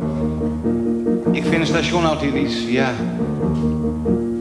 Ik 1.32 1.42
vind 1.44 1.56
het 1.56 1.66
station 1.66 2.04
altijd 2.04 2.34
iets, 2.34 2.64
ja... 2.68 2.90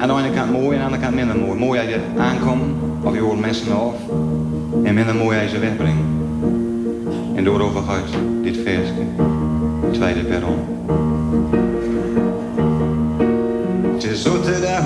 Aan 0.08 0.15
de 0.15 0.24
ene 0.24 0.36
kant 0.36 0.52
mooi 0.52 0.78
en 0.78 0.84
aan 0.84 0.91
de 0.91 0.96
andere 0.96 1.02
kant 1.02 1.15
minder 1.15 1.36
mooi. 1.36 1.60
Mooi 1.60 1.80
als 1.80 1.89
je 1.89 2.00
aankomt, 2.17 2.63
of 3.04 3.13
je 3.13 3.20
hoort 3.20 3.39
mensen 3.39 3.72
af. 3.72 3.96
En 4.84 4.93
minder 4.93 5.15
mooi 5.15 5.38
als 5.38 5.52
je 5.52 5.56
ze 5.56 5.60
wegbrengt. 5.60 6.02
En 7.36 7.43
daarover 7.43 7.82
gaat 7.82 8.04
dit 8.43 8.58
versje. 8.58 8.93
Tweede 9.91 10.24
perron. 10.24 10.60
Is 13.98 14.24
zotte 14.24 14.60
daar 14.62 14.84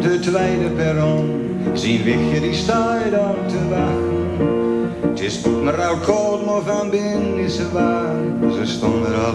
de 0.00 0.18
tweede 0.20 0.70
perron. 0.76 1.30
Zien 1.72 2.02
wichtje 2.02 2.40
die 2.40 2.54
staat 2.54 3.10
daar 3.10 3.34
te 3.46 3.68
wachten. 3.68 5.08
Het 5.10 5.20
is 5.20 5.40
maar 5.64 5.82
oud 5.82 6.00
koud, 6.00 6.46
maar 6.46 6.74
van 6.74 6.90
binnen 6.90 7.38
is 7.38 7.56
ze 7.56 7.72
warm. 7.72 8.52
Ze 8.52 8.66
stonden 8.66 9.12
er 9.12 9.18
al 9.18 9.34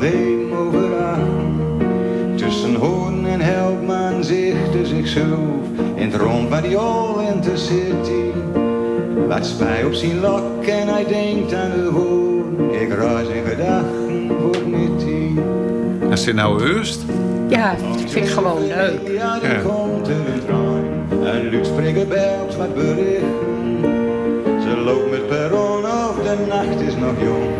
aan. 1.05 2.35
Tussen 2.35 2.75
hoorn 2.75 3.27
en 3.27 3.39
helpman 3.87 4.23
zichtte 4.23 4.85
zichzelf 4.85 5.65
in 5.95 6.11
het 6.11 6.15
rond 6.21 6.49
van 6.49 6.61
die 6.61 6.77
all 6.77 7.25
in 7.25 7.41
the 7.41 7.57
city. 7.57 8.31
Wat 9.27 9.45
spij 9.45 9.83
op 9.85 9.93
zijn 9.93 10.19
lok 10.19 10.63
en 10.65 10.87
hij 10.87 11.05
denkt 11.05 11.53
aan 11.53 11.71
de 11.71 11.89
hoorn. 11.93 12.73
Ik 12.81 12.93
ruis 12.93 13.27
in 13.27 13.43
gedachten 13.45 14.31
voor 14.41 14.67
niet 14.67 15.03
hier. 15.03 16.11
Is 16.11 16.23
dit 16.23 16.35
nou 16.35 16.63
heust? 16.63 17.01
Ja, 17.47 17.71
ik 17.71 18.09
vind 18.09 18.25
het 18.25 18.33
gewoon 18.33 18.67
leuk. 18.67 18.99
Ja, 19.07 19.39
er 19.43 19.51
Ja. 19.55 19.61
komt 19.61 20.07
een 20.07 20.41
trein. 20.45 21.33
En 21.35 21.49
Luutspreker 21.49 22.07
belt 22.07 22.55
wat 22.55 22.75
berichten. 22.75 23.29
Ze 24.61 24.77
loopt 24.85 25.09
met 25.09 25.27
perron 25.27 25.83
of 25.85 26.15
de 26.23 26.35
nacht 26.47 26.81
is 26.87 26.95
nog 26.95 27.13
jong. 27.21 27.53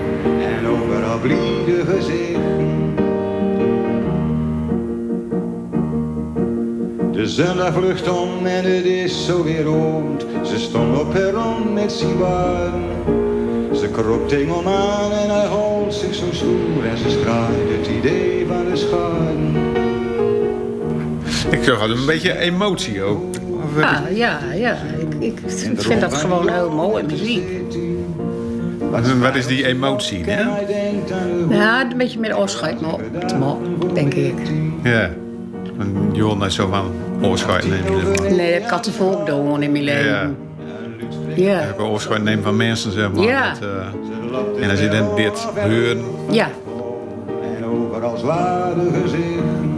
En 0.44 0.68
overal 0.68 1.20
blieden 1.20 1.86
gezichten. 1.86 2.95
De 7.26 7.32
zondag 7.32 7.74
vlucht 7.74 8.10
om 8.10 8.46
en 8.46 8.64
het 8.76 8.86
is 8.86 9.26
zo 9.26 9.44
weer 9.44 9.64
rond. 9.64 10.26
Ze 10.44 10.60
stond 10.60 11.00
op 11.00 11.12
perron 11.12 11.74
met 11.74 12.06
waren. 12.20 12.84
Ze 13.76 13.88
kroop 13.92 14.28
tegen 14.30 14.54
hem 14.56 14.68
aan 14.68 15.12
en 15.12 15.30
hij 15.30 15.48
hield 15.48 15.94
zich 15.94 16.16
zo 16.16 16.24
stoer. 16.32 16.86
En 16.90 16.98
ze 16.98 17.10
straalde 17.10 17.54
het 17.78 17.88
idee 17.88 18.46
van 18.48 18.66
de 18.70 18.76
scharen. 18.76 19.56
Ik 21.52 21.64
zag 21.64 21.80
altijd 21.82 22.00
een 22.00 22.06
beetje 22.06 22.38
emotie 22.38 23.04
ook. 23.04 23.36
Of, 23.64 23.78
eh, 23.78 23.82
Ja, 23.82 24.02
ja, 24.14 24.40
ja. 24.54 24.78
Ik, 25.20 25.40
ik 25.40 25.40
vind 25.78 26.02
dat 26.02 26.14
gewoon 26.14 26.50
heel 26.50 26.72
mooi 26.72 27.04
muziek. 27.04 27.48
Wat 29.22 29.36
is 29.36 29.48
die 29.48 29.66
emotie, 29.66 30.24
hè? 30.24 30.42
Ja, 31.50 31.92
een 31.92 31.98
beetje 31.98 32.20
met 32.20 32.32
afscheid 32.32 32.82
maken, 32.82 33.94
denk 33.94 34.14
ik. 34.14 34.36
Ja. 34.84 35.10
En 35.80 36.10
je 36.14 36.22
hoort 36.22 36.38
net 36.38 36.54
zo 36.54 36.68
van 36.68 37.05
oorscheid 37.22 37.66
nemen. 37.68 38.36
Nee, 38.36 38.60
dat 38.60 38.70
kan 38.70 38.82
te 38.82 38.92
volk 38.92 39.26
doen 39.26 39.64
in 39.64 39.72
mijn 39.72 39.84
leven. 39.84 40.06
Ja. 40.06 40.30
Ja, 41.36 41.62
Ik 41.62 41.76
wil 41.78 41.86
oorscheid 41.86 42.24
nemen 42.24 42.44
van 42.44 42.56
mensen, 42.56 42.92
zeg 42.92 43.12
maar. 43.12 43.24
Ja. 43.26 43.54
Dat, 43.54 43.70
eh, 44.58 44.64
en 44.64 44.70
als 44.70 44.80
je 44.80 44.88
dan 44.88 45.16
dit 45.16 45.48
hoort, 45.56 45.98
ja. 46.32 46.50
En 47.58 47.66
overal 47.66 48.18
zware 48.18 48.82
gezichten. 49.04 49.74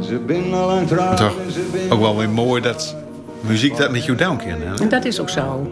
Ze 0.00 0.18
binnen 0.18 0.58
al 0.58 0.70
aan 0.70 0.78
het 0.88 1.16
toch 1.16 1.34
ook 1.90 2.00
wel 2.00 2.16
weer 2.16 2.30
mooi 2.30 2.62
dat 2.62 2.96
muziek 3.40 3.76
dat 3.76 3.90
met 3.90 4.04
jou 4.04 4.18
down 4.18 4.36
kan. 4.36 4.48
Hè? 4.60 4.82
En 4.82 4.88
dat 4.88 5.04
is 5.04 5.20
ook 5.20 5.28
zo. 5.28 5.70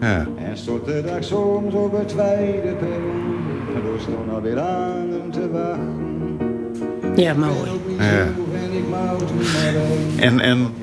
Ja. 0.00 0.26
En 0.38 0.56
stort 0.56 0.84
de 0.86 1.02
dag 1.06 1.24
soms 1.24 1.74
op 1.74 1.92
het 1.98 2.08
tweede 2.08 2.74
perron. 2.78 3.36
En 3.74 3.82
door 3.84 4.00
stond 4.00 4.30
alweer 4.34 4.58
aan 4.60 5.08
hem 5.10 5.30
te 5.30 5.50
wachten. 5.50 6.04
Ja, 7.22 7.34
mooi. 7.34 7.70
Ja. 7.98 8.26
En. 10.16 10.40
En, 10.40 10.74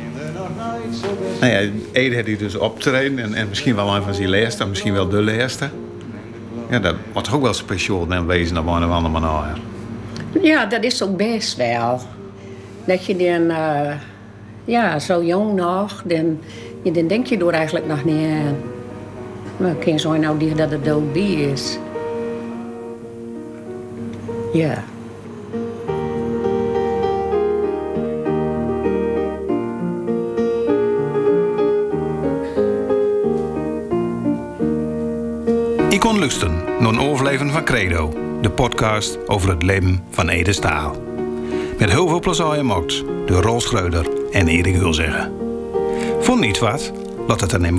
nou 1.39 1.53
ja, 1.53 1.69
Ede 1.91 2.15
had 2.15 2.25
hij 2.25 2.37
dus 2.37 2.55
optreden 2.55 3.19
en, 3.19 3.33
en 3.33 3.49
misschien 3.49 3.75
wel 3.75 3.95
een 3.95 4.03
van 4.03 4.13
zijn 4.13 4.29
laatste, 4.29 4.65
misschien 4.65 4.93
wel 4.93 5.09
de 5.09 5.23
laatste. 5.23 5.69
Ja, 6.69 6.79
dat 6.79 6.95
wordt 7.13 7.31
ook 7.31 7.41
wel 7.41 7.53
speciaal 7.53 8.07
dan 8.07 8.25
wezen 8.25 8.57
op 8.57 8.67
een 8.67 8.83
of 8.83 8.91
andere 8.91 9.19
manier. 9.19 9.57
Ja, 10.41 10.65
dat 10.65 10.83
is 10.83 11.03
ook 11.03 11.17
best 11.17 11.57
wel. 11.57 12.01
Dat 12.85 13.05
je 13.05 13.15
dan... 13.15 13.49
eh, 13.49 13.93
ja, 14.65 14.99
zo 14.99 15.23
jong 15.23 15.55
nog, 15.55 16.03
dan, 16.05 16.39
ja, 16.81 16.91
dan 16.91 17.07
denk 17.07 17.25
je 17.25 17.37
er 17.37 17.49
eigenlijk 17.49 17.87
nog 17.87 18.03
niet 18.03 18.25
aan. 18.25 18.55
Maar 19.57 19.71
ik 19.71 19.79
kan 19.79 19.99
zo 19.99 20.17
nou 20.17 20.37
die 20.37 20.55
dat 20.55 20.71
het 20.71 20.85
dood 20.85 21.15
is. 21.15 21.77
Ja. 24.53 24.83
Kon 36.03 36.19
naar 36.79 36.89
een 36.89 36.99
overleven 36.99 37.51
van 37.51 37.63
Credo, 37.63 38.13
de 38.41 38.49
podcast 38.49 39.27
over 39.27 39.49
het 39.49 39.63
leven 39.63 40.03
van 40.09 40.29
Ede 40.29 40.53
Staal. 40.53 40.95
Met 41.79 41.89
heel 41.89 42.07
veel 42.07 42.19
plezier 42.19 42.45
gemaakt 42.45 43.03
door 43.25 43.41
Rol 43.41 43.61
Schreuder 43.61 44.07
en 44.31 44.47
Erik 44.47 44.75
Hulzeggen. 44.75 45.33
Vond 46.19 46.39
niet 46.39 46.59
wat? 46.59 46.91
Laat 47.27 47.41
het 47.41 47.49
dan 47.49 47.65
in 47.65 47.77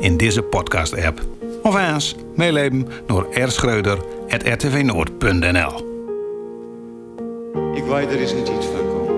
in 0.00 0.16
deze 0.16 0.42
podcast-app. 0.42 1.20
Of 1.62 1.74
eens 1.90 2.16
meeleven 2.34 2.88
door 3.06 3.26
rschreuder.rtvnoord.nl 3.34 5.92
Ik 7.74 7.84
weet 7.84 8.10
er 8.10 8.20
is 8.20 8.32
een 8.32 8.44
tijd 8.44 8.64
van 8.64 8.88
komen. 8.88 9.14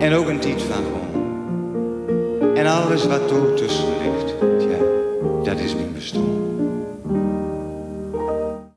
En 0.00 0.14
ook 0.14 0.28
een 0.28 0.40
tijd 0.40 0.62
van 0.62 0.84
gewoon. 0.84 2.56
En 2.56 2.66
alles 2.66 3.06
wat 3.06 3.30
er 3.30 3.54
tussen 3.54 3.88
ligt, 4.02 4.34
dat 5.44 5.58
is 5.58 5.74
mijn 5.74 5.92
bestaan. 5.92 6.39